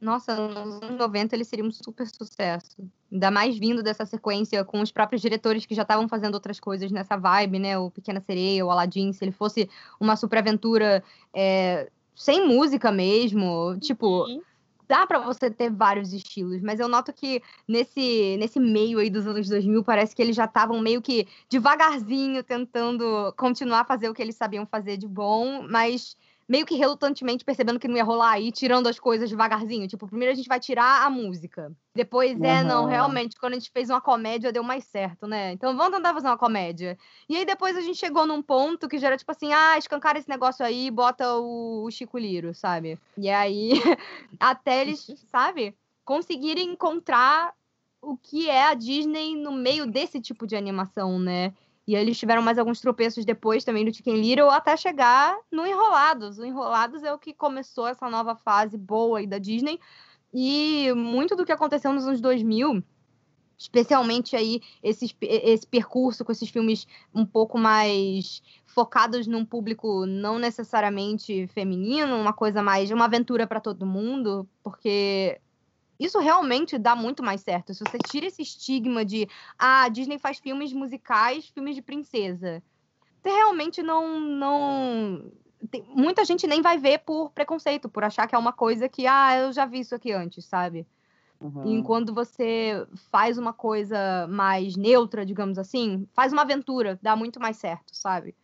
[0.00, 2.76] Nossa, nos anos 90 ele seria um super sucesso.
[3.10, 6.90] Ainda mais vindo dessa sequência com os próprios diretores que já estavam fazendo outras coisas
[6.90, 7.78] nessa vibe, né?
[7.78, 13.76] O Pequena Sereia, o Aladdin, se ele fosse uma super aventura é, sem música mesmo,
[13.78, 14.26] tipo,
[14.92, 19.26] dá pra você ter vários estilos, mas eu noto que nesse, nesse meio aí dos
[19.26, 24.14] anos 2000 parece que eles já estavam meio que devagarzinho tentando continuar a fazer o
[24.14, 26.14] que eles sabiam fazer de bom, mas
[26.48, 29.88] meio que relutantemente percebendo que não ia rolar e tirando as coisas devagarzinho.
[29.88, 31.72] Tipo, primeiro a gente vai tirar a música.
[31.94, 35.52] Depois, é, não, realmente, quando a gente fez uma comédia, deu mais certo, né?
[35.52, 36.98] Então vamos tentar fazer uma comédia.
[37.28, 40.18] E aí depois a gente chegou num ponto que já era tipo assim, ah, escancara
[40.18, 42.98] esse negócio aí, bota o, o Chico Liro, sabe?
[43.16, 43.72] E aí,
[44.40, 45.74] até eles, sabe,
[46.04, 47.54] conseguirem encontrar
[48.00, 51.54] o que é a Disney no meio desse tipo de animação, né?
[51.86, 56.38] E eles tiveram mais alguns tropeços depois também do Chicken Little até chegar no Enrolados.
[56.38, 59.80] O Enrolados é o que começou essa nova fase boa aí da Disney.
[60.32, 62.82] E muito do que aconteceu nos anos 2000,
[63.58, 70.38] especialmente aí esse, esse percurso com esses filmes um pouco mais focados num público não
[70.38, 75.38] necessariamente feminino, uma coisa mais uma aventura para todo mundo, porque
[75.98, 77.72] isso realmente dá muito mais certo.
[77.74, 79.28] Se você tira esse estigma de
[79.58, 82.62] ah, a Disney faz filmes musicais, filmes de princesa.
[83.20, 85.32] Você realmente não não
[85.70, 89.06] tem, muita gente nem vai ver por preconceito, por achar que é uma coisa que
[89.06, 90.86] ah, eu já vi isso aqui antes, sabe?
[91.40, 91.78] Uhum.
[91.78, 97.40] E quando você faz uma coisa mais neutra, digamos assim, faz uma aventura, dá muito
[97.40, 98.34] mais certo, sabe?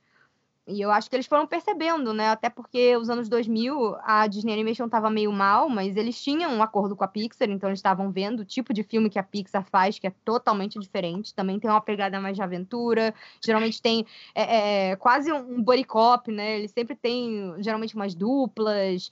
[0.68, 2.28] E eu acho que eles foram percebendo, né?
[2.28, 6.62] Até porque os anos 2000 a Disney Animation estava meio mal, mas eles tinham um
[6.62, 9.64] acordo com a Pixar, então eles estavam vendo o tipo de filme que a Pixar
[9.64, 11.34] faz, que é totalmente diferente.
[11.34, 13.14] Também tem uma pegada mais de aventura.
[13.42, 14.04] Geralmente tem
[14.34, 16.58] é, é, quase um buddy cop, né?
[16.58, 19.10] Eles sempre têm, geralmente, umas duplas,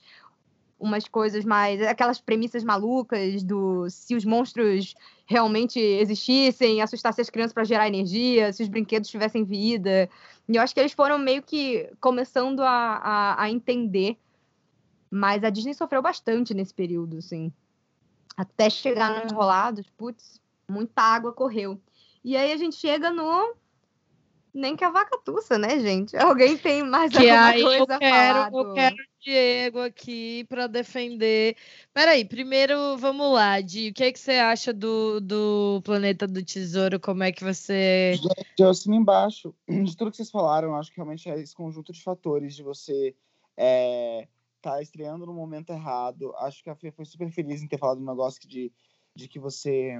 [0.79, 1.81] umas coisas mais.
[1.81, 4.93] aquelas premissas malucas do se os monstros
[5.25, 10.07] realmente existissem, assustassem as crianças para gerar energia, se os brinquedos tivessem vida.
[10.47, 14.17] E eu acho que eles foram meio que começando a, a, a entender.
[15.09, 17.51] Mas a Disney sofreu bastante nesse período, assim.
[18.35, 21.79] Até chegar nos enrolados, putz, muita água correu.
[22.23, 23.55] E aí a gente chega no
[24.57, 26.15] nem que a vaca tussa, né, gente?
[26.17, 30.67] Alguém tem mais que alguma aí coisa eu quero, Eu quero o Diego aqui para
[30.67, 31.55] defender.
[31.93, 33.89] Peraí, primeiro, vamos lá, Di.
[33.89, 36.99] O que, é que você acha do, do Planeta do Tesouro?
[36.99, 38.13] Como é que você.
[38.15, 39.53] Gente, eu assino embaixo.
[39.67, 43.15] De tudo que vocês falaram, acho que realmente é esse conjunto de fatores de você
[43.55, 44.27] é,
[44.61, 46.33] tá estreando no momento errado.
[46.37, 48.71] Acho que a Fê foi super feliz em ter falado um negócio de,
[49.15, 49.99] de que você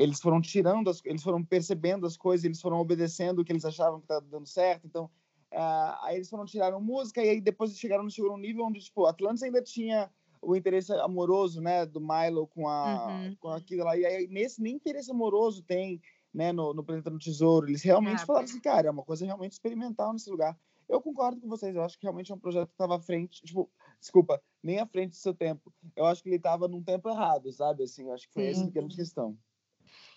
[0.00, 3.66] eles foram tirando, as, eles foram percebendo as coisas, eles foram obedecendo o que eles
[3.66, 4.86] achavam que estava dando certo.
[4.86, 5.04] Então,
[5.52, 9.42] uh, aí eles foram tiraram música e aí depois chegaram no nível onde tipo Atlantis
[9.42, 13.36] ainda tinha o interesse amoroso, né, do Milo com a uhum.
[13.38, 13.94] com aquilo lá.
[13.94, 16.00] E aí nesse nem interesse amoroso tem,
[16.32, 17.68] né, no, no Planeta do Tesouro.
[17.68, 20.58] Eles realmente é, falaram assim, cara, é uma coisa realmente experimental nesse lugar.
[20.88, 23.42] Eu concordo com vocês, eu acho que realmente é um projeto que estava à frente,
[23.42, 23.70] tipo,
[24.00, 25.70] desculpa, nem à frente do seu tempo.
[25.94, 27.84] Eu acho que ele estava num tempo errado, sabe?
[27.84, 28.50] Assim, eu acho que foi Sim.
[28.50, 29.38] essa a grande questão.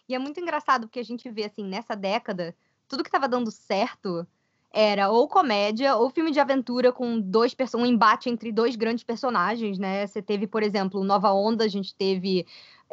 [0.08, 2.56] E é muito engraçado porque a gente vê, assim, nessa década,
[2.88, 4.28] tudo que estava dando certo
[4.72, 9.78] era ou comédia ou filme de aventura com dois um embate entre dois grandes personagens,
[9.78, 10.08] né?
[10.08, 12.45] Você teve, por exemplo, Nova Onda, a gente teve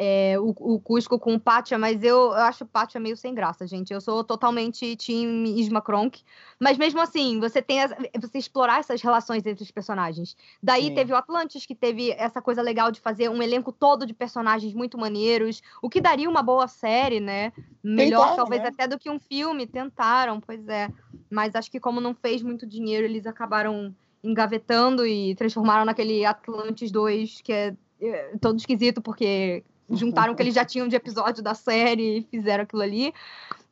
[0.02, 3.34] é, o, o, Cusco com o Pátia, mas eu, eu acho o Pátia meio sem
[3.34, 3.92] graça, gente.
[3.92, 6.22] Eu sou totalmente Team Isma Kronk.
[6.58, 10.34] Mas mesmo assim, você tem as, você explorar essas relações entre os personagens.
[10.62, 10.94] Daí Sim.
[10.94, 14.72] teve o Atlantis, que teve essa coisa legal de fazer um elenco todo de personagens
[14.72, 17.52] muito maneiros, o que daria uma boa série, né?
[17.84, 18.68] Melhor, Tentaram, talvez, né?
[18.68, 19.66] até do que um filme.
[19.66, 20.88] Tentaram, pois é.
[21.28, 23.94] Mas acho que como não fez muito dinheiro, eles acabaram
[24.24, 30.42] engavetando e transformaram naquele Atlantis 2, que é, é todo esquisito, porque juntaram o que
[30.42, 33.12] eles já tinham de episódio da série e fizeram aquilo ali.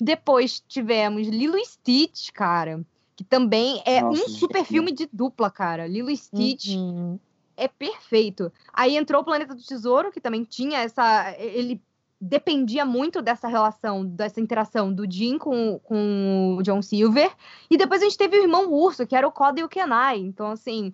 [0.01, 2.81] Depois tivemos Lilo e Stitch, cara,
[3.17, 5.87] que também é Nossa, um super filme de dupla, cara.
[5.87, 7.19] Lilo e Stitch uhum.
[7.57, 8.53] é perfeito.
[8.73, 11.35] Aí entrou o Planeta do Tesouro, que também tinha essa.
[11.39, 11.81] Ele
[12.21, 17.31] dependia muito dessa relação, dessa interação do Jim com, com o John Silver.
[17.71, 20.19] E depois a gente teve o irmão Urso, que era o Coda e o Kenai.
[20.19, 20.93] Então, assim,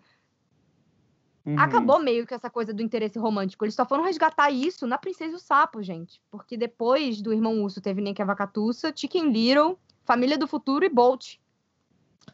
[1.47, 1.59] Uhum.
[1.59, 3.65] Acabou meio que essa coisa do interesse romântico.
[3.65, 6.21] Eles só foram resgatar isso na Princesa e o Sapo, gente.
[6.31, 10.85] Porque depois do Irmão Urso teve Nem que a Vacatuça, Chicken Little, Família do Futuro
[10.85, 11.37] e Bolt.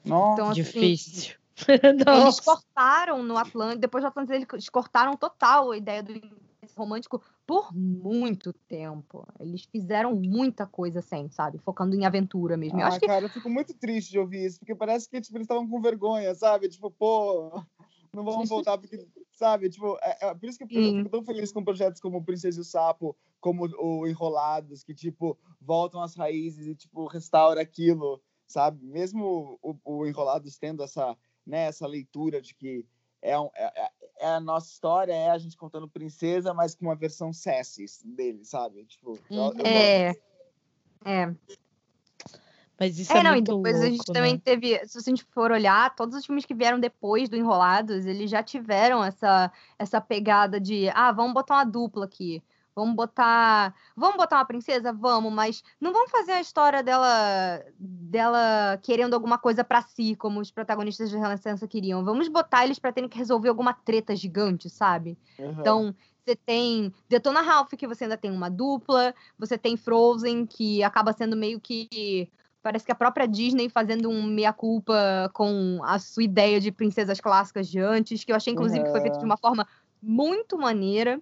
[0.05, 1.37] Nossa, então, assim, difícil.
[1.69, 7.21] eles cortaram no Atlântico, depois do Atlântico eles cortaram total a ideia do interesse romântico
[7.45, 9.27] por muito tempo.
[9.41, 11.59] Eles fizeram muita coisa sem, sabe?
[11.59, 12.79] Focando em aventura mesmo.
[12.79, 13.07] Ah, eu acho que...
[13.07, 15.81] cara, eu fico muito triste de ouvir isso, porque parece que tipo, eles estavam com
[15.81, 16.69] vergonha, sabe?
[16.69, 17.61] Tipo, pô,
[18.13, 21.53] não vamos voltar, porque, sabe, tipo, é, é por isso que eu fico tão feliz
[21.53, 26.67] com projetos como Princesa e o Sapo, como o Enrolados, que, tipo, voltam às raízes
[26.67, 28.85] e, tipo, restaura aquilo, sabe?
[28.85, 32.85] Mesmo o, o Enrolados tendo essa, né, essa leitura de que
[33.23, 33.91] é, um, é, é,
[34.21, 38.45] é, a nossa história, é a gente contando princesa, mas com uma versão sassy dele,
[38.45, 38.85] sabe?
[38.87, 40.15] Tipo, eu, eu é.
[41.05, 41.35] É.
[42.81, 44.15] Mas isso é, é não, e depois louco, a gente né?
[44.15, 48.07] também teve, se a gente for olhar, todos os filmes que vieram depois do Enrolados,
[48.07, 52.43] eles já tiveram essa, essa pegada de, ah, vamos botar uma dupla aqui.
[52.75, 58.79] Vamos botar, vamos botar uma princesa, vamos, mas não vamos fazer a história dela dela
[58.81, 62.03] querendo alguma coisa para si, como os protagonistas de Renascença queriam.
[62.03, 65.19] Vamos botar eles para terem que resolver alguma treta gigante, sabe?
[65.39, 65.57] Uhum.
[65.61, 70.83] Então, você tem Detona Ralph, que você ainda tem uma dupla, você tem Frozen, que
[70.83, 72.31] acaba sendo meio que
[72.63, 77.69] Parece que a própria Disney fazendo um meia-culpa com a sua ideia de princesas clássicas
[77.69, 78.85] de antes, que eu achei, inclusive, uhum.
[78.87, 79.67] que foi feito de uma forma
[80.03, 81.21] muito maneira.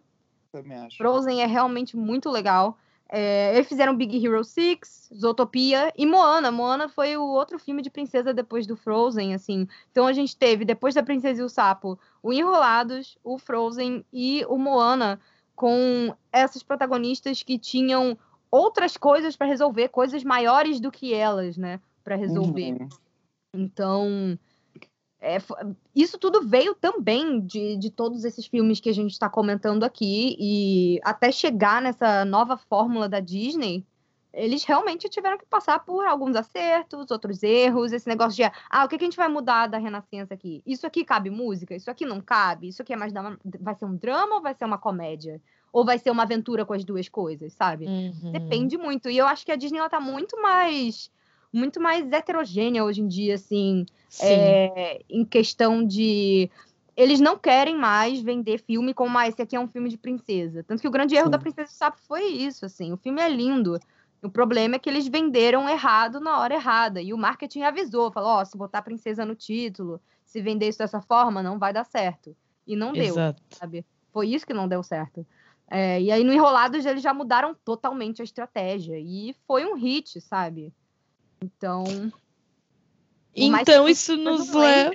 [0.51, 0.97] Também acho.
[0.97, 2.77] Frozen é realmente muito legal.
[3.11, 6.53] É, eles fizeram Big Hero 6, Zootopia e Moana.
[6.53, 9.67] Moana foi o outro filme de princesa depois do Frozen, assim.
[9.91, 14.45] Então a gente teve, depois da Princesa e o Sapo, o Enrolados, o Frozen e
[14.47, 15.19] o Moana,
[15.57, 18.17] com essas protagonistas que tinham
[18.51, 22.73] outras coisas para resolver, coisas maiores do que elas, né, para resolver.
[22.73, 22.89] Uhum.
[23.55, 24.39] Então,
[25.21, 25.39] é,
[25.95, 30.37] isso tudo veio também de, de todos esses filmes que a gente está comentando aqui,
[30.39, 33.85] e até chegar nessa nova fórmula da Disney,
[34.33, 38.89] eles realmente tiveram que passar por alguns acertos, outros erros, esse negócio de, ah, o
[38.89, 40.63] que, que a gente vai mudar da Renascença aqui?
[40.65, 41.75] Isso aqui cabe música?
[41.75, 42.69] Isso aqui não cabe?
[42.69, 43.13] Isso aqui é mais,
[43.61, 45.41] vai ser um drama ou vai ser uma comédia?
[45.73, 47.87] Ou vai ser uma aventura com as duas coisas, sabe?
[47.87, 48.33] Uhum.
[48.33, 49.11] Depende muito.
[49.11, 51.11] E eu acho que a Disney, ela tá muito mais
[51.53, 53.87] muito mais heterogênea hoje em dia, assim,
[54.21, 56.51] é, em questão de.
[56.97, 60.65] Eles não querem mais vender filme como, ah, esse aqui é um filme de princesa.
[60.65, 61.31] Tanto que o grande erro Sim.
[61.31, 62.93] da Princesa Sapo foi isso, assim.
[62.93, 63.79] O filme é lindo.
[64.21, 67.01] O problema é que eles venderam errado na hora errada.
[67.01, 70.79] E o marketing avisou, falou, ó, oh, se botar princesa no título, se vender isso
[70.79, 72.37] dessa forma, não vai dar certo.
[72.67, 73.41] E não deu, Exato.
[73.51, 73.87] sabe?
[74.13, 75.25] Foi isso que não deu certo.
[75.71, 78.99] É, e aí no Enrolados eles já mudaram totalmente a estratégia.
[78.99, 80.73] E foi um hit, sabe?
[81.41, 81.85] Então.
[83.35, 84.95] Então isso nos leva.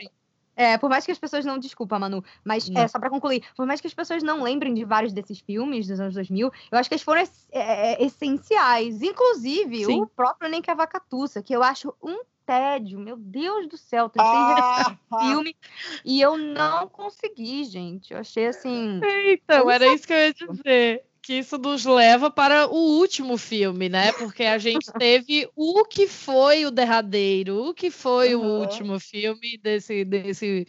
[0.55, 1.57] É, por mais que as pessoas não.
[1.57, 4.85] Desculpa, Manu, mas é, só para concluir, por mais que as pessoas não lembrem de
[4.85, 9.01] vários desses filmes dos anos 2000, eu acho que eles foram é, é, essenciais.
[9.01, 10.01] Inclusive, Sim.
[10.01, 14.09] o próprio Nem que a Vacatuça, que eu acho um tédio, meu Deus do céu,
[14.09, 14.97] tentei ah!
[15.19, 15.55] filme
[16.03, 18.13] e eu não consegui, gente.
[18.13, 18.99] Eu achei assim.
[19.27, 23.87] Então, era isso que eu ia dizer que isso nos leva para o último filme,
[23.87, 24.11] né?
[24.11, 28.45] Porque a gente teve o que foi o derradeiro, o que foi uhum.
[28.45, 30.67] o último filme desse, desse,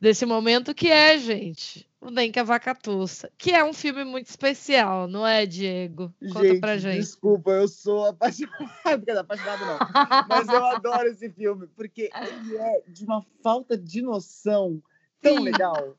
[0.00, 4.26] desse momento, que é, gente, o Nem que a Vacatuça, que é um filme muito
[4.26, 6.12] especial, não é, Diego?
[6.32, 6.98] Conta gente, pra gente.
[6.98, 8.58] Desculpa, eu sou apaixonado,
[9.20, 9.78] apaixonado não,
[10.28, 14.82] mas eu adoro esse filme, porque ele é de uma falta de noção
[15.20, 15.44] tão Sim.
[15.44, 15.96] legal.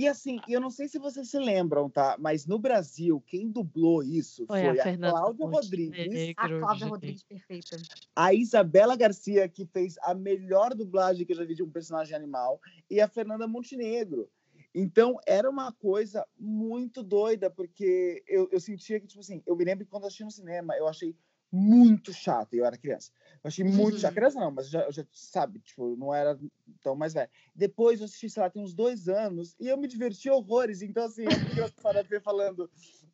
[0.00, 2.16] E assim, eu não sei se vocês se lembram, tá?
[2.18, 6.34] Mas no Brasil, quem dublou isso foi, foi a, a Cláudia Rodrigues.
[6.38, 7.76] a Cláudia Rodrigues, perfeita.
[8.16, 12.16] A Isabela Garcia, que fez a melhor dublagem que eu já vi de um personagem
[12.16, 12.58] animal.
[12.90, 14.26] E a Fernanda Montenegro.
[14.74, 19.66] Então, era uma coisa muito doida, porque eu, eu sentia que, tipo assim, eu me
[19.66, 21.14] lembro que quando eu assisti no cinema, eu achei
[21.52, 23.10] muito chato, e eu era criança.
[23.42, 24.12] Eu achei muito chato.
[24.12, 24.16] Uhum.
[24.16, 26.38] Criança não, mas já, eu já, sabe, tipo, não era
[26.80, 27.30] tão mais velho.
[27.54, 30.82] Depois eu assisti, sei lá, tem uns dois anos, e eu me diverti horrores.
[30.82, 32.70] Então, assim, eu fiquei para ver falando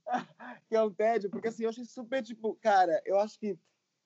[0.68, 3.58] que é um tédio, porque assim, eu achei super, tipo, cara, eu acho que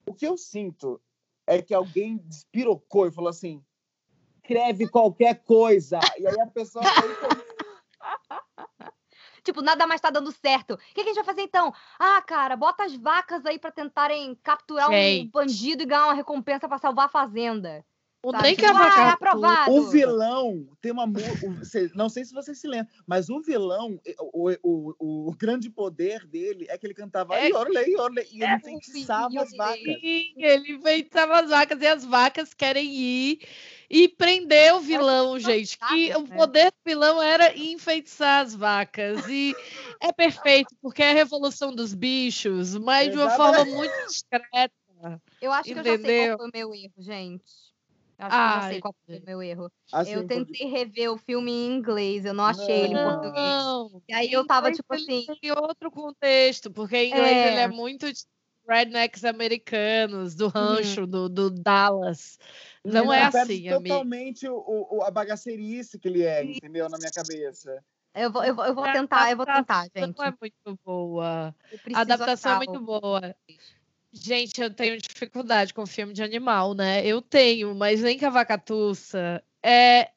[0.07, 1.01] o que eu sinto
[1.47, 3.63] é que alguém despirocou e falou assim:
[4.43, 6.01] escreve qualquer coisa.
[6.19, 6.85] E aí a pessoa
[9.43, 10.75] Tipo, nada mais tá dando certo.
[10.75, 11.73] O que, a gente vai fazer então?
[11.99, 16.69] Ah, cara, bota as vacas aí para tentarem capturar um bandido e ganhar uma recompensa
[16.69, 17.85] para salvar a fazenda.
[18.23, 19.73] O nem que ah, aprovado.
[19.73, 21.07] O vilão tem uma.
[21.95, 26.67] Não sei se você se lembra, mas o vilão, o, o, o, grande poder dele
[26.69, 29.81] é que ele cantava é, Yorley, Yorley, e ele é, enfeitiçava as vacas.
[29.81, 33.49] Sim, ele enfeitiçava as vacas e as vacas querem ir
[33.91, 35.77] e prender o vilão, é, gente.
[35.77, 36.37] Que o né?
[36.37, 39.27] poder do vilão era enfeitiçar as vacas.
[39.29, 39.53] E
[40.01, 44.73] é perfeito, porque é a revolução dos bichos, mas de uma forma muito discreta.
[45.43, 45.99] Eu acho entendeu?
[45.99, 47.71] que eu já sei qual foi o meu erro, gente.
[48.19, 49.73] Eu acho ah, que eu já sei qual foi o meu erro.
[49.93, 54.03] Assim, eu tentei rever o filme em inglês, eu não achei não, ele em português.
[54.09, 55.27] E aí eu tava tipo assim.
[55.43, 57.49] Em outro contexto, porque em inglês é...
[57.49, 58.21] ele é muito de
[58.71, 60.51] rednecks americanos, do uhum.
[60.51, 61.07] rancho, uhum.
[61.09, 62.39] do, do Dallas.
[62.85, 64.57] Não, não é assim, totalmente o,
[64.91, 66.89] o, a bagaceirice que ele é, entendeu?
[66.89, 67.83] Na minha cabeça.
[68.15, 70.17] Eu vou, eu vou, eu vou tentar, eu vou tentar, gente.
[70.17, 71.55] Não é muito boa.
[71.95, 73.37] A adaptação é muito boa.
[74.13, 77.07] Gente, eu tenho dificuldade com filme de animal, né?
[77.07, 80.11] Eu tenho, mas nem que a vacatuça é.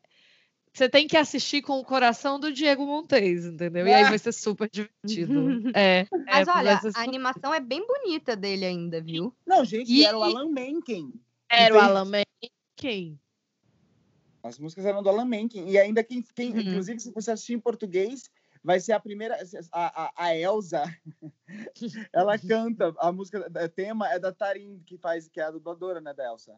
[0.74, 3.86] Você tem que assistir com o coração do Diego Montes, entendeu?
[3.86, 5.71] E aí vai ser super divertido.
[5.78, 9.36] é, mas é, olha, a animação é bem bonita dele ainda, viu?
[9.45, 10.03] Não, gente, e...
[10.03, 11.13] era o Alan Menken.
[11.47, 13.19] Era o Alan Menken.
[14.41, 15.69] As músicas eram do Alan Menken.
[15.69, 16.59] E ainda quem, quem uhum.
[16.59, 18.24] inclusive, se você assistir em português,
[18.63, 19.38] vai ser a primeira.
[19.71, 20.84] A, a, a Elsa,
[22.11, 22.91] ela canta.
[22.97, 26.26] A música, o tema é da Tarim, que faz, que é a dubladora, né, da
[26.26, 26.55] Elsa.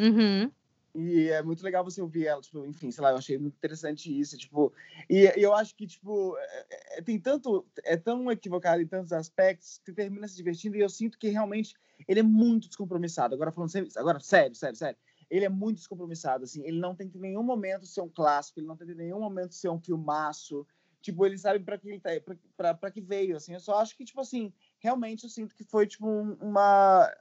[0.00, 0.52] Uhum.
[0.98, 4.18] E é muito legal você ouvir ela, tipo, enfim, sei lá, eu achei muito interessante
[4.18, 4.72] isso, tipo,
[5.10, 9.12] e, e eu acho que, tipo, é, é, tem tanto, é tão equivocado em tantos
[9.12, 11.74] aspectos que termina se divertindo e eu sinto que realmente
[12.08, 13.34] ele é muito descompromissado.
[13.34, 14.98] Agora falando sério, agora sério, sério, sério.
[15.28, 18.66] Ele é muito descompromissado, assim, ele não tem em nenhum momento ser um clássico, ele
[18.66, 20.66] não tem em nenhum momento ser um filmaço,
[21.02, 23.52] tipo, ele sabe para que ele tá, para que veio, assim.
[23.52, 27.12] Eu só acho que tipo assim, realmente eu sinto que foi tipo uma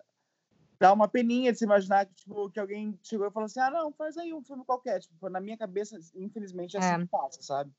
[0.80, 3.72] dá uma peninha de se imaginar que tipo que alguém chegou e falou assim: "Ah,
[3.72, 5.00] não, faz aí um filme qualquer".
[5.00, 7.00] Tipo, na minha cabeça, infelizmente é assim é.
[7.00, 7.72] que passa, sabe?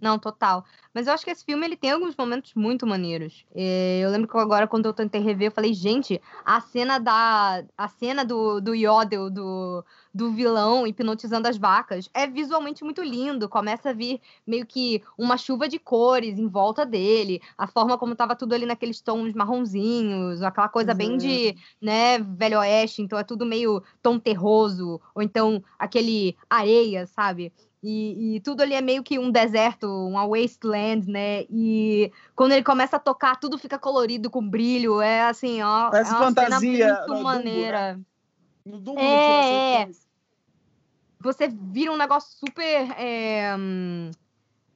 [0.00, 0.64] Não, total.
[0.92, 3.46] Mas eu acho que esse filme ele tem alguns momentos muito maneiros.
[3.54, 7.64] É, eu lembro que agora, quando eu tentei rever, eu falei, gente, a cena da.
[7.76, 12.08] A cena do, do Yodel, do, do vilão hipnotizando as vacas.
[12.14, 13.48] É visualmente muito lindo.
[13.48, 17.42] Começa a vir meio que uma chuva de cores em volta dele.
[17.58, 20.96] A forma como tava tudo ali naqueles tons marronzinhos, aquela coisa uhum.
[20.96, 23.02] bem de, né, velho oeste.
[23.02, 25.00] Então é tudo meio tom terroso.
[25.14, 27.52] Ou então aquele areia, sabe?
[27.86, 31.42] E, e, tudo ali é meio que um deserto, uma wasteland, né?
[31.50, 35.02] E quando ele começa a tocar, tudo fica colorido, com brilho.
[35.02, 35.90] É assim, ó.
[35.90, 37.04] Parece é uma fantasia.
[37.06, 37.92] Muito maneira.
[37.92, 38.04] Dumbo, né?
[38.64, 39.88] No Dumbo é, é.
[41.24, 42.90] Você vira um negócio super.
[42.98, 43.56] É,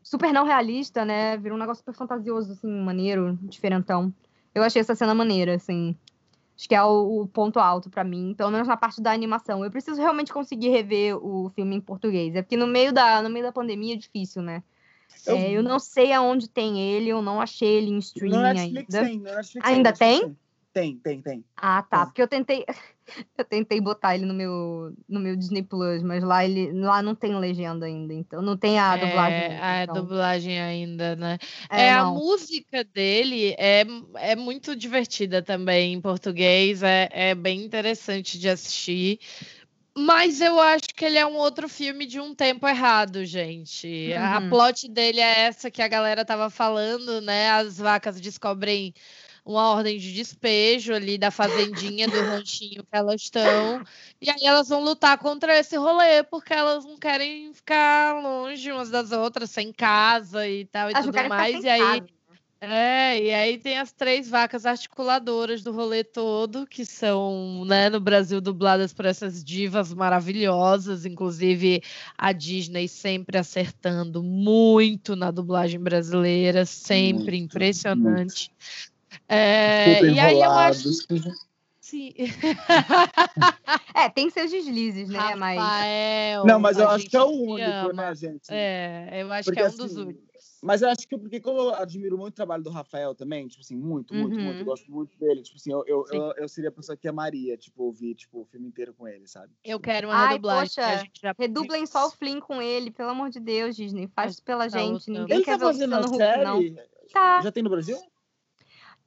[0.03, 1.37] super não realista, né?
[1.37, 4.13] Vira um negócio super fantasioso, assim, maneiro, diferentão.
[4.55, 5.95] Eu achei essa cena maneira, assim.
[6.57, 9.63] Acho que é o, o ponto alto para mim, pelo menos na parte da animação.
[9.63, 12.35] Eu preciso realmente conseguir rever o filme em português.
[12.35, 14.63] É porque no meio da, no meio da pandemia é difícil, né?
[15.27, 19.05] Eu, é, eu não sei aonde tem ele, eu não achei ele em streaming ainda.
[19.05, 19.23] Tem,
[19.63, 20.37] ainda tem?
[20.79, 20.97] Tem?
[20.97, 21.45] Tem, tem.
[21.57, 21.99] Ah, tá.
[21.99, 22.07] Tem.
[22.07, 22.65] Porque eu tentei.
[23.39, 27.15] Eu tentei botar ele no meu, no meu Disney Plus, mas lá ele lá não
[27.15, 29.39] tem legenda ainda, então não tem a dublagem.
[29.39, 29.95] É, a então.
[29.95, 31.39] dublagem ainda, né?
[31.71, 37.65] É, é a música dele é, é muito divertida também em português, é, é bem
[37.65, 39.21] interessante de assistir.
[39.97, 44.13] Mas eu acho que ele é um outro filme de um tempo errado, gente.
[44.13, 44.23] Uhum.
[44.23, 47.51] A plot dele é essa que a galera tava falando, né?
[47.53, 48.93] As vacas descobrem
[49.49, 53.83] uma ordem de despejo ali da fazendinha do ranchinho que elas estão.
[54.21, 58.91] E aí elas vão lutar contra esse rolê, porque elas não querem ficar longe umas
[58.91, 61.65] das outras, sem casa e tal e Elas tudo mais.
[61.65, 62.03] E aí.
[62.61, 68.01] É, e aí tem as três vacas articuladoras do rolê todo, que são, né, no
[68.01, 71.81] Brasil dubladas por essas divas maravilhosas, inclusive
[72.19, 78.51] a Disney sempre acertando muito na dublagem brasileira, sempre muito, impressionante.
[78.51, 78.98] Muito.
[79.29, 80.89] É, e aí eu acho.
[81.89, 82.13] Sim.
[83.95, 85.19] é, tem seus deslizes, né?
[85.19, 86.47] Rafael, mas...
[86.47, 87.93] Não, mas eu acho que é o único, ama.
[87.95, 88.47] né, gente?
[88.51, 90.29] É, eu acho porque, que é um dos assim, únicos.
[90.63, 93.63] Mas eu acho que, porque como eu admiro muito o trabalho do Rafael também, tipo
[93.63, 94.45] assim, muito, muito, uhum.
[94.45, 95.41] muito, eu gosto muito dele.
[95.41, 98.45] Tipo assim, eu, eu, eu, eu, seria a pessoa que amaria, tipo, ouvir tipo, o
[98.45, 99.53] filme inteiro com ele, sabe?
[99.65, 100.75] Eu quero uma Ai, redublagem.
[100.75, 101.35] Poxa, já...
[101.39, 104.09] redublem só o Flynn com ele, pelo amor de Deus, Disney.
[104.09, 105.11] Faz isso pela tá gente.
[105.11, 106.45] Ninguém ele quer tá fazendo a série?
[106.45, 106.85] Hulk, não.
[107.13, 107.41] Tá.
[107.41, 107.97] Já tem no Brasil?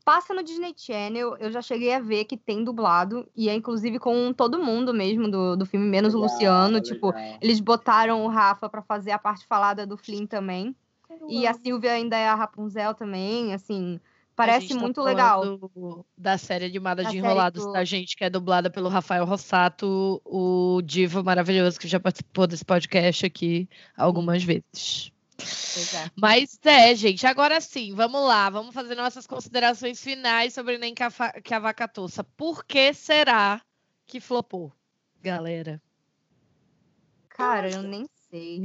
[0.03, 3.99] Passa no Disney Channel, eu já cheguei a ver que tem dublado, e é inclusive
[3.99, 6.73] com todo mundo mesmo do, do filme, menos legal, o Luciano.
[6.75, 6.81] Legal.
[6.81, 10.75] Tipo, eles botaram o Rafa para fazer a parte falada do Flynn também.
[11.27, 13.99] E a Silvia ainda é a Rapunzel também, assim.
[14.35, 15.43] Parece tá muito legal.
[16.17, 17.73] Da série animada de Enrolados, do...
[17.73, 18.15] tá, gente?
[18.15, 23.69] Que é dublada pelo Rafael Rossato, o divo maravilhoso que já participou desse podcast aqui
[23.95, 25.11] algumas vezes.
[25.41, 26.11] É.
[26.15, 31.03] Mas é, gente, agora sim, vamos lá, vamos fazer nossas considerações finais sobre Nem que
[31.03, 31.09] a,
[31.41, 32.23] que a Vaca Tossa.
[32.23, 33.61] Por que será
[34.05, 34.73] que flopou,
[35.21, 35.81] galera?
[37.29, 38.61] Cara, eu nem sei.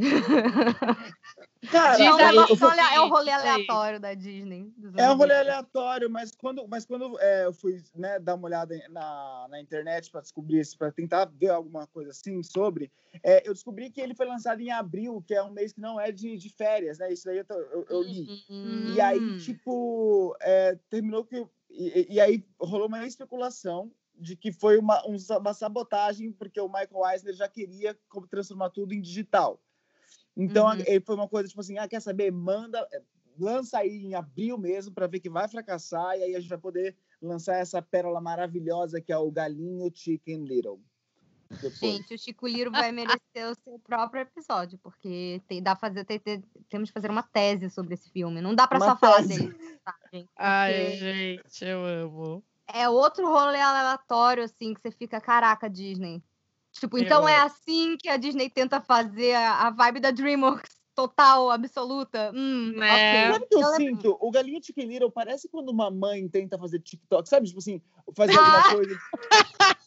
[1.70, 4.72] Cara, é, o, é o rolê aleatório da Disney.
[4.96, 8.74] É um rolê aleatório, mas quando, mas quando é, eu fui né, dar uma olhada
[8.88, 12.90] na, na internet para descobrir isso, para tentar ver alguma coisa assim sobre,
[13.22, 16.00] é, eu descobri que ele foi lançado em abril, que é um mês que não
[16.00, 17.12] é de, de férias, né?
[17.12, 18.28] Isso daí eu, eu, eu li.
[18.48, 18.94] Uhum.
[18.94, 21.44] E aí, tipo, é, terminou que.
[21.68, 27.12] E, e aí rolou uma especulação de que foi uma, uma sabotagem, porque o Michael
[27.12, 27.96] Eisner já queria
[28.30, 29.60] transformar tudo em digital.
[30.36, 31.00] Então, uhum.
[31.04, 32.30] foi uma coisa tipo assim: ah, quer saber?
[32.30, 33.02] Manda, eh,
[33.38, 36.58] lança aí em abril mesmo, para ver que vai fracassar, e aí a gente vai
[36.58, 40.80] poder lançar essa pérola maravilhosa que é o Galinho Chicken Little.
[41.48, 41.78] Depois.
[41.78, 46.18] Gente, o Chico Liro vai merecer o seu próprio episódio, porque tem, dá fazer, tem,
[46.18, 48.40] tem, temos que fazer uma tese sobre esse filme.
[48.40, 49.00] Não dá para só tese.
[49.00, 49.78] falar dele.
[49.84, 50.28] Tá, gente?
[50.36, 56.22] Ai, gente, eu amo é outro rolê aleatório, assim, que você fica, caraca, Disney.
[56.72, 61.50] Tipo, então é assim que a Disney tenta fazer a, a vibe da DreamWorks total,
[61.50, 62.32] absoluta.
[62.34, 63.32] Hum, é.
[63.32, 63.76] Sabe o que eu Ela...
[63.76, 64.18] sinto?
[64.20, 67.46] O Galinho Chicken Little parece quando uma mãe tenta fazer TikTok, sabe?
[67.46, 67.80] Tipo assim,
[68.14, 68.74] fazer alguma ah!
[68.74, 68.98] coisa...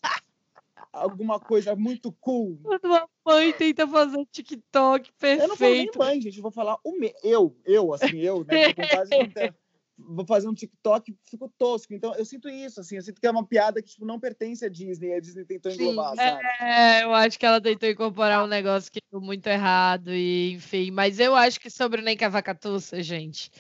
[0.92, 2.60] alguma coisa muito cool.
[2.64, 5.44] Quando uma mãe tenta fazer TikTok, perfeito.
[5.44, 7.14] Eu não falo nem mãe, gente, eu vou falar o me...
[7.24, 8.74] eu, eu, assim, eu, né?
[8.74, 9.10] Com quase
[10.08, 11.94] vou fazer um TikTok, fico tosco.
[11.94, 14.66] Então, eu sinto isso, assim, eu sinto que é uma piada que, tipo, não pertence
[14.66, 16.44] à Disney, a Disney tentou englobar, Sim, sabe?
[16.62, 20.92] É, eu acho que ela tentou incorporar um negócio que deu muito errado, e enfim,
[20.92, 23.52] mas eu acho que sobre o Nem Cavacatuça, gente,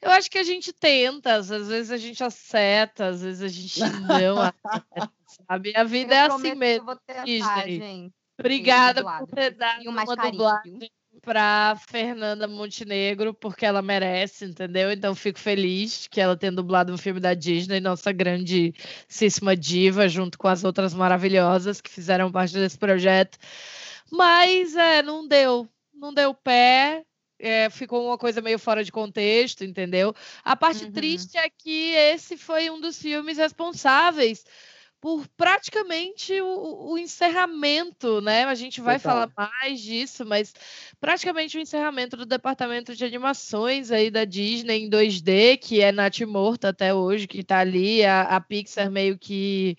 [0.00, 3.80] eu acho que a gente tenta, às vezes a gente acerta, às vezes a gente
[3.80, 5.12] não acerta,
[5.48, 5.72] sabe?
[5.74, 6.96] A vida eu é assim mesmo.
[7.06, 7.78] Tentar, Disney.
[7.78, 8.12] Gente.
[8.38, 10.78] Obrigada por ter dado uma dublagem
[11.22, 14.90] para Fernanda Montenegro, porque ela merece, entendeu?
[14.90, 20.38] Então fico feliz que ela tenha dublado um filme da Disney, nossa grandíssima diva, junto
[20.38, 23.38] com as outras maravilhosas que fizeram parte desse projeto.
[24.10, 27.04] Mas é, não deu, não deu pé.
[27.40, 30.12] É, ficou uma coisa meio fora de contexto, entendeu?
[30.42, 30.92] A parte uhum.
[30.92, 34.44] triste é que esse foi um dos filmes responsáveis
[35.00, 38.44] por praticamente o, o, encerramento, né?
[38.44, 39.30] A gente vai Total.
[39.30, 40.52] falar mais disso, mas
[41.00, 46.20] praticamente o encerramento do departamento de animações aí da Disney em 2D, que é Nath
[46.22, 49.76] Morta até hoje, que está ali, a, a, Pixar meio que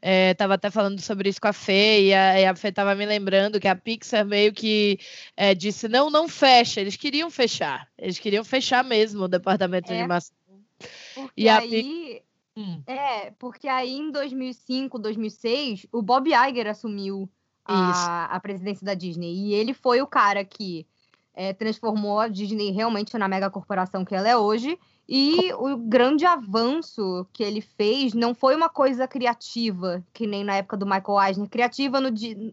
[0.00, 2.94] estava é, até falando sobre isso com a Fê, e a, e a Fê estava
[2.94, 5.00] me lembrando que a Pixar meio que
[5.36, 9.94] é, disse, não, não fecha, eles queriam fechar, eles queriam fechar mesmo o departamento é.
[9.94, 10.36] de animação.
[11.14, 12.22] Porque e aí...
[12.60, 12.82] Hum.
[12.86, 17.26] É, porque aí em 2005, 2006, o Bob Iger assumiu
[17.64, 19.32] a, a, presidência da Disney.
[19.32, 20.86] E ele foi o cara que
[21.32, 24.78] é, transformou a Disney realmente na mega corporação que ela é hoje.
[25.08, 30.56] E o grande avanço que ele fez não foi uma coisa criativa, que nem na
[30.56, 31.48] época do Michael Eisner.
[31.48, 32.10] Criativa, no,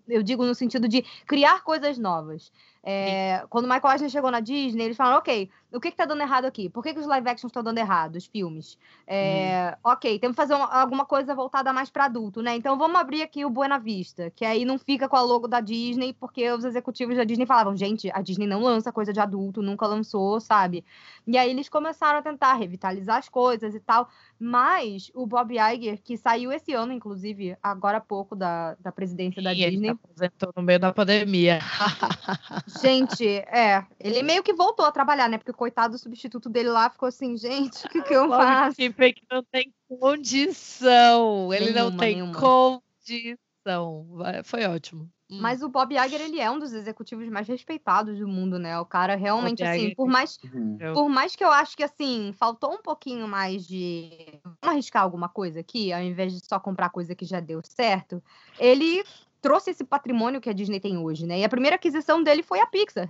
[0.07, 2.51] eu digo no sentido de criar coisas novas.
[2.83, 6.05] É, quando o Michael Eisner chegou na Disney, eles falaram, ok, o que, que tá
[6.05, 6.69] dando errado aqui?
[6.69, 8.77] Por que, que os live actions estão dando errado, os filmes?
[9.05, 9.91] É, hum.
[9.91, 12.55] Ok, temos que fazer uma, alguma coisa voltada mais para adulto, né?
[12.55, 15.59] Então vamos abrir aqui o Buena Vista, que aí não fica com a logo da
[15.59, 19.61] Disney, porque os executivos da Disney falavam, gente, a Disney não lança coisa de adulto,
[19.61, 20.85] nunca lançou, sabe?
[21.25, 24.07] E aí eles começaram a tentar revitalizar as coisas e tal,
[24.39, 29.41] mas o Bob Iger, que saiu esse ano, inclusive, agora há pouco da, da presidência
[29.41, 29.89] da Disney.
[29.89, 31.59] Ele aposentou no meio da pandemia.
[32.81, 35.37] gente, é, ele meio que voltou a trabalhar, né?
[35.37, 38.75] Porque coitado do substituto dele lá ficou assim, gente, o que, que eu faço?
[38.75, 41.53] Que não tem condição.
[41.53, 42.39] Ele nenhuma, não tem nenhuma.
[42.39, 44.05] condição.
[44.43, 45.09] Foi ótimo.
[45.29, 45.39] Hum.
[45.41, 48.79] Mas o Bob Iger, ele é um dos executivos mais respeitados do mundo, né?
[48.79, 49.95] O cara realmente, Bob assim, Iger.
[49.95, 50.77] por mais, uhum.
[50.93, 54.09] por mais que eu acho que, assim, faltou um pouquinho mais de...
[54.41, 58.23] Vamos arriscar alguma coisa aqui, ao invés de só comprar coisa que já deu certo,
[58.57, 59.03] ele
[59.47, 61.39] trouxe esse patrimônio que a Disney tem hoje, né?
[61.39, 63.09] E a primeira aquisição dele foi a Pixar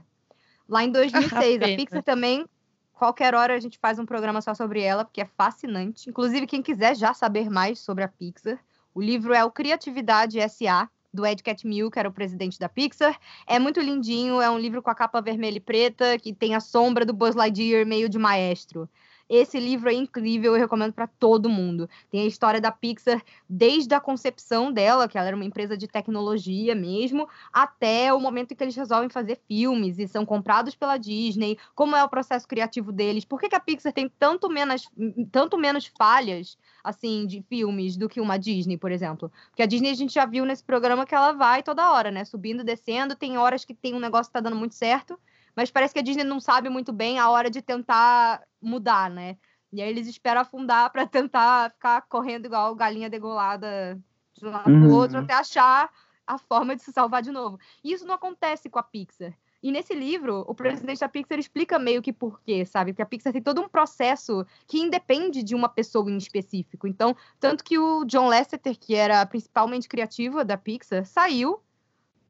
[0.70, 1.62] lá em 2006.
[1.64, 2.46] a Pixar também,
[2.94, 6.10] qualquer hora a gente faz um programa só sobre ela, porque é fascinante.
[6.10, 8.60] Inclusive, quem quiser já saber mais sobre a Pixar,
[8.94, 13.18] o livro é o Criatividade S.A., do Ed Catmull, que era o presidente da Pixar.
[13.48, 16.60] É muito lindinho, é um livro com a capa vermelha e preta, que tem a
[16.60, 18.88] sombra do Buzz Lightyear meio de maestro.
[19.30, 21.90] Esse livro é incrível, eu recomendo para todo mundo.
[22.10, 25.88] Tem a história da Pixar desde a concepção dela, que ela era uma empresa de
[25.88, 30.98] tecnologia mesmo, até o momento em que eles resolvem fazer filmes e são comprados pela
[30.98, 34.90] Disney, como é o processo criativo deles, por que, que a Pixar tem tanto menos,
[35.32, 39.30] tanto menos falhas assim de filmes do que uma Disney, por exemplo.
[39.50, 42.24] Porque a Disney a gente já viu nesse programa que ela vai toda hora, né?
[42.24, 45.20] Subindo, descendo, tem horas que tem um negócio que tá dando muito certo,
[45.58, 49.38] mas parece que a Disney não sabe muito bem a hora de tentar mudar, né?
[49.74, 54.00] E aí eles esperam afundar para tentar ficar correndo igual galinha degolada
[54.36, 54.94] de um lado pro uhum.
[54.94, 55.92] outro até achar
[56.28, 57.60] a forma de se salvar de novo.
[57.84, 59.34] E isso não acontece com a Pixar.
[59.64, 62.94] E nesse livro, o presidente da Pixar explica meio que por quê, sabe?
[62.94, 66.88] Porque a Pixar tem todo um processo que independe de uma pessoa em específico.
[66.88, 71.60] Então, tanto que o John Lasseter, que era principalmente criativa da Pixar, saiu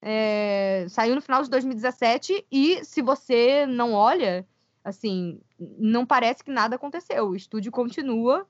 [0.10, 4.48] é, saiu no final de 2017 e se você não olha,
[4.82, 7.28] assim, não parece que nada aconteceu.
[7.28, 8.48] O estúdio continua,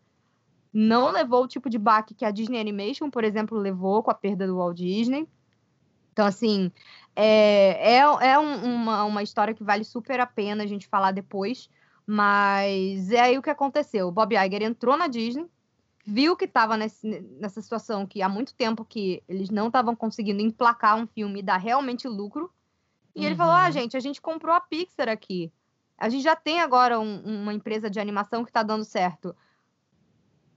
[0.71, 4.13] não levou o tipo de baque que a Disney Animation, por exemplo, levou com a
[4.13, 5.27] perda do Walt Disney.
[6.13, 6.71] Então, assim,
[7.15, 11.11] é, é, é um, uma, uma história que vale super a pena a gente falar
[11.11, 11.71] depois.
[12.05, 14.07] Mas é aí o que aconteceu.
[14.07, 15.47] O Bob Iger entrou na Disney,
[16.09, 20.95] viu que estava nessa situação que há muito tempo que eles não estavam conseguindo emplacar
[20.95, 22.49] um filme e dar realmente lucro.
[23.13, 23.25] E uhum.
[23.25, 23.71] ele falou: Ah, uhum.
[23.73, 25.51] gente, a gente comprou a Pixar aqui.
[25.97, 29.35] A gente já tem agora um, uma empresa de animação que está dando certo.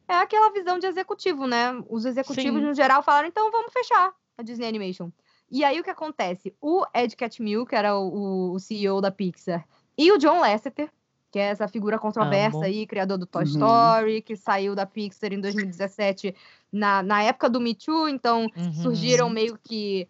[0.06, 1.72] É aquela visão de executivo, né?
[1.88, 2.66] Os executivos, Sim.
[2.66, 5.10] no geral, falaram: então vamos fechar a Disney Animation.
[5.50, 6.54] E aí o que acontece?
[6.60, 9.66] O Ed Catmull, que era o, o CEO da Pixar,
[9.98, 10.92] e o John Lasseter,
[11.30, 12.66] que é essa figura controversa Amo.
[12.66, 13.50] aí, criador do Toy uhum.
[13.50, 16.34] Story, que saiu da Pixar em 2017
[16.72, 18.72] na, na época do Me Too, então uhum.
[18.74, 20.08] surgiram meio que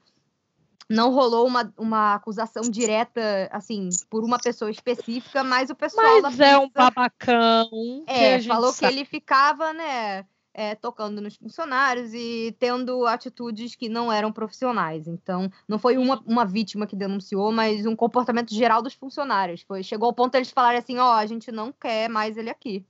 [0.88, 6.36] não rolou uma, uma acusação direta, assim, por uma pessoa específica, mas o pessoal mas
[6.36, 6.60] da é Pixar...
[6.62, 8.04] um babacão.
[8.08, 8.92] É, falou sabe.
[8.92, 15.06] que ele ficava, né, é, tocando nos funcionários e tendo atitudes que não eram profissionais.
[15.06, 19.62] Então, não foi uma, uma vítima que denunciou, mas um comportamento geral dos funcionários.
[19.62, 22.50] Foi, chegou ao ponto eles falarem assim, ó, oh, a gente não quer mais ele
[22.50, 22.84] aqui.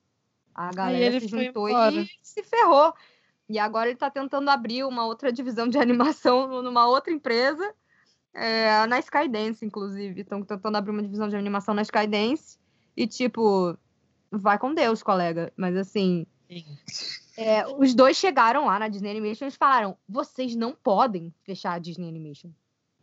[0.55, 2.93] A galera se juntou e se ferrou.
[3.49, 7.75] E agora ele está tentando abrir uma outra divisão de animação numa outra empresa.
[8.33, 10.21] É, na Skydance, inclusive.
[10.21, 12.59] Estão tentando abrir uma divisão de animação na Skydance.
[12.97, 13.77] E, tipo,
[14.31, 15.53] vai com Deus, colega.
[15.57, 16.27] Mas, assim,
[17.37, 21.79] é, os dois chegaram lá na Disney Animation e falaram: vocês não podem fechar a
[21.79, 22.51] Disney Animation.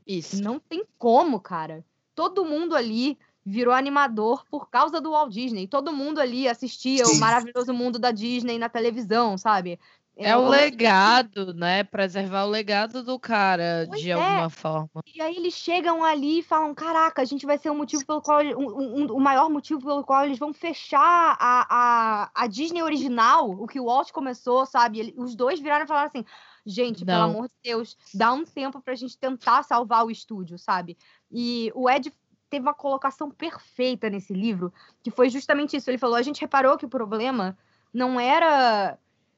[0.05, 0.41] Isso.
[0.41, 1.85] Não tem como, cara.
[2.15, 5.67] Todo mundo ali virou animador por causa do Walt Disney.
[5.67, 9.79] Todo mundo ali assistia o maravilhoso mundo da Disney na televisão, sabe?
[10.19, 11.83] É o legado, né?
[11.83, 14.13] Preservar o legado do cara Pois de é.
[14.13, 14.89] alguma forma.
[15.13, 18.21] E aí eles chegam ali e falam: caraca, a gente vai ser o motivo pelo
[18.21, 18.41] qual.
[18.41, 23.49] um- um- o maior motivo pelo qual eles vão fechar a, a, a Disney original,
[23.49, 24.99] o que o Walt começou, sabe?
[24.99, 26.25] Ele- os dois viraram e falaram assim:
[26.65, 27.29] gente, pelo Não.
[27.29, 30.97] amor de Deus, dá um tempo pra gente tentar salvar o estúdio, sabe?
[31.31, 32.11] E o Ed
[32.49, 34.73] teve uma colocação perfeita nesse livro,
[35.03, 35.89] que foi justamente isso.
[35.89, 37.57] Ele falou: a gente reparou que o problema
[37.93, 38.97] não era.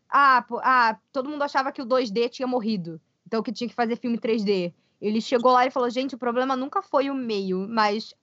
[0.10, 3.76] Ah, pô, ah, todo mundo achava que o 2D tinha morrido, então que tinha que
[3.76, 4.74] fazer filme 3D.
[5.00, 8.14] Ele chegou lá e falou: gente, o problema nunca foi o meio, mas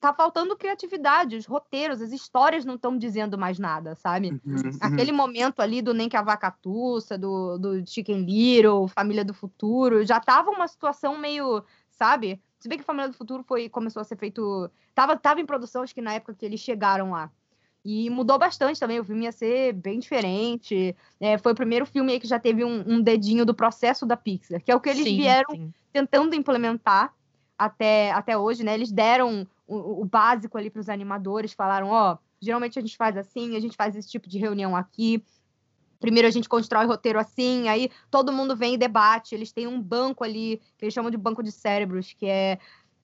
[0.00, 4.30] tá faltando criatividade, os roteiros, as histórias não estão dizendo mais nada, sabe?
[4.44, 9.24] Uhum, Aquele momento ali do Nem que a Vaca Tussa, do, do Chicken Little, Família
[9.24, 12.40] do Futuro, já tava uma situação meio, sabe?
[12.58, 14.70] Se bem que Família do Futuro foi, começou a ser feito.
[14.94, 17.30] Tava, tava em produção, acho que na época que eles chegaram lá.
[17.90, 20.94] E mudou bastante também, o filme ia ser bem diferente.
[21.18, 24.14] É, foi o primeiro filme aí que já teve um, um dedinho do processo da
[24.14, 25.72] Pixar, que é o que eles Sim, vieram sim.
[25.90, 27.14] tentando implementar
[27.56, 28.74] até, até hoje, né?
[28.74, 33.16] Eles deram o, o básico ali para os animadores, falaram, ó, geralmente a gente faz
[33.16, 35.24] assim, a gente faz esse tipo de reunião aqui.
[35.98, 39.34] Primeiro a gente constrói o roteiro assim, aí todo mundo vem e debate.
[39.34, 42.58] Eles têm um banco ali, que eles chamam de banco de cérebros, que é,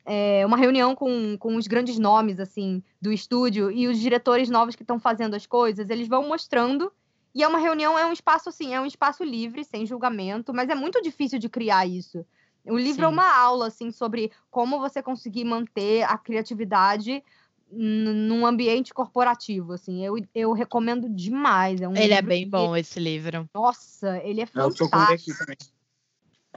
[0.05, 4.75] é uma reunião com, com os grandes nomes, assim, do estúdio, e os diretores novos
[4.75, 6.93] que estão fazendo as coisas, eles vão mostrando
[7.35, 10.69] e é uma reunião, é um espaço assim, é um espaço livre, sem julgamento, mas
[10.69, 12.25] é muito difícil de criar isso.
[12.65, 13.13] O livro é Sim.
[13.13, 17.23] uma aula assim sobre como você conseguir manter a criatividade
[17.71, 20.05] num ambiente corporativo, assim.
[20.05, 21.81] Eu, eu recomendo demais.
[21.81, 23.49] É um Ele é bem que- bom, esse livro.
[23.53, 25.39] Nossa, ele é Eu tô com ele aqui fantástico.
[25.39, 25.57] também.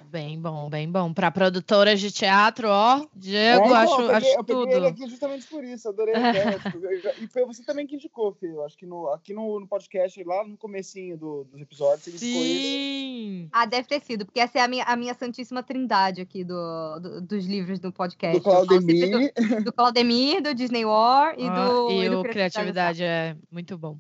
[0.10, 1.14] Bem bom, bem bom.
[1.14, 4.72] Para produtoras de teatro, ó, Diego, É, então, acho, eu peguei, acho eu peguei tudo.
[4.72, 6.60] ele aqui justamente por isso, adorei a ideia.
[6.60, 6.78] tipo,
[7.24, 8.48] e foi você também que indicou, Fê.
[8.48, 12.10] Eu acho que no, aqui no, no podcast, lá no comecinho do, dos episódios, você
[12.12, 12.42] indicou.
[12.44, 13.50] Sim.
[13.52, 17.00] Ah, deve ter sido, porque essa é a minha, a minha santíssima trindade aqui do,
[17.00, 18.38] do- dos livros do podcast.
[18.38, 19.32] Do Claudemir.
[19.34, 23.78] Do, do Claudemir, do Disney War e Ó, do, e do o Criatividade é muito
[23.78, 23.98] bom.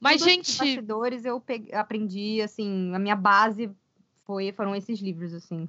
[0.00, 3.70] Mas, Tudo gente, esses bastidores eu peguei- aprendi, assim, a minha base
[4.28, 5.66] foi, foram esses livros, assim.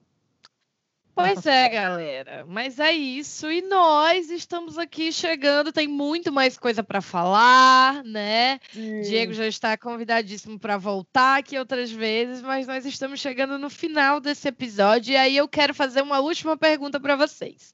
[1.16, 2.46] Pois é, galera.
[2.46, 3.50] Mas é isso.
[3.50, 5.72] E nós estamos aqui chegando.
[5.72, 8.60] Tem muito mais coisa para falar, né?
[8.72, 9.02] Sim.
[9.02, 14.20] Diego já está convidadíssimo para voltar aqui outras vezes, mas nós estamos chegando no final
[14.20, 15.14] desse episódio.
[15.14, 17.74] E aí eu quero fazer uma última pergunta para vocês.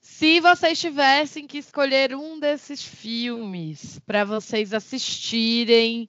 [0.00, 6.06] Se vocês tivessem que escolher um desses filmes para vocês assistirem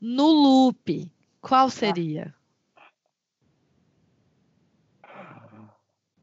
[0.00, 2.37] no loop, qual seria?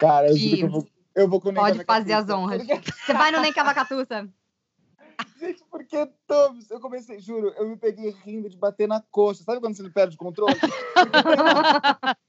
[0.05, 2.61] Cara, eu juro que eu vou, eu vou Pode fazer as honras.
[2.65, 4.29] Você vai no Nem Cavacatuça?
[5.39, 9.43] Gente, porque todos, eu comecei, juro, eu me peguei rindo de bater na coxa.
[9.43, 10.59] Sabe quando você não perde o controle?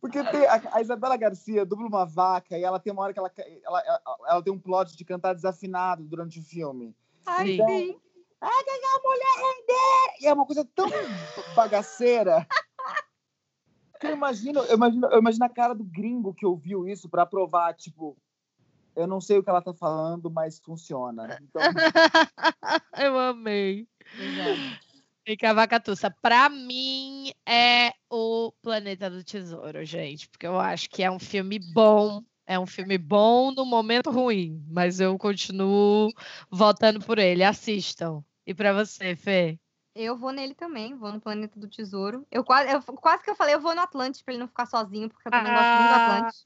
[0.00, 3.18] Porque tem a, a Isabela Garcia dubla uma vaca e ela tem uma hora que
[3.18, 6.96] ela, ela, ela, ela tem um plot de cantar desafinado durante o filme.
[7.26, 7.56] Ai, Sim.
[7.56, 8.00] sim.
[8.40, 10.22] Ah, que a mulher render!
[10.22, 10.88] E é uma coisa tão
[11.54, 12.46] bagaceira.
[14.02, 17.74] Eu imagino, eu imagino, eu imagino a cara do gringo que ouviu isso pra provar,
[17.74, 18.16] tipo,
[18.96, 21.38] eu não sei o que ela tá falando, mas funciona.
[21.42, 21.62] Então,
[22.98, 23.86] eu amei.
[24.18, 24.90] É.
[25.26, 31.10] E Cavacatuça, pra mim é o Planeta do Tesouro, gente, porque eu acho que é
[31.10, 36.10] um filme bom, é um filme bom no momento ruim, mas eu continuo
[36.50, 37.44] votando por ele.
[37.44, 38.24] Assistam.
[38.46, 39.58] E pra você, Fê?
[39.94, 42.24] Eu vou nele também, vou no Planeta do Tesouro.
[42.30, 44.66] Eu quase, eu, quase que eu falei, eu vou no Atlantis pra ele não ficar
[44.66, 46.16] sozinho, porque eu também gosto muito do Ah.
[46.16, 46.44] Atlantis.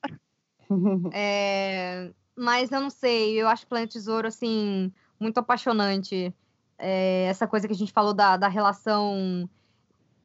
[1.13, 4.91] É, mas eu não sei, eu acho o Planeta do Tesouro, assim,
[5.21, 6.35] muito apaixonante.
[6.79, 9.49] É, essa coisa que a gente falou da, da relação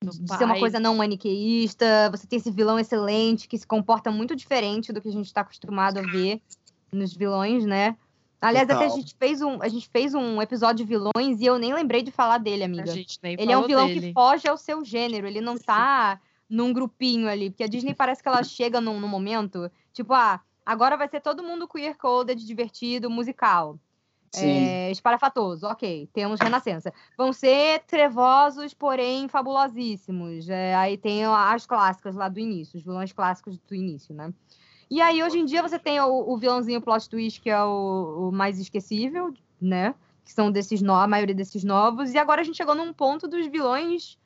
[0.01, 2.09] Do de ser uma coisa não maniqueísta.
[2.11, 5.41] Você tem esse vilão excelente que se comporta muito diferente do que a gente está
[5.41, 6.41] acostumado a ver
[6.91, 7.97] nos vilões, né?
[8.41, 8.95] Aliás, até a Total.
[8.97, 12.11] gente fez um, a gente fez um episódio de vilões e eu nem lembrei de
[12.11, 12.87] falar dele, A amiga.
[12.87, 13.99] gente nem Ele é um vilão dele.
[14.07, 18.23] que foge ao seu gênero, ele não tá num grupinho ali, porque a Disney parece
[18.23, 23.09] que ela chega num, num momento, tipo, ah, agora vai ser todo mundo queer-coded, divertido,
[23.09, 23.77] musical.
[24.31, 24.47] sim.
[24.65, 26.93] É, esparafatoso, ok, temos Renascença.
[27.17, 30.47] Vão ser trevosos, porém fabulosíssimos.
[30.49, 34.33] É, aí tem as clássicas lá do início, os vilões clássicos do início, né?
[34.89, 38.29] E aí, hoje em dia, você tem o, o vilãozinho plot twist, que é o,
[38.29, 39.93] o mais esquecível, né?
[40.25, 42.13] Que são desses novos, a maioria desses novos.
[42.13, 44.17] E agora a gente chegou num ponto dos vilões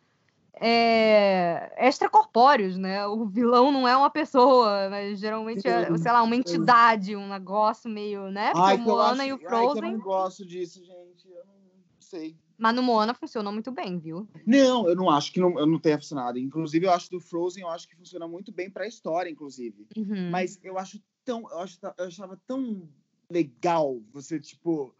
[0.56, 3.06] é, extracorpóreos, né?
[3.08, 7.90] O vilão não é uma pessoa, mas geralmente é, sei lá, uma entidade, um negócio
[7.90, 8.54] meio, né?
[8.56, 9.94] Ai, e o ai, que eu Frozen.
[9.94, 11.28] não gosto disso, gente.
[11.28, 11.56] Eu não
[12.00, 12.38] sei.
[12.58, 14.28] Mas no Moana funcionou muito bem, viu?
[14.46, 16.38] Não, eu não acho que não, eu não tenha funcionado.
[16.38, 19.88] Inclusive, eu acho do Frozen, eu acho que funciona muito bem pra história, inclusive.
[19.98, 20.30] Uhum.
[20.30, 21.42] Mas eu acho tão.
[21.50, 22.88] Eu, acho, eu achava tão
[23.30, 24.96] legal você, tipo.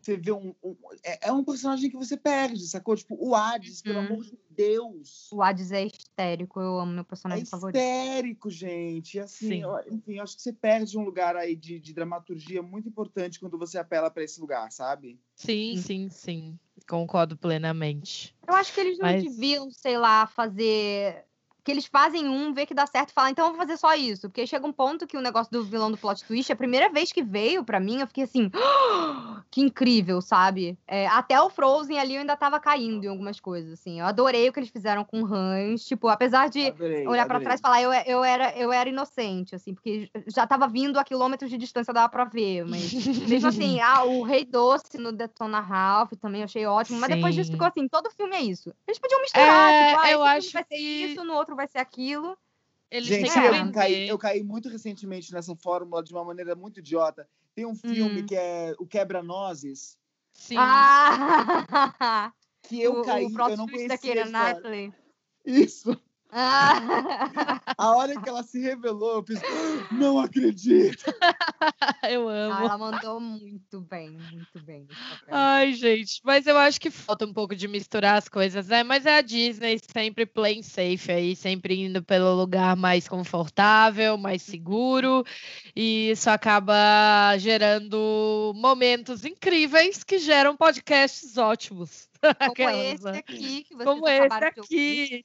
[0.00, 0.54] Você vê um.
[0.62, 2.94] um- é, é um personagem que você perde, sacou?
[2.94, 4.04] Tipo, o Hades, pelo Uhum.
[4.06, 5.28] amor de Deus.
[5.32, 7.76] O Hades é histérico, eu amo meu É personagem favorito.
[7.76, 9.18] histérico, gente.
[9.18, 9.62] Assim, Sim.
[9.62, 13.40] eu, enfim, eu acho que você perde um lugar aí de, de dramaturgia muito importante
[13.40, 15.18] quando você apela pra esse lugar, sabe?
[15.34, 16.58] Sim, sim, sim.
[16.88, 18.34] Concordo plenamente.
[18.46, 21.25] Eu acho que eles não Mas- deviam, sei lá, fazer.
[21.66, 23.92] Que eles fazem um, vê que dá certo e falam, então eu vou fazer só
[23.94, 24.28] isso.
[24.28, 27.10] Porque chega um ponto que o negócio do vilão do plot twist, a primeira vez
[27.10, 28.48] que veio pra mim, eu fiquei assim,
[29.50, 30.78] que incrível, sabe?
[30.86, 33.98] É, até o Frozen ali eu ainda tava caindo em algumas coisas, assim.
[33.98, 35.84] Eu adorei o que eles fizeram com o Hans.
[35.84, 37.44] Tipo, apesar de Adorei, olhar pra adorei.
[37.46, 41.04] trás e falar, eu, eu, era, eu era inocente, assim, porque já tava vindo a
[41.04, 42.92] quilômetros de distância, dava pra ver, mas
[43.28, 47.34] mesmo assim, ah, o Rei Doce no Detona Ralph também eu achei ótimo, mas depois
[47.34, 47.52] disso Sim.
[47.54, 48.72] ficou assim, todo filme é isso.
[48.86, 51.66] Eles podiam misturar, É, tipo, ah, eu acho vai ser que- isso, no outro vai
[51.66, 52.36] ser aquilo.
[52.90, 57.28] Eles Gente, eu caí, eu caí muito recentemente nessa fórmula de uma maneira muito idiota.
[57.54, 58.26] Tem um filme Hum.
[58.26, 59.98] que é O Quebra-Nozes,
[60.36, 60.56] Sim.
[60.58, 62.32] Ah!
[62.62, 64.86] que eu o, caí, o eu não conhecia.
[65.44, 65.98] Isso.
[66.32, 67.60] Ah!
[67.78, 69.40] A hora que ela se revelou, eu fiz,
[69.92, 71.04] não acredito.
[72.10, 72.64] eu Ah, amo.
[72.64, 74.86] ela mandou muito bem, muito bem.
[75.30, 78.82] Ai, gente, mas eu acho que falta um pouco de misturar as coisas, né?
[78.82, 84.42] Mas é a Disney sempre playing safe aí, sempre indo pelo lugar mais confortável, mais
[84.42, 85.24] seguro,
[85.74, 92.08] e isso acaba gerando momentos incríveis que geram podcasts ótimos.
[92.42, 93.18] Como Aquelas, esse né?
[93.18, 95.24] aqui que vocês Como esse acabaram de ouvir.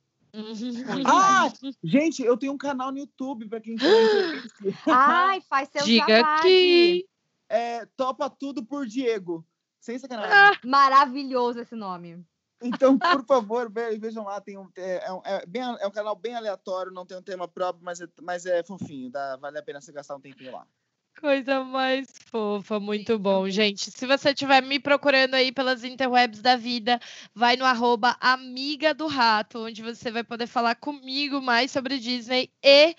[1.07, 1.51] Ah,
[1.83, 4.49] gente, eu tenho um canal no YouTube para quem quer interesse.
[4.87, 7.07] Ai, faz seu Diga aqui.
[7.49, 9.45] É Topa Tudo por Diego.
[9.81, 10.33] Sem sacanagem.
[10.33, 10.53] Ah.
[10.65, 12.25] Maravilhoso esse nome.
[12.61, 14.41] Então, por favor, ve- vejam lá.
[14.41, 17.23] Tem um, é, é um, é bem, é um canal bem aleatório, não tem um
[17.23, 19.11] tema próprio, mas é, mas é fofinho.
[19.11, 20.67] Dá, vale a pena você gastar um tempinho lá.
[21.21, 23.91] Coisa mais fofa, muito bom, gente.
[23.91, 27.01] Se você estiver me procurando aí pelas interwebs da vida,
[27.35, 32.51] vai no arroba Amiga do Rato, onde você vai poder falar comigo mais sobre Disney
[32.63, 32.95] e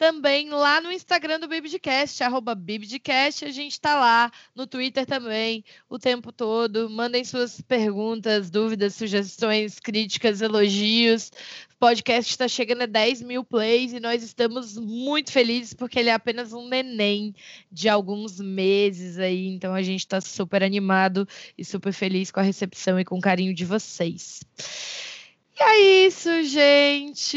[0.00, 3.44] também lá no Instagram do Bibidcast, arroba Bibidcast.
[3.44, 6.88] A gente está lá no Twitter também o tempo todo.
[6.88, 11.30] Mandem suas perguntas, dúvidas, sugestões, críticas, elogios.
[11.74, 16.08] O podcast está chegando a 10 mil plays e nós estamos muito felizes porque ele
[16.08, 17.34] é apenas um neném
[17.70, 19.48] de alguns meses aí.
[19.48, 21.28] Então a gente está super animado
[21.58, 24.40] e super feliz com a recepção e com o carinho de vocês.
[25.60, 27.36] E é isso, gente.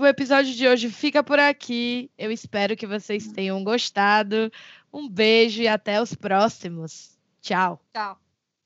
[0.00, 2.10] O episódio de hoje fica por aqui.
[2.18, 4.50] Eu espero que vocês tenham gostado.
[4.92, 7.16] Um beijo e até os próximos.
[7.40, 7.80] Tchau.
[7.94, 8.18] Tchau.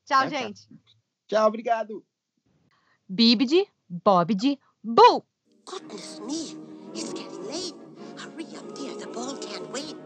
[0.06, 0.66] Tchau, gente.
[1.26, 2.02] Tchau, obrigado.
[3.06, 5.22] Bibidi, Bobidi, Boo!
[5.66, 6.56] Goodness me,
[6.94, 7.74] it's getting late.
[8.16, 8.96] Hurry up, dear.
[8.96, 10.03] The ball can't wait.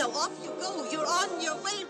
[0.00, 0.90] Now off you go.
[0.90, 1.84] You're on your way.